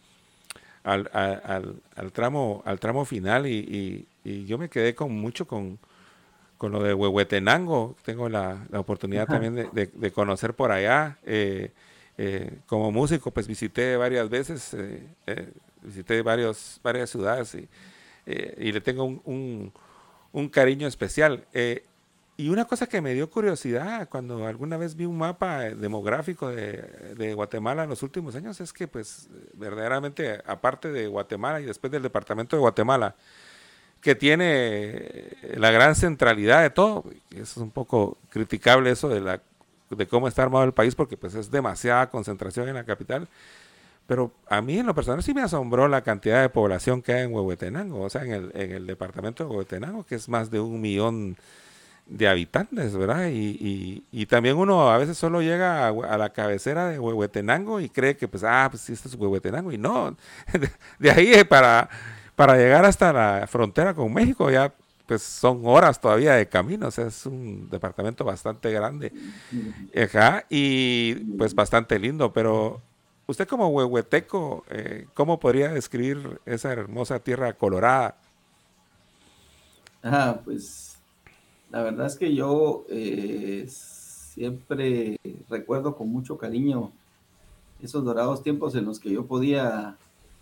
al, 0.83 1.09
al, 1.13 2.11
tramo 2.11 2.63
al 2.65 2.79
tramo 2.79 3.05
final 3.05 3.47
y, 3.47 4.07
yo 4.23 4.57
me 4.57 4.69
quedé 4.69 4.93
con 4.93 5.11
mucho 5.11 5.47
con, 5.47 5.79
con 6.57 6.71
lo 6.71 6.83
de 6.83 6.93
Huehuetenango 6.93 7.95
tengo 8.03 8.29
la, 8.29 8.65
la 8.69 8.79
oportunidad 8.79 9.27
también 9.27 9.55
de, 9.55 9.89
de, 9.91 10.11
conocer 10.11 10.53
por 10.53 10.71
allá 10.71 11.17
eh, 11.25 11.71
eh, 12.17 12.59
como 12.67 12.91
músico 12.91 13.31
pues 13.31 13.47
visité 13.47 13.97
varias 13.97 14.29
veces 14.29 14.75
visité 15.81 16.21
varios, 16.21 16.79
varias 16.83 17.09
ciudades 17.09 17.55
y, 17.55 17.67
eh, 18.25 18.55
y 18.59 18.71
le 18.71 18.81
tengo 18.81 19.03
un, 19.03 19.71
un, 20.31 20.49
cariño 20.49 20.87
especial. 20.87 21.45
Eh, 22.41 22.45
y 22.45 22.49
una 22.49 22.65
cosa 22.65 22.87
que 22.87 23.01
me 23.01 23.13
dio 23.13 23.29
curiosidad 23.29 24.09
cuando 24.09 24.45
alguna 24.47 24.77
vez 24.77 24.95
vi 24.95 25.05
un 25.05 25.17
mapa 25.17 25.61
demográfico 25.61 26.49
de, 26.49 27.33
Guatemala 27.35 27.83
en 27.83 27.89
los 27.89 28.03
últimos 28.03 28.35
años 28.35 28.59
es 28.61 28.73
que 28.73 28.87
pues 28.87 29.29
verdaderamente 29.53 30.41
aparte 30.45 30.91
de 30.91 31.07
Guatemala 31.07 31.61
y 31.61 31.65
después 31.65 31.91
del 31.91 32.03
departamento 32.03 32.55
de 32.55 32.61
Guatemala, 32.61 33.15
que 34.01 34.15
tiene 34.15 35.29
la 35.55 35.71
gran 35.71 35.95
centralidad 35.95 36.63
de 36.63 36.71
todo, 36.71 37.05
es 37.29 37.57
un 37.57 37.69
poco 37.71 38.17
criticable 38.29 38.91
eso 38.91 39.09
de, 39.09 39.21
la, 39.21 39.41
de 39.89 40.07
cómo 40.07 40.27
está 40.27 40.43
armado 40.43 40.65
el 40.65 40.73
país 40.73 40.95
porque 40.95 41.17
pues 41.17 41.35
es 41.35 41.51
demasiada 41.51 42.09
concentración 42.09 42.67
en 42.67 42.75
la 42.75 42.83
capital, 42.83 43.27
pero 44.07 44.31
a 44.49 44.61
mí 44.61 44.79
en 44.79 44.87
lo 44.87 44.95
personal 44.95 45.21
sí 45.21 45.33
me 45.33 45.41
asombró 45.41 45.87
la 45.87 46.01
cantidad 46.01 46.41
de 46.41 46.49
población 46.49 47.01
que 47.01 47.13
hay 47.13 47.23
en 47.23 47.33
Huehuetenango, 47.33 48.01
o 48.01 48.09
sea, 48.09 48.23
en 48.23 48.31
el, 48.31 48.51
en 48.55 48.71
el 48.71 48.87
departamento 48.87 49.43
de 49.43 49.49
Huehuetenango, 49.51 50.05
que 50.05 50.15
es 50.15 50.27
más 50.27 50.49
de 50.49 50.59
un 50.59 50.81
millón 50.81 51.37
de 52.11 52.27
habitantes, 52.27 52.95
¿verdad? 52.95 53.29
Y, 53.31 54.03
y, 54.11 54.25
también 54.25 54.57
uno 54.57 54.91
a 54.91 54.97
veces 54.97 55.17
solo 55.17 55.41
llega 55.41 55.87
a, 55.87 56.17
la 56.17 56.29
cabecera 56.31 56.87
de 56.87 56.99
Huehuetenango 56.99 57.79
y 57.79 57.89
cree 57.89 58.17
que, 58.17 58.27
pues, 58.27 58.43
ah, 58.43 58.67
pues 58.69 58.83
sí, 58.83 58.93
esto 58.93 59.07
es 59.07 59.15
Huehuetenango. 59.15 59.71
Y 59.71 59.77
no, 59.77 60.15
de, 60.99 61.11
ahí 61.11 61.43
para, 61.45 61.89
para 62.35 62.57
llegar 62.57 62.83
hasta 62.83 63.13
la 63.13 63.47
frontera 63.47 63.93
con 63.93 64.13
México 64.13 64.51
ya, 64.51 64.73
pues, 65.05 65.23
son 65.23 65.61
horas 65.63 66.01
todavía 66.01 66.33
de 66.33 66.49
camino. 66.49 66.87
O 66.87 66.91
sea, 66.91 67.07
es 67.07 67.25
un 67.25 67.69
departamento 67.69 68.25
bastante 68.25 68.71
grande. 68.71 69.13
Ajá, 69.95 70.45
y 70.49 71.15
pues 71.37 71.55
bastante 71.55 71.97
lindo. 71.97 72.33
Pero 72.33 72.81
usted 73.25 73.47
como 73.47 73.69
huehueteco, 73.69 74.65
eh, 74.69 75.07
¿cómo 75.13 75.39
podría 75.39 75.69
describir 75.69 76.41
esa 76.45 76.73
hermosa 76.73 77.19
tierra 77.19 77.53
colorada? 77.53 78.15
Ah, 80.03 80.39
pues 80.43 80.90
la 81.71 81.81
verdad 81.83 82.07
es 82.07 82.17
que 82.17 82.35
yo 82.35 82.85
eh, 82.89 83.65
siempre 83.69 85.17
recuerdo 85.49 85.95
con 85.95 86.09
mucho 86.09 86.37
cariño 86.37 86.91
esos 87.81 88.03
dorados 88.03 88.43
tiempos 88.43 88.75
en 88.75 88.85
los 88.85 88.99
que 88.99 89.11
yo 89.11 89.25
podía 89.25 89.95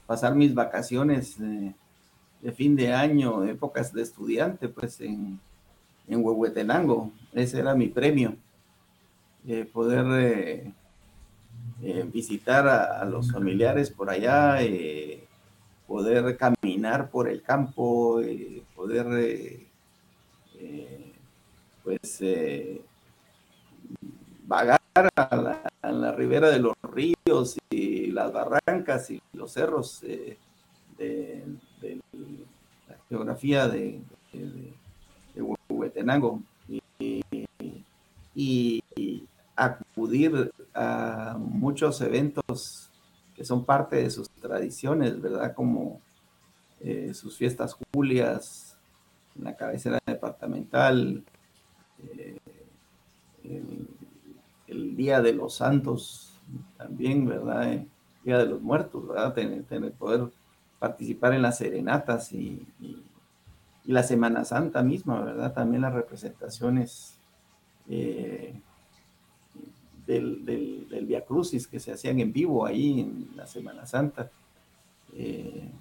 pasar 0.08 0.36
mis 0.36 0.56
vacaciones 0.56 1.38
de 1.40 2.52
fin 2.52 2.76
de 2.76 2.94
año, 2.94 3.46
épocas 3.46 3.94
de 3.94 4.02
estudiante, 4.02 4.68
pues 4.70 5.00
en, 5.02 5.40
en 6.08 6.26
Huehuetenango. 6.26 7.12
Ese 7.34 7.60
era 7.60 7.76
mi 7.76 7.88
premio, 7.88 8.36
eh, 9.48 9.70
poder 9.72 10.74
eh, 11.84 12.10
visitar 12.12 12.68
a, 12.68 13.06
los 13.06 13.32
familiares 13.32 13.92
por 13.92 14.10
allá, 14.10 14.58
poder 15.88 16.36
caminar 16.38 17.10
por 17.12 17.30
el 17.30 17.42
campo, 17.44 18.20
poder 18.76 19.70
pues 21.90 22.22
eh, 22.22 22.82
vagar 24.46 24.80
a 25.16 25.62
la, 25.82 26.12
ribera 26.12 26.52
de 26.52 26.60
los 26.60 26.76
ríos 26.84 27.58
y 27.72 28.12
las 28.12 28.32
barrancas 28.32 29.10
y 29.10 29.20
los 29.34 29.54
cerros 29.54 30.04
eh, 30.04 30.38
de, 31.00 31.44
la 32.88 32.96
geografía 33.10 33.68
de, 33.68 34.02
Huehuetenango 35.36 36.44
y, 37.00 38.84
acudir 39.56 40.52
a 40.76 41.38
muchos 41.40 42.00
eventos 42.02 42.92
que 43.36 43.44
son 43.44 43.66
parte 43.66 43.96
de 43.96 44.10
sus 44.12 44.30
tradiciones, 44.30 45.20
¿verdad? 45.20 45.54
Como 45.56 46.00
eh, 46.82 47.14
sus 47.14 47.36
fiestas 47.36 47.76
julias, 47.94 48.78
en 49.36 49.44
la 49.44 49.56
cabecera 49.56 50.00
departamental, 50.06 51.24
el, 53.44 54.96
Día 54.96 55.22
de 55.22 55.34
los 55.34 55.56
Santos 55.56 56.34
también, 56.78 57.26
¿verdad? 57.26 57.72
El 57.72 57.88
Día 58.24 58.38
de 58.38 58.46
los 58.46 58.62
Muertos, 58.62 59.08
¿verdad? 59.08 59.34
Tener, 59.34 59.94
poder 59.94 60.30
participar 60.78 61.34
en 61.34 61.42
las 61.42 61.58
serenatas 61.58 62.34
y, 62.34 62.66
la 63.86 64.04
Semana 64.04 64.46
Santa 64.46 64.84
misma, 64.84 65.22
¿verdad? 65.22 65.54
También 65.54 65.82
las 65.82 65.94
representaciones 65.94 67.18
eh, 67.90 68.54
del, 70.06 70.46
del, 70.46 71.06
Via 71.08 71.26
Crucis 71.26 71.66
que 71.66 71.80
se 71.80 71.94
hacían 71.94 72.20
en 72.20 72.32
vivo 72.32 72.66
ahí 72.66 73.00
en 73.00 73.30
la 73.36 73.48
Semana 73.48 73.88
Santa. 73.88 74.30
Eh, 75.16 75.72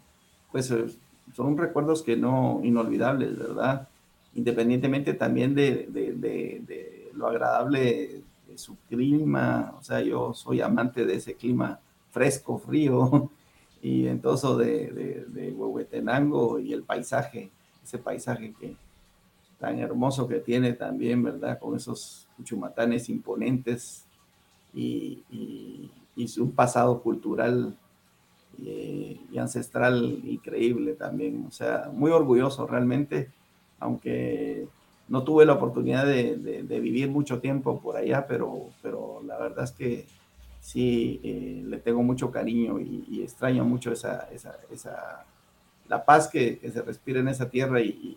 pues 0.50 0.70
eh, 0.70 0.86
son 1.34 1.58
recuerdos 1.58 2.02
que 2.02 2.16
no 2.16 2.60
inolvidables, 2.62 3.36
¿verdad? 3.36 3.87
Independientemente 4.38 5.14
también 5.14 5.52
de, 5.52 7.10
lo 7.12 7.26
agradable 7.26 8.22
de 8.46 8.56
su 8.56 8.76
clima, 8.88 9.74
o 9.76 9.82
sea, 9.82 10.00
yo 10.00 10.32
soy 10.32 10.60
amante 10.60 11.04
de 11.04 11.16
ese 11.16 11.34
clima 11.34 11.80
fresco, 12.12 12.56
frío, 12.56 13.32
y 13.82 14.06
entonces 14.06 14.56
de, 14.56 15.52
Huehuetenango 15.56 16.60
y 16.60 16.72
el 16.72 16.84
paisaje, 16.84 17.50
ese 17.82 17.98
paisaje 17.98 18.54
que 18.60 18.76
tan 19.58 19.80
hermoso 19.80 20.28
que 20.28 20.38
tiene 20.38 20.72
también, 20.72 21.20
¿verdad? 21.24 21.58
Con 21.58 21.74
esos 21.74 22.28
chumatanes 22.44 23.08
imponentes 23.08 24.04
y, 24.72 25.24
y, 25.32 25.90
un 26.40 26.52
pasado 26.52 27.00
cultural 27.02 27.76
y, 28.56 29.20
y, 29.32 29.38
ancestral 29.38 30.20
increíble 30.24 30.94
también, 30.94 31.44
o 31.48 31.50
sea, 31.50 31.90
muy 31.92 32.12
orgulloso 32.12 32.68
realmente 32.68 33.32
aunque 33.80 34.66
no 35.08 35.24
tuve 35.24 35.46
la 35.46 35.54
oportunidad 35.54 36.06
de, 36.06 36.64
vivir 36.80 37.08
mucho 37.08 37.40
tiempo 37.40 37.80
por 37.80 37.96
allá, 37.96 38.26
pero, 38.26 38.70
pero 38.82 39.22
la 39.24 39.38
verdad 39.38 39.64
es 39.64 39.72
que 39.72 40.06
sí 40.60 41.20
eh, 41.22 41.62
le 41.66 41.78
tengo 41.78 42.02
mucho 42.02 42.30
cariño 42.30 42.78
y, 42.80 43.22
extraño 43.22 43.64
mucho 43.64 43.92
esa, 43.92 44.28
esa, 44.32 44.56
esa 44.70 45.24
la 45.88 46.04
paz 46.04 46.28
que, 46.28 46.60
se 46.72 46.82
respira 46.82 47.20
en 47.20 47.28
esa 47.28 47.48
tierra 47.48 47.80
y, 47.80 48.16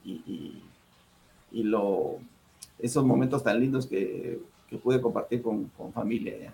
y, 1.52 1.64
lo, 1.64 2.18
esos 2.80 3.06
momentos 3.06 3.44
tan 3.44 3.60
lindos 3.60 3.88
que, 3.88 4.40
pude 4.84 5.02
compartir 5.02 5.42
con, 5.42 5.70
familia. 5.94 6.54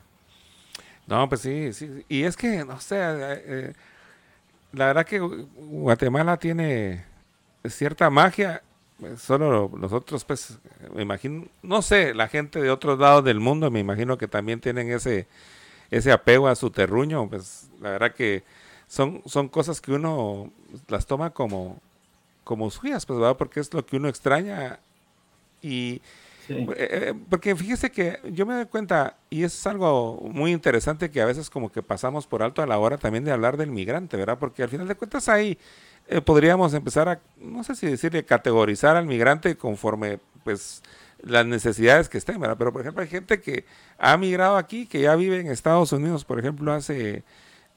No, 1.06 1.30
pues 1.30 1.42
sí, 1.42 1.72
sí. 1.72 2.04
Y 2.10 2.24
es 2.24 2.36
que, 2.36 2.66
no 2.66 2.80
sé, 2.80 2.98
eh, 2.98 3.44
eh, 3.46 3.74
la 4.74 4.88
verdad 4.88 5.06
que 5.06 5.20
Guatemala 5.20 6.38
tiene 6.38 7.06
cierta 7.66 8.10
magia 8.10 8.64
solo 9.18 9.72
nosotros, 9.78 10.26
pues, 10.26 10.60
me 10.94 11.02
imagino, 11.02 11.46
no 11.62 11.82
sé, 11.82 12.14
la 12.14 12.28
gente 12.28 12.62
de 12.62 12.72
otros 12.72 13.00
lados 13.00 13.24
del 13.24 13.40
mundo, 13.40 13.70
me 13.70 13.80
imagino 13.80 14.18
que 14.18 14.28
también 14.28 14.60
tienen 14.60 14.92
ese, 14.92 15.28
ese 15.92 16.12
apego 16.12 16.48
a 16.48 16.56
su 16.56 16.72
terruño, 16.72 17.30
pues, 17.30 17.70
la 17.80 17.92
verdad 17.92 18.14
que 18.14 18.44
son, 18.88 19.22
son 19.26 19.50
cosas 19.50 19.82
que 19.82 19.92
uno 19.92 20.52
las 20.88 21.06
toma 21.06 21.32
como, 21.32 21.80
como 22.44 22.72
suyas, 22.72 23.06
pues, 23.06 23.20
¿verdad? 23.20 23.38
Porque 23.38 23.60
es 23.60 23.74
lo 23.74 23.86
que 23.86 23.98
uno 23.98 24.10
extraña 24.10 24.80
y... 25.62 26.02
Eh, 26.50 26.66
eh, 26.78 27.14
porque 27.30 27.54
fíjese 27.58 27.92
que 27.92 28.22
yo 28.32 28.46
me 28.46 28.54
doy 28.54 28.68
cuenta, 28.68 29.18
y 29.30 29.44
es 29.44 29.68
algo 29.68 30.30
muy 30.32 30.54
interesante 30.54 31.12
que 31.12 31.20
a 31.20 31.26
veces 31.26 31.50
como 31.50 31.70
que 31.70 31.84
pasamos 31.84 32.26
por 32.26 32.42
alto 32.42 32.62
a 32.62 32.66
la 32.66 32.80
hora 32.80 32.98
también 32.98 33.26
de 33.26 33.34
hablar 33.34 33.58
del 33.58 33.70
migrante, 33.70 34.16
¿verdad? 34.16 34.40
Porque 34.40 34.64
al 34.64 34.70
final 34.70 34.88
de 34.88 34.96
cuentas 34.96 35.28
hay 35.28 35.58
eh, 36.10 36.22
podríamos 36.22 36.74
empezar 36.74 37.10
a, 37.10 37.20
no 37.38 37.64
sé 37.64 37.76
si 37.76 37.88
decirle, 37.88 38.24
categorizar 38.24 38.96
al 38.96 39.06
migrante 39.06 39.58
conforme 39.58 40.20
pues 40.44 40.82
las 41.22 41.46
necesidades 41.46 42.08
que 42.10 42.18
estén, 42.18 42.40
¿verdad? 42.40 42.56
Pero 42.58 42.72
por 42.72 42.82
ejemplo 42.82 43.04
hay 43.04 43.10
gente 43.10 43.42
que 43.42 43.66
ha 43.98 44.16
migrado 44.18 44.58
aquí, 44.58 44.86
que 44.86 45.02
ya 45.02 45.16
vive 45.16 45.40
en 45.40 45.48
Estados 45.48 45.92
Unidos, 45.92 46.24
por 46.24 46.40
ejemplo, 46.40 46.72
hace, 46.72 47.24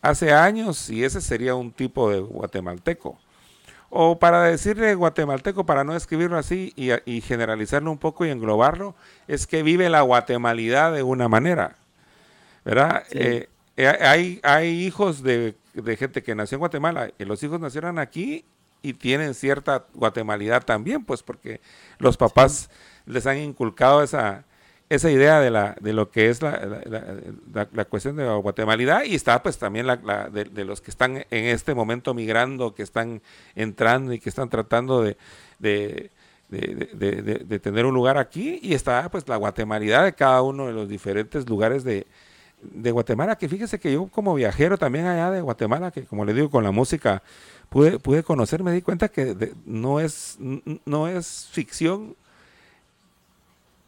hace 0.02 0.32
años, 0.32 0.90
y 0.90 1.04
ese 1.04 1.20
sería 1.20 1.54
un 1.54 1.72
tipo 1.72 2.10
de 2.10 2.20
guatemalteco. 2.20 3.18
O 3.88 4.20
para 4.20 4.44
decirle 4.44 4.94
guatemalteco, 4.94 5.66
para 5.66 5.82
no 5.82 5.96
escribirlo 5.96 6.38
así 6.38 6.72
y, 6.76 7.20
generalizarlo 7.22 7.90
un 7.90 7.98
poco 7.98 8.24
y 8.24 8.30
englobarlo, 8.30 8.94
es 9.26 9.48
que 9.48 9.64
vive 9.64 9.88
la 9.90 10.02
guatemalidad 10.02 10.92
de 10.92 11.02
una 11.02 11.28
manera, 11.28 11.74
¿verdad? 12.64 13.02
Eh, 13.10 13.48
eh, 13.76 13.88
hay, 13.88 14.40
hay 14.44 14.84
hijos 14.84 15.24
de 15.24 15.56
de 15.82 15.96
gente 15.96 16.22
que 16.22 16.34
nació 16.34 16.56
en 16.56 16.60
Guatemala, 16.60 17.10
y 17.18 17.24
los 17.24 17.42
hijos 17.42 17.60
nacieron 17.60 17.98
aquí 17.98 18.44
y 18.82 18.94
tienen 18.94 19.34
cierta 19.34 19.84
guatemalidad 19.94 20.64
también, 20.64 21.04
pues 21.04 21.22
porque 21.22 21.60
los 21.98 22.16
papás 22.16 22.70
les 23.06 23.26
han 23.26 23.38
inculcado 23.38 24.02
esa, 24.02 24.44
esa 24.88 25.10
idea 25.10 25.40
de, 25.40 25.50
la, 25.50 25.76
de 25.80 25.92
lo 25.92 26.10
que 26.10 26.28
es 26.28 26.40
la, 26.42 26.82
la, 27.72 27.84
cuestión 27.84 28.16
de 28.16 28.24
la 28.24 28.34
guatemalidad 28.36 29.04
y 29.04 29.14
está 29.14 29.42
pues 29.42 29.58
también 29.58 29.86
la, 29.86 29.96
de, 30.30 30.64
los 30.64 30.80
que 30.80 30.90
están 30.90 31.18
en 31.30 31.44
este 31.46 31.74
momento 31.74 32.14
migrando, 32.14 32.74
que 32.74 32.82
están 32.82 33.22
entrando 33.54 34.12
y 34.12 34.18
que 34.18 34.28
están 34.28 34.48
tratando 34.48 35.02
de, 35.02 35.16
de, 35.58 36.10
de 36.50 37.58
tener 37.60 37.86
un 37.86 37.94
lugar 37.94 38.18
aquí 38.18 38.58
y 38.62 38.74
está 38.74 39.08
pues 39.10 39.28
la 39.28 39.36
guatemalidad 39.36 40.04
de 40.04 40.14
cada 40.14 40.42
uno 40.42 40.66
de 40.66 40.72
los 40.72 40.88
diferentes 40.88 41.48
lugares 41.48 41.84
de, 41.84 42.06
de 42.62 42.90
Guatemala, 42.90 43.36
que 43.36 43.48
fíjese 43.48 43.78
que 43.78 43.92
yo 43.92 44.06
como 44.08 44.34
viajero 44.34 44.78
también 44.78 45.06
allá 45.06 45.30
de 45.30 45.40
Guatemala, 45.40 45.90
que 45.90 46.04
como 46.04 46.24
le 46.24 46.34
digo, 46.34 46.50
con 46.50 46.64
la 46.64 46.70
música 46.70 47.22
pude, 47.68 47.98
pude 47.98 48.22
conocer, 48.22 48.62
me 48.62 48.72
di 48.72 48.82
cuenta 48.82 49.08
que 49.08 49.54
no, 49.64 50.00
es, 50.00 50.38
no 50.84 51.08
es 51.08 51.48
ficción 51.50 52.16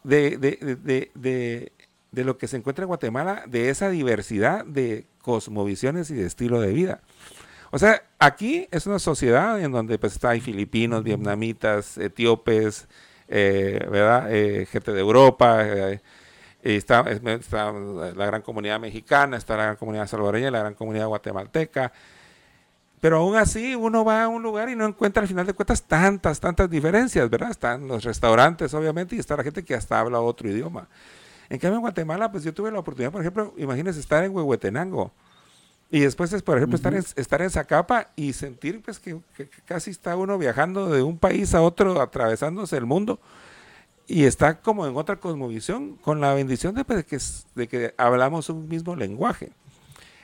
de, 0.05 0.37
de, 0.39 1.11
de, 1.15 1.73
de, 2.11 2.25
lo 2.25 2.39
que 2.39 2.49
se 2.49 2.57
encuentra 2.57 2.85
en 2.85 2.89
Guatemala, 2.89 3.45
de 3.47 3.71
esa 3.71 3.89
diversidad 3.91 4.65
de 4.65 5.07
cosmovisiones 5.21 6.11
y 6.11 6.15
de 6.15 6.27
estilo 6.27 6.61
de 6.61 6.73
vida. 6.73 7.01
O 7.71 7.79
sea, 7.79 8.03
aquí 8.19 8.69
es 8.71 8.87
una 8.87 8.99
sociedad 8.99 9.61
en 9.61 9.73
donde 9.73 9.99
pues 9.99 10.13
está 10.13 10.31
hay 10.31 10.41
filipinos, 10.41 11.05
vietnamitas, 11.05 11.97
etíopes, 11.97 12.87
eh, 13.29 13.87
¿verdad? 13.91 14.35
Eh, 14.35 14.67
gente 14.67 14.93
de 14.93 15.01
Europa, 15.01 15.67
eh, 15.67 16.01
está, 16.63 17.01
está, 17.11 17.73
la 17.73 18.27
gran 18.27 18.43
comunidad 18.43 18.81
mexicana, 18.81 19.37
está 19.37 19.57
la 19.57 19.65
gran 19.65 19.77
comunidad 19.77 20.07
salvadoreña, 20.07 20.51
la 20.51 20.61
gran 20.61 20.75
comunidad 20.75 21.07
guatemalteca. 21.09 21.93
Pero 23.01 23.19
aún 23.19 23.37
así 23.37 23.75
uno 23.75 24.05
va 24.05 24.23
a 24.23 24.29
un 24.29 24.43
lugar 24.43 24.69
y 24.69 24.77
no 24.77 24.87
encuentra 24.87 25.23
al 25.23 25.29
final 25.29 25.45
de 25.45 25.55
cuentas 25.55 25.83
tantas, 25.83 26.39
tantas 26.39 26.71
diferencias, 26.71 27.29
¿verdad? 27.29 27.51
Están 27.51 27.89
los 27.89 28.05
restaurantes, 28.05 28.73
obviamente, 28.75 29.17
y 29.17 29.19
está 29.19 29.37
la 29.37 29.43
gente 29.43 29.65
que 29.65 29.75
hasta 29.75 29.99
habla 29.99 30.21
otro 30.21 30.49
idioma. 30.49 30.89
En 31.51 31.59
cambio, 31.59 31.77
en 31.77 31.83
Guatemala, 31.83 32.31
pues 32.31 32.45
yo 32.45 32.55
tuve 32.55 32.71
la 32.71 32.79
oportunidad, 32.79 33.11
por 33.11 33.21
ejemplo, 33.21 33.53
imagínense 33.57 33.99
estar 33.99 34.23
en 34.23 34.35
Huehuetenango 34.35 35.13
y 35.93 36.01
después 36.01 36.33
es, 36.33 36.43
por 36.43 36.57
ejemplo, 36.57 36.77
estar, 36.77 36.95
en, 36.95 37.05
estar 37.17 37.43
en 37.43 37.51
Zacapa 37.51 38.09
y 38.17 38.33
sentir 38.33 38.81
pues 38.81 38.99
que, 38.99 39.21
casi 39.67 39.91
está 39.91 40.17
uno 40.17 40.39
viajando 40.39 40.89
de 40.89 41.03
un 41.03 41.19
país 41.19 41.55
a 41.55 41.61
otro, 41.61 42.01
atravesándose 42.01 42.79
el 42.79 42.87
mundo 42.87 43.21
y 44.13 44.27
está 44.27 44.61
como 44.61 44.87
en 44.87 44.95
otra 44.95 45.17
cosmovisión, 45.17 45.97
con 45.97 46.21
la 46.21 46.35
bendición 46.35 46.75
de, 46.75 46.85
pues, 46.85 47.03
que, 47.07 47.19
de 47.55 47.67
que 47.67 47.95
hablamos 47.97 48.51
un 48.51 48.69
mismo 48.69 48.95
lenguaje 48.95 49.53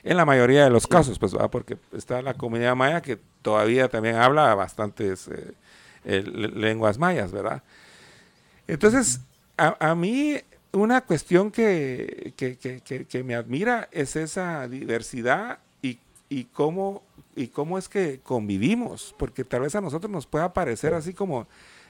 en 0.02 0.18
la 0.18 0.26
mayoría 0.26 0.64
de 0.64 0.68
los 0.68 0.86
casos, 0.86 1.18
pues, 1.18 1.34
porque 1.50 1.78
está 1.96 2.20
la 2.20 2.34
comunidad 2.34 2.76
maya 2.76 3.00
que 3.00 3.18
todavía 3.40 3.88
también 3.88 4.16
habla 4.16 4.54
bastantes 4.54 5.30
eh, 6.04 6.22
lenguas 6.22 6.98
mayas, 6.98 7.32
¿verdad? 7.32 7.62
Entonces, 8.66 9.22
a, 9.56 9.94
mí 9.94 10.36
una 10.72 11.00
cuestión 11.00 11.50
que, 11.50 12.34
que, 12.36 13.24
me 13.24 13.34
admira 13.34 13.88
es 13.90 14.16
esa 14.16 14.68
diversidad 14.68 15.60
y, 15.80 15.98
y, 16.28 16.44
cómo, 16.44 17.02
y 17.34 17.48
cómo 17.48 17.78
es 17.78 17.88
que 17.88 18.20
convivimos, 18.22 19.14
porque 19.18 19.44
tal 19.44 19.62
vez 19.62 19.74
a 19.74 19.80
nosotros 19.80 20.12
nos 20.12 20.26
pueda 20.26 20.52
parecer 20.52 20.92
así 20.92 21.14
como 21.14 21.46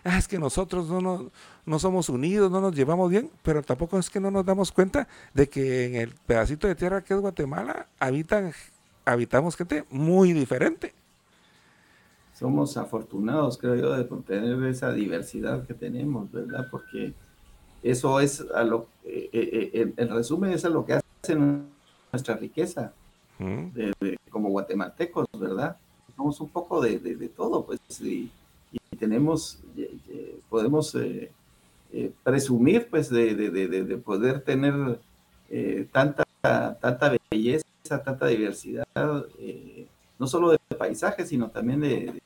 ah, 0.08 0.18
es 0.18 0.28
que 0.28 0.38
nosotros 0.38 0.88
no, 0.88 1.30
no, 1.66 1.78
somos 1.78 2.08
unidos, 2.08 2.50
no 2.50 2.60
nos 2.60 2.74
llevamos 2.74 3.10
bien, 3.10 3.30
pero 3.42 3.62
tampoco 3.62 3.98
es 3.98 4.10
que 4.10 4.20
no 4.20 4.30
nos 4.30 4.44
damos 4.44 4.72
cuenta 4.72 5.06
de 5.34 5.48
que 5.48 5.86
en 5.86 5.94
el 5.96 6.14
pedacito 6.26 6.66
de 6.66 6.74
tierra 6.74 7.02
que 7.02 7.14
es 7.14 7.20
Guatemala 7.20 7.88
habitan, 7.98 8.52
habitamos 9.04 9.56
gente 9.56 9.84
muy 9.90 10.32
diferente. 10.32 10.94
Somos 12.34 12.76
afortunados, 12.76 13.58
creo 13.58 13.74
yo, 13.74 13.92
de 13.92 14.04
tener 14.22 14.62
esa 14.64 14.92
diversidad 14.92 15.66
que 15.66 15.74
tenemos, 15.74 16.30
¿verdad? 16.30 16.68
Porque 16.70 17.12
eso 17.82 18.20
es 18.20 18.44
a 18.54 18.62
lo, 18.62 18.86
eh, 19.04 19.28
eh, 19.32 19.70
eh, 19.72 19.92
el, 19.96 20.08
resumen 20.08 20.52
es 20.52 20.64
a 20.64 20.68
lo 20.68 20.84
que 20.86 20.94
hace 20.94 21.34
nuestra 21.34 22.36
riqueza 22.36 22.92
como 24.30 24.50
guatemaltecos, 24.50 25.26
¿verdad? 25.38 25.76
Somos 26.16 26.40
un 26.40 26.48
poco 26.48 26.80
de, 26.80 26.98
de 26.98 27.28
todo, 27.28 27.64
pues, 27.64 27.80
y, 28.00 28.30
y 28.72 28.96
tenemos, 28.96 29.58
podemos 30.48 30.94
eh, 30.94 31.30
eh, 31.92 32.12
presumir 32.22 32.88
pues 32.90 33.08
de, 33.08 34.00
poder 34.04 34.42
tener 34.42 35.00
eh, 35.48 35.86
tanta, 35.90 36.24
tanta 36.42 37.16
belleza, 37.30 37.64
tanta 38.04 38.26
diversidad, 38.26 38.86
no 40.18 40.26
solo 40.26 40.50
de 40.50 40.58
paisajes, 40.76 41.30
sino 41.30 41.48
también 41.48 41.80
de, 41.80 42.20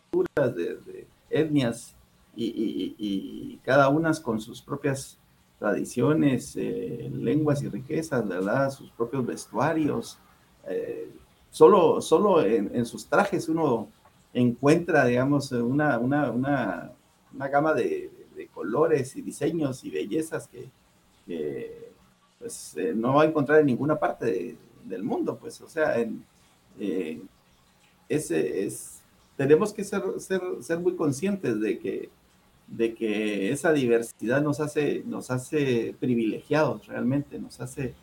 culturas, 0.00 0.54
de, 0.54 1.06
etnias, 1.30 1.94
y, 2.36 3.58
cada 3.64 3.88
una 3.88 4.12
con 4.22 4.40
sus 4.40 4.62
propias 4.62 5.18
tradiciones, 5.58 6.54
lenguas 6.54 7.62
y 7.62 7.68
riquezas, 7.68 8.26
¿verdad? 8.28 8.70
Sus 8.70 8.90
propios 8.92 9.26
vestuarios. 9.26 10.18
solo 11.50 12.00
solo 12.00 12.44
en, 12.44 12.86
sus 12.86 13.06
trajes 13.06 13.48
uno 13.48 13.88
encuentra, 14.40 15.04
digamos, 15.06 15.52
una, 15.52 15.98
una, 15.98 16.30
una, 16.30 16.92
una 17.34 17.48
gama 17.48 17.74
de, 17.74 18.10
colores 18.52 19.16
y 19.16 19.22
diseños 19.22 19.84
y 19.84 19.90
bellezas 19.90 20.48
que, 20.48 20.70
pues, 22.38 22.76
eh, 22.76 22.92
no 22.94 23.14
va 23.14 23.22
a 23.22 23.26
encontrar 23.26 23.60
en 23.60 23.66
ninguna 23.66 23.98
parte 23.98 24.56
del 24.84 25.02
mundo, 25.02 25.36
pues, 25.38 25.60
o 25.60 25.68
sea, 25.68 25.96
eh, 26.78 27.20
ese 28.08 28.64
es, 28.64 29.02
tenemos 29.36 29.72
que 29.72 29.84
ser, 29.84 30.02
ser, 30.18 30.40
ser, 30.60 30.78
muy 30.78 30.94
conscientes 30.94 31.60
de 31.60 31.78
que, 31.78 32.10
de 32.68 32.94
que 32.94 33.50
esa 33.50 33.72
diversidad 33.72 34.40
nos 34.40 34.60
hace, 34.60 35.02
nos 35.04 35.30
hace 35.30 35.96
privilegiados 35.98 36.86
realmente, 36.86 37.38
nos 37.38 37.60
hace 37.60 37.94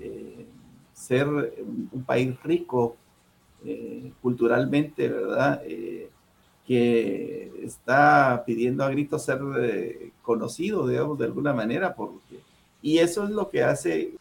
eh, 0.00 0.46
ser 0.94 1.28
un 1.28 2.04
país 2.06 2.40
rico 2.42 2.96
eh, 3.66 4.12
culturalmente, 4.20 5.08
¿verdad? 5.08 5.62
Eh, 5.64 6.10
que 6.66 7.50
está 7.62 8.42
pidiendo 8.44 8.84
a 8.84 8.90
gritos 8.90 9.24
ser 9.24 9.40
eh, 9.58 10.12
conocido, 10.22 10.86
digamos, 10.86 11.18
de 11.18 11.24
alguna 11.24 11.54
manera, 11.54 11.94
porque, 11.94 12.40
y 12.82 12.98
eso 12.98 13.24
es 13.24 13.30
lo 13.30 13.48
que 13.48 13.62
hace 13.62 14.12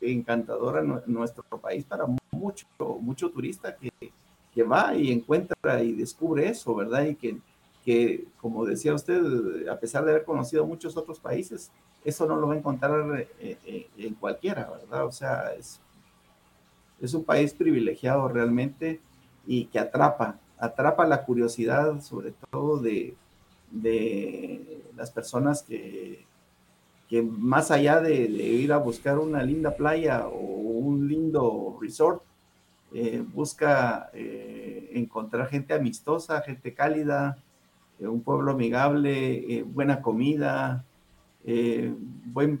encantador 0.00 0.78
a 0.78 0.82
nuestro 1.06 1.42
país 1.60 1.84
para 1.84 2.06
mucho, 2.30 2.66
mucho 3.00 3.30
turista 3.30 3.74
que, 3.74 3.90
que, 4.54 4.62
va 4.62 4.94
y 4.94 5.10
encuentra 5.10 5.82
y 5.82 5.92
descubre 5.92 6.48
eso, 6.48 6.74
¿verdad? 6.76 7.06
Y 7.06 7.16
que, 7.16 7.38
que, 7.84 8.26
como 8.40 8.64
decía 8.64 8.94
usted, 8.94 9.68
a 9.68 9.78
pesar 9.80 10.04
de 10.04 10.12
haber 10.12 10.24
conocido 10.24 10.66
muchos 10.66 10.96
otros 10.96 11.18
países, 11.18 11.72
eso 12.04 12.26
no 12.26 12.36
lo 12.36 12.46
va 12.46 12.54
a 12.54 12.58
encontrar 12.58 13.26
en 13.40 14.14
cualquiera, 14.14 14.70
¿verdad? 14.70 15.06
O 15.06 15.12
sea, 15.12 15.52
es 15.58 15.80
es 17.00 17.14
un 17.14 17.24
país 17.24 17.54
privilegiado 17.54 18.28
realmente 18.28 19.00
y 19.46 19.66
que 19.66 19.78
atrapa, 19.78 20.38
atrapa 20.58 21.06
la 21.06 21.24
curiosidad 21.24 22.00
sobre 22.00 22.32
todo 22.50 22.78
de, 22.78 23.16
las 24.96 25.10
personas 25.10 25.62
que, 25.62 26.24
que 27.08 27.22
más 27.22 27.70
allá 27.70 28.00
de, 28.00 28.14
ir 28.20 28.72
a 28.72 28.78
buscar 28.78 29.18
una 29.18 29.42
linda 29.42 29.74
playa 29.76 30.28
o 30.28 30.38
un 30.38 31.08
lindo 31.08 31.76
resort, 31.80 32.22
eh, 32.92 33.24
busca 33.34 34.10
eh, 34.12 34.90
encontrar 34.94 35.48
gente 35.48 35.74
amistosa, 35.74 36.40
gente 36.42 36.74
cálida, 36.74 37.36
eh, 37.98 38.06
un 38.06 38.22
pueblo 38.22 38.52
amigable, 38.52 39.64
buena 39.64 40.00
comida, 40.00 40.84
buen, 42.26 42.60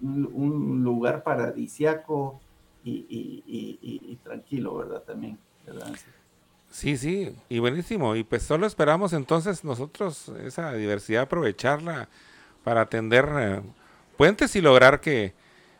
un 0.00 0.82
lugar 0.82 1.22
paradisiaco, 1.22 2.40
y, 2.84 4.18
tranquilo, 4.22 4.76
¿verdad? 4.76 5.02
También, 5.02 5.38
Sí, 6.70 6.96
sí, 6.96 7.34
y 7.48 7.60
buenísimo. 7.60 8.16
Y 8.16 8.24
pues 8.24 8.42
solo 8.42 8.66
esperamos 8.66 9.12
entonces 9.12 9.62
nosotros 9.64 10.28
esa 10.44 10.72
diversidad 10.74 11.22
aprovecharla 11.22 12.08
para 12.64 12.80
atender 12.82 13.28
eh, 13.38 13.62
puentes 14.16 14.56
y 14.56 14.60
lograr 14.60 15.00
que 15.00 15.34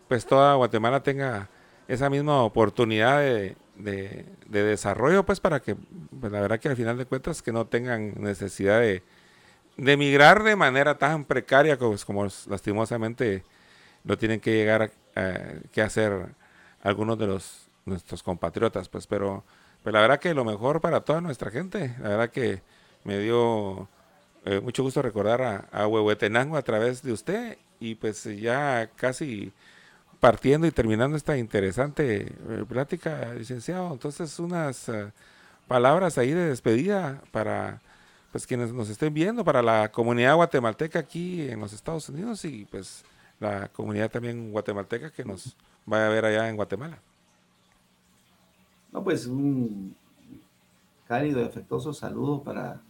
pues 0.06 0.24
toda 0.24 0.54
Guatemala 0.54 1.02
tenga 1.02 1.48
esa 1.88 2.08
misma 2.10 2.42
oportunidad 2.42 3.20
de, 3.20 3.56
desarrollo, 4.46 5.26
pues 5.26 5.40
para 5.40 5.60
que, 5.60 5.74
pues, 5.74 6.30
la 6.30 6.40
verdad 6.40 6.60
que 6.60 6.68
al 6.68 6.76
final 6.76 6.96
de 6.96 7.06
cuentas 7.06 7.42
que 7.42 7.52
no 7.52 7.66
tengan 7.66 8.14
necesidad 8.18 8.80
de, 8.80 9.02
de 9.76 9.92
emigrar 9.92 10.44
de 10.44 10.56
manera 10.56 10.96
tan 10.96 11.24
precaria 11.24 11.76
como, 11.76 11.96
como 12.06 12.28
lastimosamente 12.46 13.42
lo 14.04 14.16
tienen 14.16 14.40
que 14.40 14.52
llegar 14.52 14.92
a, 15.16 15.30
que 15.72 15.82
hacer 15.82 16.28
algunos 16.84 17.18
de 17.18 17.26
los 17.26 17.66
nuestros 17.86 18.22
compatriotas, 18.22 18.88
pues, 18.88 19.06
pero, 19.06 19.42
pero 19.82 19.94
la 19.94 20.02
verdad 20.02 20.20
que 20.20 20.32
lo 20.34 20.44
mejor 20.44 20.80
para 20.80 21.00
toda 21.00 21.20
nuestra 21.20 21.50
gente, 21.50 21.94
la 22.00 22.10
verdad 22.10 22.30
que 22.30 22.62
me 23.04 23.18
dio 23.18 23.88
eh, 24.44 24.60
mucho 24.60 24.82
gusto 24.82 25.02
recordar 25.02 25.68
a, 25.72 25.86
Huehuetenango 25.86 26.56
a 26.56 26.62
través 26.62 27.02
de 27.02 27.12
usted 27.12 27.58
y 27.80 27.94
pues 27.94 28.24
ya 28.24 28.90
casi 28.96 29.52
partiendo 30.20 30.66
y 30.66 30.70
terminando 30.70 31.16
esta 31.16 31.36
interesante 31.36 32.32
eh, 32.48 32.64
plática, 32.68 33.34
licenciado, 33.34 33.92
entonces 33.92 34.38
unas 34.38 34.88
eh, 34.88 35.12
palabras 35.66 36.18
ahí 36.18 36.32
de 36.32 36.48
despedida 36.48 37.22
para 37.32 37.80
pues 38.32 38.46
quienes 38.46 38.72
nos 38.72 38.90
estén 38.90 39.14
viendo, 39.14 39.44
para 39.44 39.62
la 39.62 39.90
comunidad 39.92 40.34
guatemalteca 40.34 40.98
aquí 40.98 41.48
en 41.48 41.60
los 41.60 41.72
Estados 41.72 42.08
Unidos 42.08 42.44
y 42.44 42.66
pues 42.66 43.04
la 43.40 43.68
comunidad 43.68 44.10
también 44.10 44.50
guatemalteca 44.52 45.10
que 45.10 45.24
nos 45.24 45.56
vaya 45.86 46.06
a 46.06 46.10
ver 46.10 46.24
allá 46.24 46.48
en 46.48 46.56
Guatemala. 46.56 46.98
No, 48.92 49.02
pues 49.02 49.26
un 49.26 49.94
cálido 51.06 51.40
y 51.40 51.44
afectuoso 51.44 51.92
saludo 51.92 52.42
para, 52.42 52.80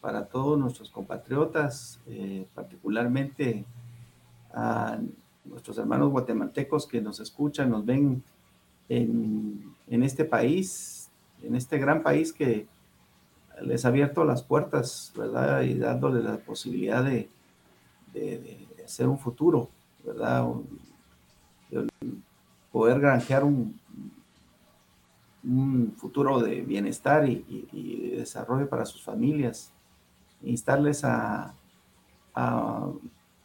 para 0.00 0.26
todos 0.26 0.58
nuestros 0.58 0.90
compatriotas, 0.90 1.98
eh, 2.06 2.46
particularmente 2.54 3.64
a 4.52 4.98
nuestros 5.44 5.78
hermanos 5.78 6.10
guatemaltecos 6.10 6.86
que 6.86 7.00
nos 7.00 7.20
escuchan, 7.20 7.70
nos 7.70 7.84
ven 7.84 8.22
en, 8.88 9.74
en 9.88 10.02
este 10.02 10.24
país, 10.24 11.10
en 11.42 11.56
este 11.56 11.78
gran 11.78 12.02
país 12.02 12.32
que 12.32 12.66
les 13.62 13.84
ha 13.84 13.88
abierto 13.88 14.24
las 14.24 14.42
puertas, 14.42 15.12
¿verdad? 15.16 15.62
Y 15.62 15.74
dándole 15.74 16.22
la 16.22 16.36
posibilidad 16.36 17.04
de, 17.04 17.28
de, 18.12 18.66
hacer 18.84 19.06
un 19.06 19.18
futuro, 19.18 19.68
¿verdad? 20.04 20.46
Poder 22.70 23.00
granjear 23.00 23.44
un, 23.44 23.78
un 25.44 25.94
futuro 25.96 26.40
de 26.40 26.60
bienestar 26.62 27.28
y, 27.28 28.14
desarrollo 28.16 28.68
para 28.68 28.84
sus 28.84 29.02
familias, 29.02 29.72
instarles 30.42 31.04
a, 31.04 31.54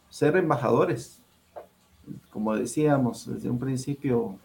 ser 0.08 0.36
embajadores, 0.36 1.20
como 2.30 2.54
decíamos 2.54 3.26
desde 3.26 3.50
un 3.50 3.58
principio, 3.58 4.38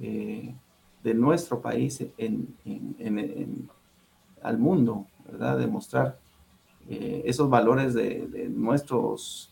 eh, 0.00 0.54
de 1.02 1.14
nuestro 1.14 1.60
país 1.60 2.04
en, 2.18 2.54
al 4.42 4.58
mundo, 4.58 5.06
¿verdad? 5.24 5.58
Demostrar 5.58 6.18
eh, 6.88 7.22
esos 7.24 7.48
valores 7.48 7.94
de, 7.94 8.48
nuestros, 8.50 9.50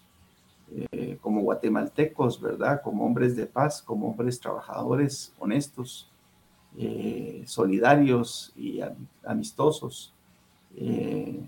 eh, 0.73 1.19
como 1.21 1.43
guatemaltecos, 1.43 2.41
¿verdad? 2.41 2.81
Como 2.83 3.05
hombres 3.05 3.37
de 3.37 3.47
paz, 3.47 3.83
como 3.83 4.09
hombres 4.09 4.41
trabajadores, 4.41 5.33
honestos, 5.39 6.11
eh, 6.79 7.43
solidarios 7.47 8.53
y 8.55 8.81
amistosos, 9.25 10.13
eh, 10.77 11.43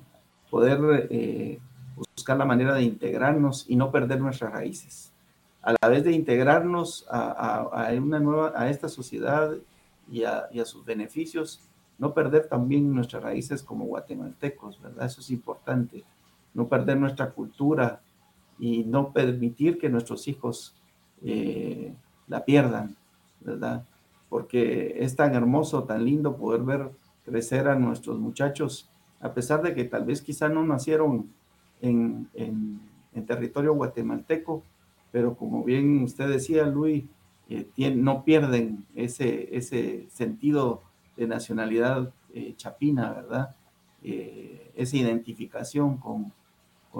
poder 0.51 1.07
eh, 1.11 1.59
buscar 1.95 2.39
la 2.39 2.47
manera 2.47 2.75
de 2.75 2.83
integrarnos 2.83 3.67
y 3.69 3.77
no 3.77 3.91
perder 3.91 4.23
nuestras 4.23 4.53
raíces. 4.53 5.13
A 5.61 5.75
la 5.83 5.89
vez 5.91 6.05
de 6.05 6.13
integrarnos 6.13 7.07
a, 7.11 7.91
una 7.99 8.19
nueva, 8.21 8.55
a 8.57 8.71
esta 8.71 8.89
sociedad 8.89 9.55
y 10.11 10.25
a, 10.25 10.49
sus 10.65 10.87
beneficios, 10.87 11.61
no 11.99 12.15
perder 12.15 12.47
también 12.47 12.95
nuestras 12.95 13.23
raíces 13.23 13.63
como 13.63 13.85
guatemaltecos, 13.85 14.81
¿verdad? 14.81 15.05
Eso 15.05 15.21
es 15.21 15.31
importante. 15.31 16.05
No 16.55 16.69
perder 16.69 16.97
nuestra 16.97 17.33
cultura 17.33 18.01
y 18.59 18.85
no 18.85 19.13
permitir 19.13 19.79
que 19.79 19.89
nuestros 19.89 20.29
hijos 20.29 20.75
la 22.29 22.45
pierdan, 22.45 22.97
¿verdad? 23.41 23.85
porque 24.29 24.97
es 24.99 25.17
tan 25.17 25.35
hermoso, 25.35 25.85
tan 25.85 26.05
lindo 26.05 26.37
poder 26.37 26.63
ver 26.63 26.91
crecer 27.25 27.69
a 27.69 27.75
nuestros 27.75 28.19
muchachos, 28.19 28.89
a 29.21 29.33
pesar 29.33 29.63
de 29.63 29.75
que 29.75 29.85
tal 29.85 30.05
vez 30.05 30.23
quizá 30.23 30.49
no 30.49 30.65
nacieron 30.65 31.31
en, 31.81 32.29
territorio 33.27 33.75
guatemalteco, 33.75 34.63
pero 35.11 35.35
como 35.35 35.65
bien 35.65 36.03
usted 36.05 36.29
decía, 36.29 36.65
Luis, 36.67 37.05
eh, 37.51 37.67
no 37.97 38.23
pierden 38.25 38.87
ese, 38.95 39.57
ese 39.57 40.07
sentido 40.09 40.83
de 41.17 41.27
nacionalidad 41.27 42.13
eh, 42.33 42.55
chapina, 42.57 43.13
¿verdad? 43.13 43.57
Eh, 44.05 44.71
esa 44.77 44.97
identificación 44.97 45.97
con, 45.97 46.33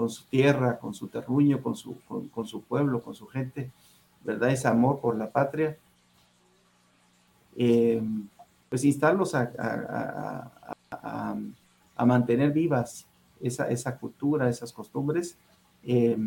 su 0.09 0.23
tierra, 0.25 0.77
con 0.79 0.93
su 0.93 1.07
terruño, 1.07 1.61
con 1.61 1.75
su, 1.75 1.97
con 2.05 2.47
su 2.47 2.61
pueblo, 2.61 3.01
con 3.01 3.15
su 3.15 3.27
gente, 3.27 3.71
¿verdad? 4.23 4.49
Ese 4.49 4.67
amor 4.67 4.99
por 4.99 5.17
la 5.17 5.29
patria 5.29 5.77
eh, 7.61 8.01
pues 8.69 8.85
instarlos 8.85 9.35
a, 9.35 10.51
mantener 12.05 12.51
vivas 12.51 13.05
esa, 13.41 13.69
esa, 13.69 13.97
cultura, 13.97 14.47
esas 14.47 14.71
costumbres, 14.71 15.37
eh, 15.83 16.17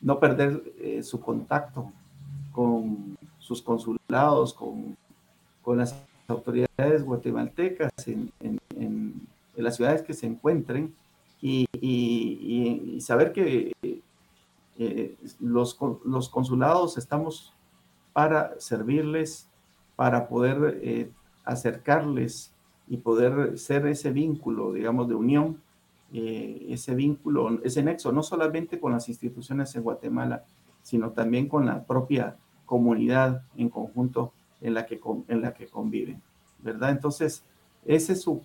no 0.00 0.18
perder 0.18 0.62
eh, 0.80 1.02
su 1.04 1.20
contacto 1.20 1.92
con 2.52 3.16
sus 3.38 3.62
consulados, 3.62 4.52
con, 4.52 4.96
con 5.62 5.78
las 5.78 5.94
autoridades 6.26 7.04
guatemaltecas 7.04 7.92
en, 8.06 8.32
las 9.54 9.76
ciudades 9.76 10.02
que 10.02 10.14
se 10.14 10.26
encuentren 10.26 10.92
y, 11.42 12.98
saber 13.00 13.32
que 13.32 13.72
los, 15.40 15.78
los 16.04 16.28
consulados 16.28 16.98
estamos 16.98 17.54
para 18.12 18.58
servirles 18.58 19.50
para 20.00 20.28
poder 20.28 20.80
eh, 20.82 21.10
acercarles 21.44 22.54
y 22.88 22.96
poder 22.96 23.58
ser 23.58 23.86
ese 23.86 24.10
vínculo, 24.10 24.72
digamos, 24.72 25.08
de 25.08 25.14
unión, 25.14 25.60
eh, 26.14 26.68
ese 26.70 26.94
vínculo, 26.94 27.62
ese 27.62 27.82
nexo, 27.82 28.10
no 28.10 28.22
solamente 28.22 28.80
con 28.80 28.92
las 28.92 29.10
instituciones 29.10 29.76
en 29.76 29.82
Guatemala, 29.82 30.44
sino 30.82 31.10
también 31.10 31.50
con 31.50 31.66
la 31.66 31.84
propia 31.84 32.38
comunidad 32.64 33.42
en 33.58 33.68
conjunto 33.68 34.32
en 34.62 34.72
la 34.72 34.86
que, 34.86 34.98
en 35.28 35.42
la 35.42 35.52
que 35.52 35.66
conviven, 35.66 36.22
¿verdad? 36.60 36.88
Entonces, 36.88 37.44
ese 37.84 38.14
es, 38.14 38.22
su, 38.22 38.40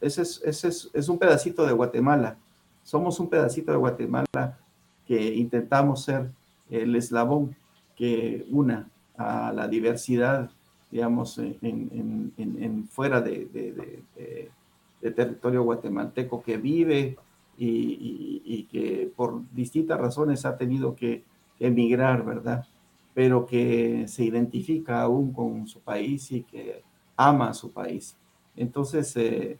ese 0.00 0.22
es, 0.22 0.42
ese 0.44 0.68
es, 0.68 0.90
es 0.92 1.08
un 1.08 1.18
pedacito 1.18 1.66
de 1.66 1.72
Guatemala. 1.72 2.36
Somos 2.82 3.20
un 3.20 3.28
pedacito 3.28 3.70
de 3.70 3.78
Guatemala 3.78 4.58
que 5.06 5.34
intentamos 5.34 6.04
ser 6.04 6.30
el 6.70 6.94
eslabón 6.96 7.56
que 7.96 8.46
una 8.50 8.88
a 9.16 9.52
la 9.52 9.66
diversidad 9.66 10.50
digamos, 10.90 11.38
en, 11.38 12.32
en, 12.36 12.88
fuera 12.88 13.20
de, 13.20 13.72
territorio 15.14 15.62
guatemalteco 15.62 16.42
que 16.42 16.56
vive 16.56 17.16
y, 17.58 18.66
que 18.70 19.10
por 19.14 19.42
distintas 19.52 19.98
razones 19.98 20.44
ha 20.44 20.56
tenido 20.56 20.94
que 20.94 21.24
emigrar, 21.60 22.24
¿verdad? 22.24 22.66
Pero 23.14 23.46
que 23.46 24.06
se 24.08 24.24
identifica 24.24 25.02
aún 25.02 25.32
con 25.32 25.66
su 25.66 25.80
país 25.80 26.30
y 26.32 26.42
que 26.42 26.82
ama 27.16 27.50
a 27.50 27.54
su 27.54 27.72
país. 27.72 28.16
Entonces, 28.56 29.16
eh, 29.16 29.58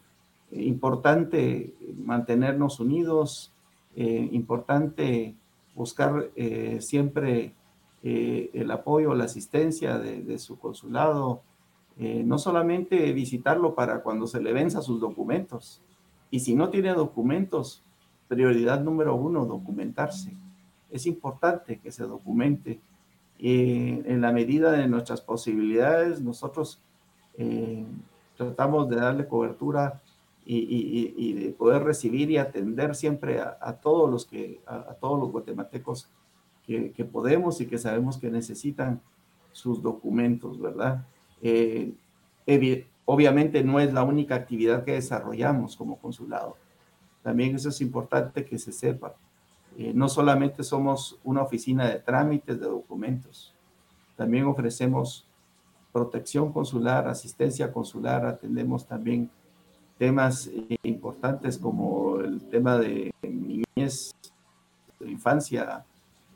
importante 0.53 1.75
mantenernos 1.97 2.81
unidos, 2.81 3.53
eh, 3.97 4.29
importante 4.33 5.35
buscar 5.75 6.31
eh, 6.37 6.79
siempre 6.81 7.55
eh, 8.03 8.51
el 8.53 8.71
apoyo, 8.71 9.13
la 9.15 9.25
asistencia 9.25 9.99
de, 9.99 10.39
su 10.39 10.59
consulado, 10.59 11.43
eh, 11.99 12.23
no 12.25 12.39
solamente 12.39 13.13
visitarlo 13.13 13.75
para 13.75 14.03
cuando 14.03 14.29
se 14.29 14.41
le 14.41 14.53
venza 14.53 14.83
sus 14.83 15.01
documentos, 15.01 15.83
y 16.31 16.41
si 16.41 16.55
no 16.55 16.69
tiene 16.69 16.93
documentos, 16.95 17.83
prioridad 18.29 18.81
número 18.83 19.17
uno, 19.17 19.47
documentarse. 19.47 20.33
Es 20.91 21.07
importante 21.07 21.81
que 21.81 21.91
se 21.91 22.05
documente. 22.05 22.81
Eh, 23.41 24.03
en 24.05 24.21
la 24.21 24.33
medida 24.33 24.73
de 24.73 24.87
nuestras 24.87 25.21
posibilidades, 25.21 26.21
nosotros 26.21 26.81
tratamos 28.37 28.89
de 28.89 28.97
darle 28.97 29.29
cobertura 29.29 30.01
y, 30.51 31.33
de 31.35 31.51
poder 31.51 31.83
recibir 31.85 32.31
y 32.31 32.39
atender 32.39 32.95
siempre 32.95 33.41
a, 33.41 33.79
todos 33.83 34.11
los 34.11 34.25
que, 34.25 34.63
a 34.67 34.95
todos 34.95 35.21
los 35.21 35.31
guatemaltecos 35.31 36.09
que, 36.65 37.05
podemos 37.11 37.61
y 37.61 37.67
que 37.67 37.79
sabemos 37.79 38.17
que 38.19 38.31
necesitan 38.31 39.01
sus 39.53 39.83
documentos, 39.83 40.61
¿verdad? 40.61 41.07
Eh, 41.43 41.95
obviamente 43.05 43.63
no 43.63 43.79
es 43.81 43.93
la 43.93 44.05
única 44.05 44.35
actividad 44.35 44.85
que 44.85 44.93
desarrollamos 44.93 45.77
como 45.77 45.99
consulado. 45.99 46.57
También 47.23 47.55
eso 47.55 47.69
es 47.69 47.81
importante 47.81 48.45
que 48.45 48.59
se 48.59 48.73
sepa. 48.73 49.15
Eh, 49.77 49.93
no 49.95 50.09
solamente 50.09 50.63
somos 50.63 51.19
una 51.25 51.43
oficina 51.43 51.89
de 51.89 51.99
trámites 52.01 52.59
de 52.59 52.67
documentos, 52.67 53.55
también 54.17 54.45
ofrecemos 54.45 55.27
protección 55.93 56.53
consular, 56.53 57.07
asistencia 57.07 57.73
consular, 57.73 58.27
atendemos 58.27 58.87
también 58.87 59.31
temas 59.99 60.49
importantes 60.85 61.59
como 61.59 62.21
el 62.21 62.41
tema 62.49 62.79
de 62.79 63.13
niñez, 63.23 64.15
de 65.01 65.11
infancia, 65.11 65.85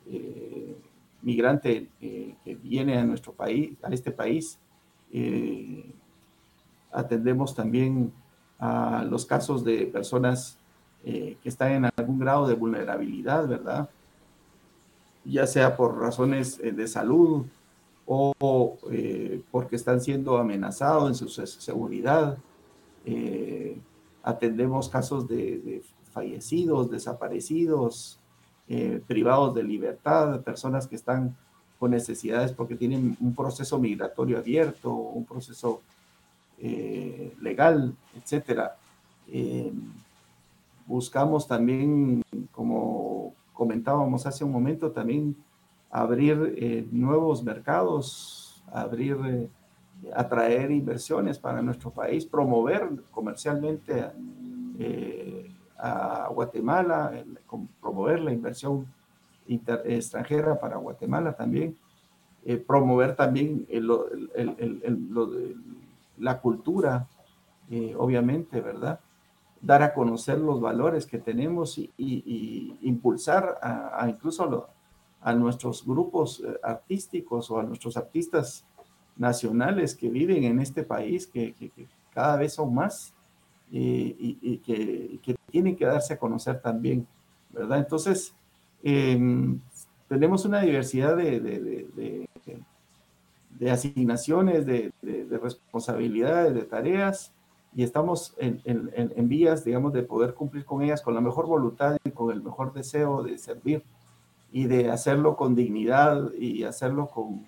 eh, 0.09 0.75
migrante 1.21 1.87
eh, 2.01 2.35
que 2.43 2.55
viene 2.55 2.97
a 2.97 3.05
nuestro 3.05 3.31
país, 3.31 3.77
a 3.81 3.89
este 3.89 4.11
país. 4.11 4.59
Eh, 5.13 5.89
atendemos 6.91 7.55
también 7.55 8.11
a 8.59 9.05
los 9.09 9.25
casos 9.25 9.63
de 9.63 9.87
personas 9.87 10.57
que 11.03 11.37
están 11.43 11.71
en 11.73 11.85
algún 11.97 12.17
grado 12.17 12.47
de 12.47 12.53
vulnerabilidad, 12.53 13.45
¿verdad? 13.45 13.89
Ya 15.25 15.45
sea 15.45 15.75
por 15.75 15.99
razones 15.99 16.61
de 16.61 16.87
salud 16.87 17.45
o 18.05 18.33
porque 19.51 19.75
están 19.75 19.99
siendo 19.99 20.37
amenazados 20.37 21.09
en 21.09 21.15
su 21.15 21.45
seguridad. 21.45 22.37
Atendemos 24.23 24.89
casos 24.89 25.27
de 25.27 25.83
fallecidos, 26.13 26.89
desaparecidos, 26.89 28.19
eh, 28.69 29.01
privados 29.05 29.53
de 29.55 29.63
libertad, 29.63 30.41
personas 30.41 30.87
que 30.87 30.95
están 30.95 31.35
con 31.79 31.91
necesidades 31.91 32.53
porque 32.53 32.75
tienen 32.75 33.17
un 33.19 33.35
proceso 33.35 33.77
migratorio 33.77 34.37
abierto, 34.37 34.93
un 34.93 35.25
proceso 35.25 35.81
eh, 36.59 37.33
legal, 37.41 37.93
etcétera. 38.15 38.77
Eh, 39.27 39.73
buscamos 40.85 41.45
también, 41.45 42.21
como 42.51 43.33
comentábamos 43.51 44.25
hace 44.25 44.45
un 44.45 44.51
momento, 44.51 44.91
también 44.91 45.35
abrir 45.89 46.87
nuevos 46.91 47.43
mercados, 47.43 48.63
abrir, 48.71 49.49
atraer 50.13 50.71
inversiones 50.71 51.39
para 51.39 51.61
nuestro 51.61 51.91
país, 51.91 52.25
promover 52.25 52.89
comercialmente 53.11 54.11
a 55.77 56.29
Guatemala, 56.29 57.11
promover 57.81 58.21
la 58.21 58.31
inversión 58.31 58.87
extranjera 59.47 60.59
para 60.59 60.77
Guatemala 60.77 61.33
también, 61.33 61.77
eh, 62.45 62.57
promover 62.57 63.15
también 63.15 63.67
la 66.17 66.41
cultura, 66.41 67.07
eh, 67.69 67.95
obviamente, 67.97 68.61
¿verdad? 68.61 68.99
Dar 69.61 69.81
a 69.81 69.93
conocer 69.93 70.39
los 70.39 70.59
valores 70.59 71.05
que 71.05 71.19
tenemos 71.19 71.77
y, 71.77 72.77
impulsar 72.81 73.57
a, 73.61 74.05
incluso 74.09 74.67
a, 75.21 75.33
nuestros 75.33 75.85
grupos 75.85 76.43
eh, 76.45 76.59
artísticos 76.63 77.49
o 77.49 77.59
a 77.59 77.63
nuestros 77.63 77.95
artistas 77.95 78.65
nacionales 79.17 79.95
que 79.95 80.09
viven 80.09 80.43
en 80.43 80.59
este 80.59 80.83
país, 80.83 81.27
que, 81.27 81.53
cada 82.13 82.37
vez 82.37 82.53
son 82.53 82.73
más 82.73 83.13
y, 83.71 84.57
que, 84.57 85.19
que, 85.23 85.35
tienen 85.49 85.75
que 85.75 85.85
darse 85.85 86.13
a 86.13 86.19
conocer 86.19 86.61
también, 86.61 87.07
¿verdad? 87.51 87.79
Entonces, 87.79 88.33
em, 88.83 89.59
tenemos 90.07 90.45
una 90.45 90.61
diversidad 90.61 91.17
de, 91.17 91.39
de 93.59 93.71
asignaciones, 93.71 94.65
de, 94.65 94.91
responsabilidades, 95.41 96.53
de 96.53 96.63
tareas, 96.63 97.31
y 97.75 97.83
estamos 97.83 98.35
en, 98.37 98.61
en, 98.65 99.27
vías, 99.27 99.63
digamos, 99.65 99.93
de 99.93 100.03
poder 100.03 100.35
cumplir 100.35 100.63
con 100.63 100.83
ellas 100.83 101.01
con 101.01 101.15
la 101.15 101.21
mejor 101.21 101.47
voluntad 101.47 101.97
y 102.03 102.11
con 102.11 102.31
el 102.31 102.43
mejor 102.43 102.71
deseo 102.71 103.23
de 103.23 103.37
servir 103.39 103.83
y 104.51 104.65
de 104.65 104.91
hacerlo 104.91 105.35
con 105.35 105.55
dignidad 105.55 106.31
y 106.33 106.63
hacerlo 106.65 107.07
con, 107.07 107.43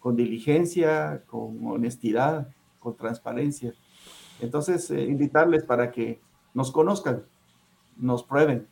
con 0.00 0.16
diligencia, 0.16 1.22
con 1.26 1.64
honestidad, 1.66 2.48
con 2.80 2.96
transparencia. 2.96 3.74
Entonces, 4.40 4.90
eh, 4.90 5.04
invitarles 5.04 5.62
para 5.64 5.92
que 5.92 6.20
nos 6.54 6.72
conozcan, 6.72 7.22
nos 7.96 8.24
prueben, 8.24 8.66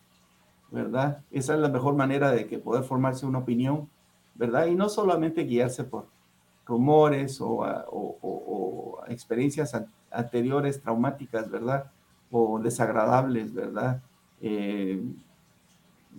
¿verdad? 0.71 1.23
Esa 1.31 1.55
es 1.55 1.61
la 1.61 1.69
mejor 1.69 1.95
manera 1.95 2.33
de 2.33 2.47
que 2.47 2.59
poder 2.59 2.83
formarse 2.83 3.27
una 3.27 3.39
opinión, 3.39 3.89
¿verdad? 4.35 4.67
Y 4.67 4.75
no 4.75 4.89
solamente 4.89 5.45
guiarse 5.45 5.85
por 5.85 6.07
rumores 6.67 7.39
o, 7.41 8.99
experiencias 9.09 9.75
anteriores 10.11 10.83
traumáticas, 10.83 11.51
¿verdad? 11.51 11.91
O 12.31 12.59
desagradables, 12.59 13.55
¿verdad? 13.55 14.03
Eh, 14.43 15.03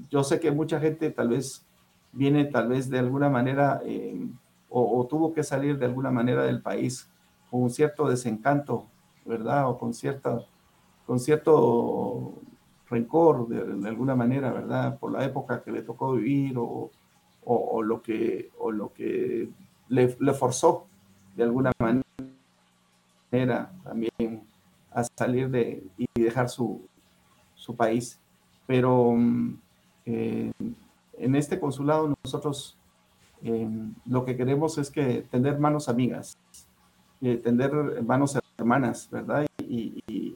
yo 0.10 0.24
sé 0.24 0.39
que 0.39 0.51
mucha 0.51 0.80
gente 0.80 1.12
tal 1.12 1.30
vez 1.30 1.66
viene 2.12 2.45
tal 2.45 2.70
vez 2.70 2.89
de 2.89 2.99
alguna 2.99 3.30
manera 3.30 3.82
eh, 3.86 4.28
o, 4.70 5.06
tuvo 5.08 5.34
que 5.34 5.44
salir 5.44 5.78
de 5.78 5.86
alguna 5.86 6.12
manera 6.12 6.44
del 6.44 6.62
país 6.62 7.10
con 7.50 7.70
cierto 7.70 8.08
desencanto, 8.08 8.86
¿verdad? 9.26 9.68
O 9.70 9.78
con, 9.78 9.94
cierta, 9.94 10.40
con 11.06 11.20
cierto 11.20 12.36
rencor 12.90 13.48
de, 13.48 13.88
alguna 13.88 14.16
manera, 14.16 14.52
¿verdad? 14.52 15.00
Por 15.00 15.12
la 15.12 15.26
época 15.26 15.64
que 15.64 15.72
le 15.72 15.82
tocó 15.82 16.14
vivir 16.14 16.58
o, 16.58 16.92
o, 17.46 17.82
lo, 17.82 18.02
que, 18.04 18.52
o 18.60 18.72
lo 18.72 18.94
que 18.94 19.50
le, 19.88 20.34
forzó 20.34 20.86
de 21.36 21.44
alguna 21.44 21.72
manera 21.80 23.72
también 23.84 24.44
a 24.92 25.04
salir 25.04 25.50
de 25.50 25.84
y 25.98 26.08
dejar 26.22 26.50
su, 26.50 26.82
su 27.56 27.76
país. 27.76 28.20
Pero 28.68 29.14
mm, 29.16 29.60
eh, 30.06 30.52
en 31.18 31.36
este 31.36 31.60
consulado 31.60 32.14
nosotros 32.24 32.79
eh, 33.44 33.70
lo 34.06 34.26
que 34.26 34.36
queremos 34.36 34.78
es 34.78 34.90
que 34.90 35.26
tener 35.30 35.60
manos 35.60 35.90
amigas, 35.90 36.38
eh, 37.22 37.38
tener 37.38 38.02
manos 38.04 38.38
hermanas, 38.58 39.10
¿verdad? 39.12 39.46
Y, 39.68 40.04
y, 40.08 40.36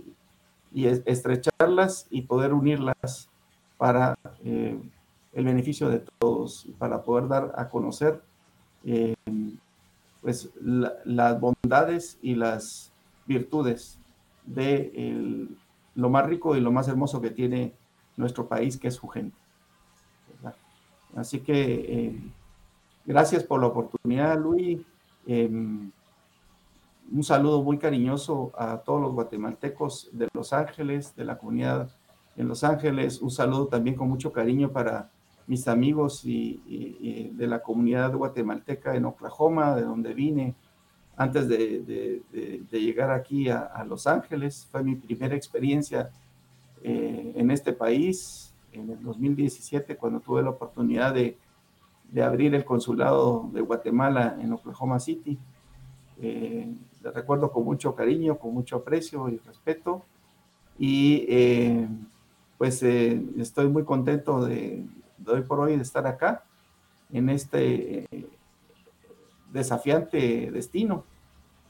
estrecharlas 0.76 2.08
y 2.10 2.24
poder 2.24 2.52
unirlas 2.52 3.30
para 3.78 4.18
el 4.44 5.46
beneficio 5.46 5.88
de 5.88 6.04
todos, 6.18 6.68
para 6.80 7.04
poder 7.04 7.28
dar 7.28 7.54
a 7.56 7.70
conocer 7.70 8.24
eh, 8.84 9.14
pues 10.22 10.50
las 10.64 11.40
bondades 11.40 12.18
y 12.24 12.34
las 12.34 12.92
virtudes 13.28 14.00
de 14.46 15.48
lo 15.96 16.10
más 16.10 16.26
rico 16.26 16.56
y 16.56 16.62
lo 16.62 16.72
más 16.72 16.88
hermoso 16.88 17.22
que 17.22 17.30
tiene 17.30 17.74
nuestro 18.18 18.48
país, 18.48 18.78
que 18.78 18.88
es 18.88 18.96
su 18.96 19.08
gente. 19.08 19.36
Así 21.16 21.40
que 21.42 21.64
eh, 21.88 22.22
gracias 23.06 23.44
por 23.44 23.62
la 23.62 23.68
oportunidad, 23.68 24.40
Luis. 24.40 24.80
Em, 25.26 25.92
un 27.12 27.24
saludo 27.24 27.62
muy 27.62 27.78
cariñoso 27.78 28.52
a 28.58 28.78
todos 28.78 29.02
los 29.02 29.14
guatemaltecos 29.14 30.10
de 30.12 30.28
Los 30.34 30.54
Ángeles, 30.54 31.16
de 31.16 31.26
la 31.26 31.38
comunidad 31.38 31.90
en 32.36 32.48
Los 32.48 32.64
Ángeles. 32.64 33.22
Un 33.22 33.32
saludo 33.32 33.68
también 33.68 33.96
con 33.96 34.10
mucho 34.10 34.32
cariño 34.32 34.72
para 34.72 35.10
mis 35.46 35.68
amigos 35.68 36.24
y, 36.26 37.30
de 37.34 37.48
la 37.48 37.62
comunidad 37.62 38.14
guatemalteca 38.16 38.96
en 38.96 39.06
Oklahoma, 39.06 39.76
de 39.76 39.84
donde 39.84 40.14
vine 40.14 40.56
antes 41.16 41.48
de, 41.48 42.22
llegar 42.72 43.12
aquí 43.12 43.50
a, 43.50 43.84
Los 43.88 44.08
Ángeles. 44.08 44.68
Fue 44.72 44.84
mi 44.84 44.96
primera 44.96 45.36
experiencia 45.36 46.10
eh, 46.82 47.34
en 47.36 47.52
este 47.52 47.74
país 47.74 48.54
en 48.72 48.90
el 48.90 49.04
2017 49.04 49.96
cuando 49.98 50.20
tuve 50.20 50.42
la 50.42 50.50
oportunidad 50.50 51.14
de, 51.14 51.38
abrir 52.22 52.54
el 52.54 52.66
consulado 52.66 53.50
de 53.54 53.62
Guatemala 53.62 54.38
en 54.40 54.54
Oklahoma 54.54 55.00
City. 55.00 55.38
Eh, 56.22 56.72
le 57.02 57.12
recuerdo 57.12 57.52
con 57.52 57.64
mucho 57.64 57.96
cariño, 57.96 58.38
con 58.38 58.54
mucho 58.54 58.78
aprecio 58.78 59.30
y 59.30 59.38
respeto. 59.38 60.04
Y 60.78 61.26
eh, 61.28 61.88
pues 62.58 62.84
estoy 62.84 63.68
muy 63.68 63.84
contento 63.84 64.46
de, 64.46 64.86
doy 65.18 65.42
por 65.42 65.60
hoy 65.60 65.76
de 65.76 65.82
estar 65.82 66.06
acá 66.06 66.44
en 67.12 67.30
este 67.30 68.06
eh, 68.12 68.28
desafiante 69.52 70.52
destino, 70.52 71.04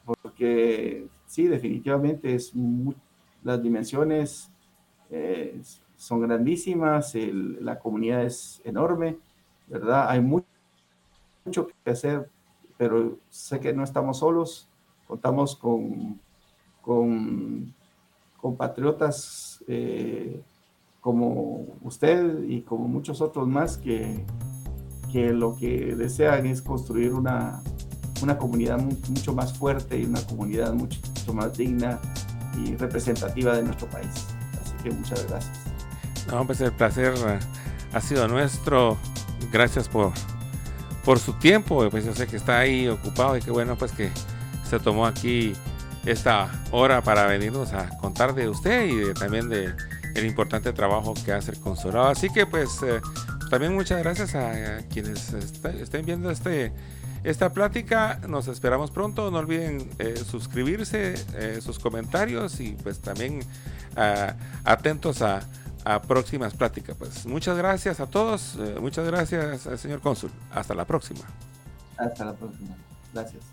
porque 0.05 1.07
sí, 1.25 1.47
definitivamente 1.47 2.35
es 2.35 2.53
las 3.43 3.61
dimensiones 3.61 4.49
eh, 5.09 5.61
son 5.97 6.21
grandísimas, 6.21 7.13
la 7.15 7.77
comunidad 7.79 8.25
es 8.25 8.61
enorme, 8.63 9.17
¿verdad? 9.68 10.09
Hay 10.09 10.22
mucho, 10.22 11.68
que 11.84 11.91
hacer, 11.91 12.30
pero 12.78 13.18
sé 13.30 13.59
que 13.59 13.74
no 13.74 13.84
estamos 13.84 14.20
solos, 14.20 14.68
contamos 15.07 15.55
con, 15.55 16.20
con 16.82 17.74
compatriotas 18.38 19.64
eh, 19.68 20.41
como 21.01 21.66
usted 21.82 22.43
y 22.43 22.61
como 22.61 22.88
muchos 22.88 23.22
otros 23.22 23.47
más 23.47 23.78
que, 23.78 24.26
que 25.11 25.32
lo 25.34 25.55
que 25.55 25.95
desean 25.95 26.45
es 26.45 26.61
construir 26.61 27.14
una, 27.14 27.61
una 28.24 28.38
comunidad 28.38 28.80
mucho 28.80 29.34
más 29.34 29.57
fuerte 29.57 29.99
y 29.99 30.05
una 30.05 30.22
comunidad 30.26 30.74
mucho, 30.74 30.99
más 31.34 31.57
digna 31.57 31.99
y 32.57 32.76
representativa 32.76 33.55
de 33.55 33.64
nuestro 33.64 33.88
país. 33.89 34.28
Así 34.61 34.76
que 34.84 34.91
muchas 34.91 35.28
gracias. 35.28 35.59
No, 36.32 36.45
pues 36.45 36.61
el 36.61 36.72
placer 36.72 37.14
ha 37.93 38.01
sido 38.01 38.28
nuestro. 38.28 38.97
Gracias 39.51 39.87
por, 39.87 40.11
por 41.03 41.19
su 41.19 41.33
tiempo. 41.33 41.87
Pues 41.89 42.05
yo 42.05 42.13
sé 42.13 42.27
que 42.27 42.37
está 42.37 42.59
ahí 42.59 42.87
ocupado 42.87 43.37
y 43.37 43.41
qué 43.41 43.51
bueno 43.51 43.77
pues 43.77 43.91
que 43.91 44.09
se 44.69 44.79
tomó 44.79 45.05
aquí 45.05 45.53
esta 46.05 46.49
hora 46.71 47.01
para 47.01 47.25
venirnos 47.27 47.73
a 47.73 47.89
contar 47.97 48.35
de 48.35 48.49
usted 48.49 48.87
y 48.87 49.13
también 49.13 49.49
de 49.49 49.73
el 50.15 50.25
importante 50.25 50.73
trabajo 50.73 51.13
que 51.25 51.31
hace 51.31 51.51
el 51.51 51.59
consulado. 51.59 52.07
Así 52.07 52.29
que 52.29 52.45
pues 52.45 52.81
eh, 52.83 53.01
también 53.49 53.73
muchas 53.73 53.99
gracias 53.99 54.35
a, 54.35 54.79
quienes 54.91 55.33
estén 55.33 56.05
viendo 56.05 56.29
este, 56.29 56.71
esta 57.23 57.51
plática. 57.51 58.19
Nos 58.27 58.47
esperamos 58.47 58.91
pronto. 58.91 59.31
No 59.31 59.39
olviden 59.39 59.89
eh, 59.99 60.15
suscribirse, 60.17 61.15
eh, 61.35 61.59
sus 61.61 61.79
comentarios 61.79 62.59
y 62.59 62.75
pues 62.83 62.99
también 62.99 63.39
atentos 64.65 65.21
a, 65.21 65.41
a, 65.86 66.01
próximas 66.01 66.53
pláticas. 66.53 66.95
Pues 66.97 67.25
muchas 67.25 67.57
gracias 67.57 67.99
a 67.99 68.07
todos. 68.07 68.57
muchas 68.79 69.05
gracias, 69.05 69.61
señor 69.79 70.01
cónsul. 70.01 70.31
Hasta 70.51 70.73
la 70.73 70.86
próxima. 70.86 71.21
Hasta 71.97 72.25
la 72.25 72.34
próxima. 72.34 72.75
Gracias. 73.13 73.52